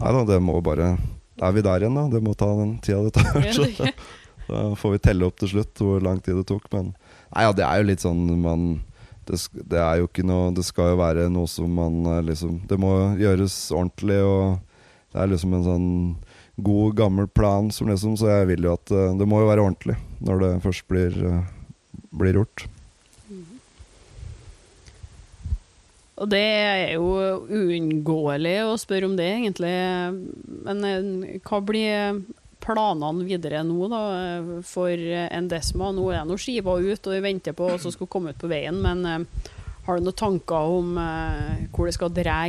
Nei 0.00 0.12
da, 0.16 0.20
det 0.28 0.38
må 0.44 0.54
bare 0.64 0.92
er 1.40 1.56
vi 1.56 1.64
der 1.64 1.84
igjen, 1.84 1.96
da. 1.96 2.06
Det 2.12 2.20
må 2.24 2.34
ta 2.38 2.50
den 2.58 2.76
tida 2.84 3.02
det 3.06 3.14
tar. 3.16 3.48
Så 3.56 3.66
da 4.50 4.62
får 4.78 4.94
vi 4.94 5.02
telle 5.08 5.26
opp 5.26 5.40
til 5.40 5.52
slutt 5.54 5.82
hvor 5.82 6.04
lang 6.04 6.22
tid 6.22 6.38
det 6.40 6.46
tok. 6.50 6.68
Men 6.74 6.92
nei, 6.92 7.44
ja, 7.46 7.52
det 7.56 7.66
er 7.66 7.80
jo 7.80 7.90
litt 7.90 8.04
sånn 8.04 8.24
man 8.42 8.70
det, 9.28 9.38
det, 9.54 9.78
er 9.78 10.00
jo 10.00 10.08
ikke 10.08 10.24
noe 10.26 10.48
Det 10.56 10.64
skal 10.66 10.94
jo 10.94 10.96
være 10.98 11.28
noe 11.30 11.46
som 11.46 11.70
man 11.76 12.00
eh, 12.08 12.22
liksom 12.32 12.56
Det 12.66 12.78
må 12.80 12.90
gjøres 13.20 13.54
ordentlig, 13.76 14.16
og 14.26 14.56
det 15.12 15.20
er 15.22 15.30
liksom 15.30 15.54
en 15.54 15.66
sånn 15.66 15.86
god, 16.64 16.96
gammel 16.96 17.28
plan 17.28 17.70
som 17.70 17.88
liksom 17.88 18.16
Så 18.18 18.30
jeg 18.30 18.50
vil 18.52 18.68
jo 18.68 18.74
at 18.76 18.92
eh, 18.94 19.14
det 19.18 19.28
må 19.28 19.42
jo 19.42 19.50
være 19.50 19.64
ordentlig 19.64 19.98
når 20.20 20.42
det 20.42 20.50
først 20.66 20.84
blir, 20.90 21.14
eh, 21.16 21.46
blir 22.12 22.36
gjort. 22.36 22.66
Og 26.20 26.28
det 26.28 26.42
er 26.44 26.90
jo 26.98 27.06
uunngåelig 27.48 28.58
å 28.66 28.74
spørre 28.76 29.08
om 29.08 29.14
det, 29.16 29.30
egentlig. 29.38 29.72
Men 30.66 30.84
eh, 30.84 31.38
hva 31.40 31.62
blir 31.64 32.20
planene 32.60 33.24
videre 33.24 33.62
nå, 33.64 33.88
da, 33.88 34.02
for 34.68 34.92
Endesma? 34.92 35.88
Nå 35.96 36.10
er 36.12 36.28
nå 36.28 36.36
skiva 36.36 36.76
ut, 36.76 37.00
og 37.08 37.16
vi 37.16 37.22
venter 37.24 37.56
på 37.56 37.70
og 37.72 37.80
så 37.80 37.94
skal 37.94 38.10
komme 38.12 38.34
ut 38.34 38.42
på 38.42 38.52
veien. 38.52 38.82
Men 38.84 39.24
har 39.86 39.96
du 39.96 40.04
noen 40.04 40.20
tanker 40.20 40.76
om 40.76 40.92
hvor 41.72 41.88
det 41.88 41.96
skal 41.96 42.12
dra 42.12 42.42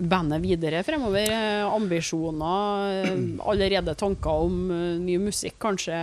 bandet 0.00 0.44
videre 0.44 0.84
fremover? 0.86 1.30
Uh, 1.32 1.74
ambisjoner? 1.74 3.12
allerede 3.42 3.94
tanker 3.98 4.46
om 4.46 4.58
ny 5.04 5.18
musikk, 5.22 5.58
kanskje? 5.62 5.98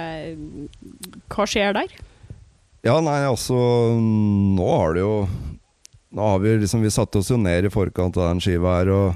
Hva 1.32 1.48
skjer 1.50 1.76
der? 1.78 1.96
Ja, 2.86 3.00
nei, 3.02 3.24
altså 3.26 3.56
Nå 3.98 4.66
har 4.70 4.94
det 4.94 5.02
jo 5.02 5.14
nå 6.16 6.22
har 6.22 6.40
vi 6.40 6.58
liksom 6.58 6.82
Vi 6.82 6.92
satte 6.92 7.18
oss 7.18 7.32
jo 7.32 7.38
ned 7.38 7.66
i 7.66 7.70
forkant 7.74 8.18
av 8.18 8.30
den 8.30 8.42
skiva 8.44 8.78
her, 8.78 8.92
og 8.94 9.16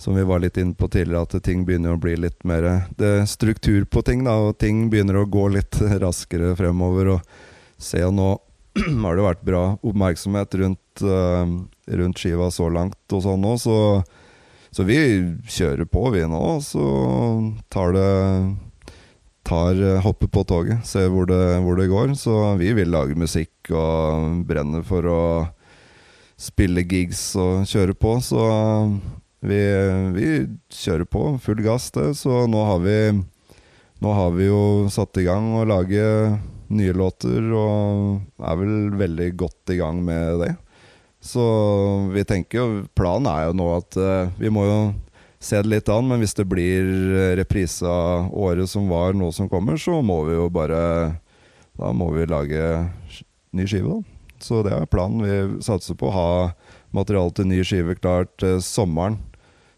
som 0.00 0.14
vi 0.16 0.24
var 0.24 0.40
litt 0.40 0.56
inne 0.56 0.72
på 0.72 0.88
tidligere, 0.88 1.26
at 1.28 1.44
ting 1.44 1.66
begynner 1.68 1.92
å 1.92 2.00
bli 2.00 2.14
litt 2.16 2.38
mer 2.48 2.64
Det 2.96 3.10
er 3.18 3.26
struktur 3.28 3.84
på 3.84 4.00
ting, 4.06 4.24
da, 4.24 4.38
og 4.48 4.56
ting 4.58 4.86
begynner 4.88 5.20
å 5.20 5.26
gå 5.28 5.50
litt 5.52 5.76
raskere 6.04 6.54
fremover. 6.56 7.18
Og 7.18 7.76
se, 7.76 8.00
og 8.06 8.14
nå 8.16 8.30
har 9.04 9.18
det 9.18 9.26
vært 9.26 9.44
bra 9.44 9.64
oppmerksomhet 9.84 10.56
rundt, 10.62 11.04
uh, 11.04 11.44
rundt 11.98 12.20
skiva 12.20 12.50
så 12.54 12.68
langt 12.72 13.14
og 13.14 13.24
sånn 13.24 13.46
òg, 13.46 13.60
så, 13.62 13.76
så 14.70 14.86
vi 14.86 14.98
kjører 15.50 15.88
på, 15.90 16.06
vi 16.14 16.24
nå. 16.28 16.42
Så 16.64 16.84
tar 17.72 17.96
det 17.96 18.10
tar, 19.50 19.78
hopper 20.04 20.28
på 20.30 20.44
toget, 20.46 20.84
ser 20.86 21.08
hvor 21.10 21.26
det, 21.26 21.40
hvor 21.64 21.78
det 21.78 21.90
går. 21.90 22.14
Så 22.18 22.36
vi 22.60 22.72
vil 22.76 22.92
lage 22.92 23.18
musikk 23.18 23.72
og 23.74 24.44
brenner 24.48 24.84
for 24.86 25.08
å 25.10 25.22
spille 26.40 26.86
gigs 26.88 27.32
og 27.40 27.66
kjøre 27.68 27.96
på. 27.98 28.16
Så 28.24 28.44
vi, 29.40 29.60
vi 30.16 30.30
kjører 30.72 31.08
på 31.08 31.26
full 31.42 31.62
gass, 31.64 31.90
det. 31.96 32.12
Så 32.20 32.46
nå 32.50 32.64
har 32.72 32.80
vi 32.86 32.96
Nå 34.00 34.14
har 34.16 34.30
vi 34.32 34.46
jo 34.46 34.88
satt 34.88 35.18
i 35.20 35.26
gang 35.26 35.50
å 35.60 35.66
lage 35.68 36.04
nye 36.72 36.92
låter, 36.96 37.50
og 37.52 38.22
er 38.48 38.54
vel 38.56 38.94
veldig 38.96 39.26
godt 39.36 39.72
i 39.74 39.76
gang 39.76 39.98
med 40.06 40.40
det. 40.40 40.54
Så 41.20 41.44
vi 42.14 42.24
tenker 42.24 42.58
jo 42.58 42.66
Planen 42.96 43.28
er 43.28 43.48
jo 43.48 43.56
nå 43.60 43.66
at 43.76 43.98
uh, 44.00 44.30
vi 44.40 44.52
må 44.52 44.64
jo 44.64 44.78
se 45.40 45.60
det 45.60 45.72
litt 45.72 45.88
an, 45.92 46.08
men 46.08 46.20
hvis 46.20 46.36
det 46.36 46.44
blir 46.48 46.84
reprise 47.38 47.88
av 47.88 48.28
året 48.36 48.68
som 48.68 48.90
var, 48.92 49.14
nå 49.16 49.30
som 49.32 49.48
kommer, 49.48 49.78
så 49.80 50.02
må 50.04 50.18
vi 50.28 50.34
jo 50.36 50.50
bare 50.52 50.80
Da 51.80 51.92
må 51.96 52.10
vi 52.12 52.26
lage 52.28 52.64
ny 53.56 53.64
skive, 53.64 53.88
da. 53.88 54.20
Så 54.40 54.60
det 54.64 54.72
er 54.72 54.88
planen. 54.88 55.24
Vi 55.24 55.62
satser 55.64 55.96
på 55.96 56.08
å 56.08 56.14
ha 56.14 56.30
materiale 56.96 57.32
til 57.36 57.48
ny 57.48 57.60
skive 57.64 57.96
klart 57.98 58.32
til 58.40 58.60
sommeren. 58.64 59.18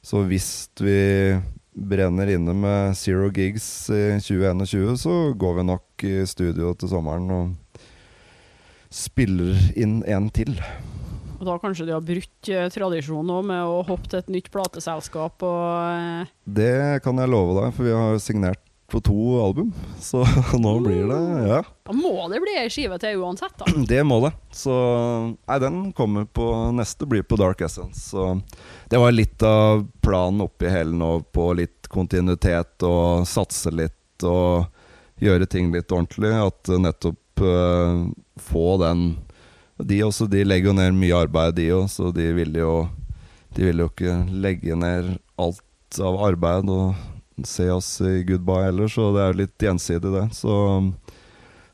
Så 0.02 0.24
hvis 0.26 0.68
vi 0.82 1.38
brenner 1.72 2.30
inne 2.30 2.54
med 2.54 2.96
zero 2.98 3.30
gigs 3.32 3.66
i 3.90 4.18
2021, 4.20 4.96
så 5.02 5.16
går 5.38 5.58
vi 5.58 5.66
nok 5.70 6.06
i 6.06 6.16
studio 6.28 6.74
til 6.74 6.90
sommeren 6.92 7.30
og 7.32 7.78
spiller 8.92 9.56
inn 9.78 10.02
en 10.10 10.28
til. 10.34 10.58
Og 11.42 11.48
da 11.48 11.56
kanskje 11.58 11.88
de 11.88 11.94
har 11.96 12.04
brutt 12.06 12.30
tradisjonen 12.46 12.92
tradisjonen 13.02 13.48
med 13.48 13.66
å 13.66 13.80
hoppe 13.88 14.06
til 14.06 14.20
et 14.20 14.28
nytt 14.30 14.50
plateselskap 14.54 15.42
og 15.42 15.64
eh, 15.90 16.28
Det 16.46 17.00
kan 17.02 17.18
jeg 17.18 17.30
love 17.32 17.56
deg, 17.58 17.72
for 17.74 17.88
vi 17.88 17.96
har 17.96 18.20
signert 18.22 18.62
på 18.92 19.00
to 19.00 19.40
album. 19.42 19.72
Så 19.98 20.20
nå 20.62 20.74
blir 20.84 21.08
det 21.08 21.48
Ja. 21.48 21.62
Da 21.82 21.94
må 21.96 22.12
det 22.30 22.42
bli 22.44 22.54
ei 22.60 22.68
skive 22.70 22.98
til 23.02 23.24
uansett, 23.24 23.56
da. 23.58 23.66
Det 23.90 24.02
må 24.06 24.20
det. 24.22 24.30
Så 24.54 24.74
Nei, 25.32 25.58
den 25.64 25.80
kommer 25.96 26.28
på 26.30 26.46
Neste 26.76 27.08
blir 27.10 27.24
på 27.26 27.40
Dark 27.40 27.64
Essence. 27.64 28.12
Så 28.12 28.36
det 28.92 29.00
var 29.00 29.16
litt 29.16 29.42
av 29.42 29.86
planen 30.04 30.44
oppi 30.44 30.70
hele 30.70 30.94
nå, 30.94 31.10
på 31.34 31.48
litt 31.58 31.88
kontinuitet 31.90 32.84
og 32.86 33.26
satse 33.28 33.72
litt 33.74 34.28
og 34.28 34.68
gjøre 35.22 35.48
ting 35.50 35.72
litt 35.74 35.90
ordentlig. 35.90 36.30
At 36.36 36.70
nettopp 36.70 37.42
uh, 37.42 38.06
få 38.38 38.76
den 38.84 39.06
De 39.80 40.02
også, 40.04 40.28
de 40.30 40.44
legger 40.44 40.70
jo 40.70 40.76
ned 40.76 40.96
mye 40.96 41.22
arbeid, 41.24 41.56
de 41.56 41.70
òg, 41.74 41.88
så 41.90 42.12
de 42.14 42.28
vil 42.36 42.58
jo 42.60 42.88
De 43.52 43.66
vil 43.66 43.82
jo 43.82 43.88
ikke 43.90 44.12
legge 44.32 44.76
ned 44.76 45.18
alt 45.36 45.98
av 46.00 46.16
arbeid 46.24 46.70
og 46.72 46.94
se 47.44 47.66
oss 47.72 48.00
i 48.00 48.22
goodbye 48.24 48.68
heller, 48.68 48.88
så 48.88 49.10
det 49.12 49.24
er 49.24 49.38
litt 49.42 49.64
gjensidig, 49.66 50.12
det. 50.14 50.24
Så, 50.36 50.54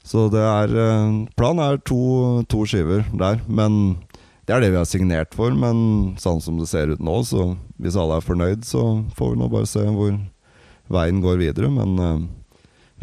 så 0.07 0.27
det 0.33 0.43
er 0.43 0.75
eh, 0.75 1.13
Planen 1.39 1.63
er 1.65 1.79
to, 1.87 2.43
to, 2.51 2.65
skiver 2.67 3.05
der, 3.13 3.39
men 3.47 3.99
det 4.47 4.57
er 4.57 4.65
det 4.65 4.73
vi 4.73 4.81
har 4.81 4.89
signert 4.89 5.37
for. 5.39 5.55
Men 5.55 6.17
sånn 6.19 6.43
som 6.43 6.59
det 6.59 6.67
ser 6.71 6.95
ut 6.95 7.05
nå, 7.05 7.21
så 7.29 7.53
hvis 7.79 7.99
alle 8.01 8.19
er 8.19 8.27
fornøyd, 8.27 8.67
så 8.67 8.85
får 9.19 9.35
vi 9.35 9.43
nå 9.43 9.51
bare 9.53 9.71
se 9.71 9.85
hvor 9.87 10.17
veien 10.89 11.23
går 11.23 11.43
videre. 11.43 11.71
Men 11.71 11.99
uh, 12.01 12.23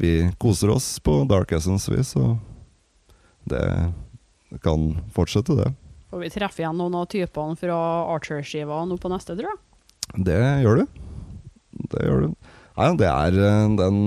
vi 0.02 0.18
koser 0.42 0.74
oss 0.74 0.96
på 1.00 1.22
Dark 1.30 1.54
Essence, 1.56 1.92
vi, 1.92 2.02
så 2.04 2.34
det 4.54 4.62
kan 4.64 4.90
fortsette, 5.16 5.58
det. 5.58 5.72
Får 6.14 6.22
vi 6.22 6.32
treffe 6.34 6.64
igjen 6.64 6.78
noen 6.80 6.96
av 7.00 7.08
typene 7.12 7.58
fra 7.60 7.78
Archer-skiva 8.14 8.84
nå 8.88 8.98
på 9.02 9.12
neste, 9.12 9.36
tror 9.38 9.52
jeg? 9.52 9.62
Det 10.28 10.42
gjør 10.64 10.82
du. 10.82 11.00
Det 11.92 12.04
gjør 12.06 12.28
du. 12.28 12.52
Nei, 12.76 12.90
det 13.00 13.10
er 13.10 13.40
eh, 13.40 13.72
den 13.80 13.98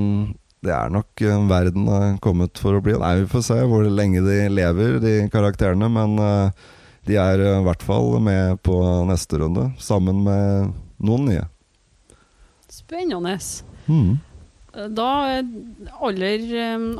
det 0.64 0.72
er 0.74 0.90
nok 0.90 1.22
eh, 1.22 1.44
verden 1.50 1.86
er 1.92 2.16
kommet 2.22 2.58
for 2.58 2.78
å 2.78 2.82
bli. 2.82 2.96
Nei, 2.98 3.20
Vi 3.22 3.30
får 3.30 3.44
se 3.46 3.58
hvor 3.70 3.86
lenge 3.86 4.24
de 4.26 4.40
lever, 4.50 4.98
de 5.02 5.14
karakterene. 5.30 5.86
Men 5.92 6.16
uh, 6.18 6.72
de 7.06 7.18
er 7.20 7.42
i 7.44 7.52
hvert 7.66 7.84
fall 7.86 8.18
med 8.22 8.58
på 8.66 8.78
neste 9.08 9.38
runde, 9.40 9.68
sammen 9.78 10.24
med 10.26 10.72
noen 10.98 11.28
nye. 11.30 11.44
Spennende. 12.68 13.38
Mm. 13.86 14.18
Da 14.94 15.08
aller, 16.06 16.44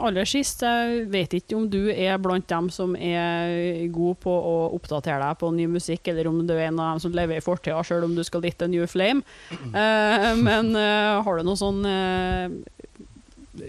aller 0.02 0.26
sist, 0.28 0.64
jeg 0.66 1.04
vet 1.12 1.36
ikke 1.38 1.54
om 1.58 1.68
du 1.70 1.92
er 1.92 2.18
blant 2.22 2.48
dem 2.50 2.66
som 2.74 2.96
er 2.98 3.86
god 3.94 4.18
på 4.24 4.32
å 4.32 4.56
oppdatere 4.74 5.20
deg 5.22 5.38
på 5.38 5.52
ny 5.54 5.68
musikk, 5.70 6.10
eller 6.10 6.30
om 6.30 6.40
du 6.48 6.54
er 6.56 6.68
en 6.68 6.80
av 6.82 6.96
dem 6.96 7.04
som 7.06 7.14
lever 7.14 7.38
i 7.38 7.44
fortida, 7.44 7.78
sjøl 7.86 8.08
om 8.08 8.16
du 8.18 8.24
skal 8.26 8.42
dit 8.42 8.56
til 8.58 8.72
new 8.72 8.86
flame. 8.90 9.22
Eh, 9.52 10.32
men 10.42 10.74
eh, 10.74 11.22
har 11.22 11.38
du 11.38 11.46
noen 11.46 11.60
sånn 11.60 11.86
eh, 11.86 12.48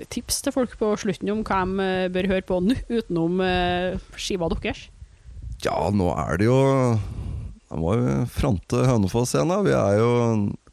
tips 0.09 0.41
til 0.45 0.55
folk 0.55 0.73
på 0.79 0.93
slutten 1.01 1.31
om 1.33 1.43
hva 1.45 1.61
de 1.65 1.85
eh, 1.85 2.09
bør 2.13 2.29
høre 2.33 2.45
på 2.49 2.59
nå, 2.65 2.77
utenom 2.89 3.41
eh, 3.45 3.99
skiva 4.17 4.49
deres? 4.55 4.87
Ja, 5.65 5.77
nå 5.91 6.09
er 6.15 6.39
det 6.39 6.47
jo 6.47 6.59
Jeg 7.69 7.79
må 7.81 7.95
jo 7.99 8.13
fronte 8.31 8.85
Hønefoss 8.87 9.35
igjen, 9.35 9.51
da. 9.51 9.59
Vi 9.65 9.75
er 9.75 9.99
jo 9.99 10.11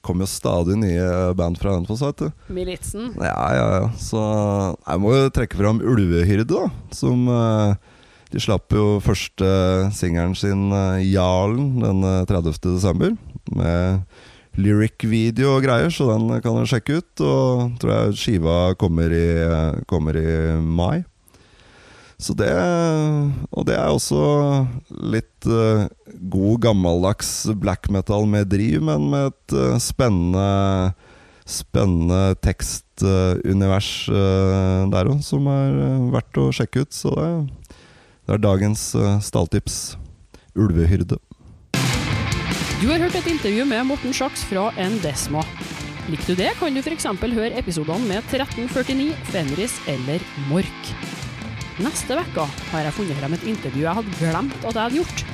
kommer 0.06 0.26
jo 0.26 0.30
stadig 0.30 0.78
nye 0.80 1.08
band 1.38 1.58
fra 1.60 1.74
Hønefoss, 1.74 2.04
du. 2.20 2.30
Militsen? 2.52 3.10
Ja, 3.18 3.34
ja, 3.56 3.66
ja. 3.80 3.90
Så 3.98 4.22
jeg 4.22 5.02
må 5.02 5.12
jo 5.16 5.32
trekke 5.34 5.58
fram 5.58 5.82
Ulvehyrde, 5.82 6.46
da. 6.48 6.70
Som 6.94 7.26
eh, 7.32 7.74
De 8.32 8.42
slapp 8.42 8.72
jo 8.74 8.96
første 9.04 9.50
singelen 9.94 10.34
sin, 10.38 10.70
eh, 10.74 11.02
'Jarlen', 11.06 11.76
den 11.82 12.06
eh, 12.06 12.24
30. 12.26 12.58
desember. 12.74 13.12
Med 13.54 14.06
lyric-video 14.56 15.56
og 15.56 15.66
greier, 15.66 15.92
så 15.92 16.08
den 16.14 16.30
kan 16.40 16.56
dere 16.56 16.70
sjekke 16.70 17.00
ut. 17.00 17.12
Og 17.20 17.76
tror 17.80 17.92
jeg 17.94 18.16
skiva 18.22 18.56
kommer 18.80 19.12
i, 19.12 19.28
eh, 19.44 19.82
kommer 19.86 20.16
i 20.16 20.56
mai. 20.60 21.04
Så 22.16 22.32
det 22.36 22.48
Og 23.52 23.66
det 23.68 23.76
er 23.76 23.92
også 23.92 24.20
litt 25.12 25.48
uh, 25.48 25.84
god, 26.32 26.62
gammeldags 26.64 27.50
black 27.60 27.90
metal 27.92 28.24
med 28.28 28.48
driv, 28.52 28.80
men 28.88 29.10
med 29.12 29.32
et 29.32 29.56
uh, 29.56 29.76
spennende 29.82 30.94
Spennende 31.46 32.34
tekstunivers 32.42 34.08
uh, 34.10 34.82
der 34.90 35.12
òg, 35.12 35.20
som 35.22 35.46
er 35.46 35.76
verdt 36.10 36.40
å 36.42 36.48
sjekke 36.50 36.82
ut. 36.82 36.90
Så 36.90 37.12
det, 37.14 37.76
det 38.26 38.34
er 38.34 38.42
dagens 38.42 38.82
stalltips. 39.22 39.76
Ulvehyrde. 40.58 41.20
Du 42.80 42.88
har 42.90 42.98
hørt 42.98 43.14
et 43.14 43.30
intervju 43.30 43.68
med 43.70 43.86
Morten 43.92 44.16
Sjaks 44.16 44.42
fra 44.50 44.72
Endesma. 44.74 45.44
Likte 46.10 46.34
du 46.34 46.42
det, 46.42 46.50
kan 46.58 46.74
du 46.74 46.82
f.eks. 46.82 47.06
høre 47.22 47.54
episodene 47.62 48.10
med 48.10 48.26
1349, 48.26 49.14
Fenris 49.30 49.78
eller 49.86 50.26
Mork. 50.50 50.92
Neste 51.82 52.16
uke 52.16 52.44
har 52.70 52.86
jeg 52.86 52.94
funnet 52.96 53.18
frem 53.20 53.34
et 53.36 53.42
intervju 53.52 53.82
jeg 53.84 53.96
hadde 53.98 54.14
glemt 54.20 54.54
at 54.64 54.70
jeg 54.74 54.82
hadde 54.82 55.00
gjort. 55.00 55.24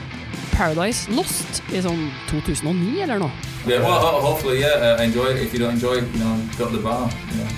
Paradise 0.52 1.09
Lost 1.16 1.62
i 1.73 1.81
sånn 1.82 2.02
2009 2.31 3.02
eller 3.06 3.23
noe. 3.23 3.31
Yeah, 3.66 3.81
well, 3.85 4.20
hopefully, 4.20 4.59
yeah, 4.60 4.97
uh, 4.98 5.02
enjoy 5.05 5.31
it. 5.32 5.39
If 5.47 5.55
you 5.55 5.60
don't 5.62 5.78
enjoy 5.78 6.01
it, 6.02 6.09
you 6.12 6.20
know, 6.20 6.35
go 6.59 6.66
to 6.69 6.77
the 6.77 6.82
bar, 6.82 7.09
you 7.31 7.39
know, 7.39 7.48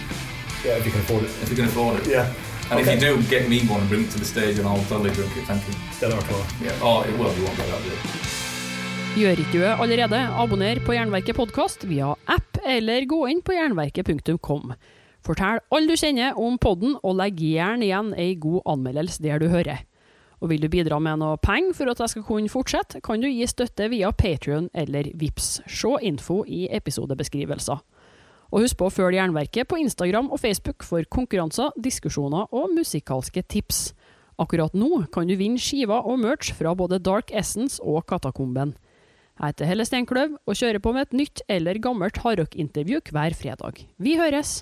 Yeah, 0.64 0.78
if 0.78 0.86
you 0.86 0.92
can 0.92 1.00
afford 1.00 1.24
it. 1.24 1.30
if 1.42 1.50
you 1.50 1.56
can 1.56 1.66
afford 1.66 1.98
it. 2.00 2.06
Yeah. 2.08 2.26
And 2.70 2.80
Okay. 2.80 2.94
if 2.96 3.02
you 3.02 3.16
do, 3.16 3.22
get 3.28 3.48
me 3.48 3.60
one 3.68 3.80
and 3.80 3.88
bring 3.88 4.04
it 4.04 4.10
to 4.12 4.18
the 4.18 4.24
stage 4.24 4.58
and 4.58 4.66
I'll 4.68 4.84
totally 4.88 5.10
drink 5.10 5.32
it, 5.36 5.44
thank 5.46 5.66
you. 5.68 5.74
Ställer 5.96 6.14
jag 6.14 6.24
kvar. 6.24 6.44
Yeah. 6.62 6.82
Oh, 6.82 7.02
it 7.08 7.12
will, 7.18 7.32
you 7.36 7.44
won't 7.44 7.56
get 7.56 7.66
that, 7.68 7.80
will 7.84 7.92
you? 7.92 8.00
Gjør 9.14 9.38
ikke 9.44 9.52
du 9.52 9.58
det 9.60 9.74
allerede, 9.78 10.20
abonner 10.42 10.80
på 10.86 10.94
Jernverket 10.96 11.36
podkast 11.36 11.84
via 11.84 12.14
app, 12.26 12.58
eller 12.66 13.04
gå 13.06 13.20
inn 13.30 13.42
på 13.46 13.52
jernverket.kom. 13.54 14.72
Fortell 15.24 15.62
alle 15.72 15.88
du 15.88 15.96
kjenner 15.96 16.36
om 16.36 16.58
podden, 16.60 16.98
og 17.00 17.16
legg 17.16 17.40
gjerne 17.40 17.86
igjen 17.86 18.12
ei 18.20 18.34
god 18.36 18.66
anmeldelse 18.74 19.22
der 19.24 19.40
du 19.40 19.48
hører. 19.48 19.86
Og 20.44 20.50
vil 20.50 20.60
du 20.60 20.68
bidra 20.68 20.98
med 21.00 21.22
noe 21.22 21.38
penger 21.40 21.72
for 21.78 21.88
at 21.88 22.02
jeg 22.02 22.12
skal 22.12 22.26
kunne 22.28 22.52
fortsette, 22.52 23.00
kan 23.00 23.22
du 23.22 23.30
gi 23.30 23.46
støtte 23.48 23.88
via 23.88 24.10
Patrion 24.12 24.68
eller 24.76 25.08
Vips. 25.16 25.62
Se 25.64 25.94
info 26.04 26.42
i 26.44 26.66
episodebeskrivelser. 26.68 27.80
Og 28.52 28.66
husk 28.66 28.76
på 28.78 28.90
å 28.90 28.92
følge 28.92 29.16
Jernverket 29.16 29.70
på 29.70 29.78
Instagram 29.80 30.28
og 30.28 30.42
Facebook 30.42 30.84
for 30.84 31.06
konkurranser, 31.08 31.72
diskusjoner 31.80 32.52
og 32.52 32.76
musikalske 32.76 33.42
tips. 33.48 33.94
Akkurat 34.36 34.76
nå 34.76 35.06
kan 35.14 35.30
du 35.30 35.38
vinne 35.40 35.62
skiver 35.62 36.04
og 36.04 36.20
merch 36.20 36.52
fra 36.58 36.74
både 36.76 37.00
Dark 37.00 37.32
Essence 37.32 37.80
og 37.80 38.04
Katakomben. 38.10 38.76
Jeg 39.40 39.54
heter 39.54 39.72
Helle 39.72 39.88
Steinkløv 39.88 40.36
og 40.44 40.60
kjører 40.60 40.84
på 40.84 40.92
med 40.94 41.08
et 41.08 41.18
nytt 41.24 41.42
eller 41.48 41.80
gammelt 41.82 42.20
hardrock-intervju 42.22 43.00
hver 43.08 43.40
fredag. 43.40 43.82
Vi 43.96 44.18
høres! 44.20 44.60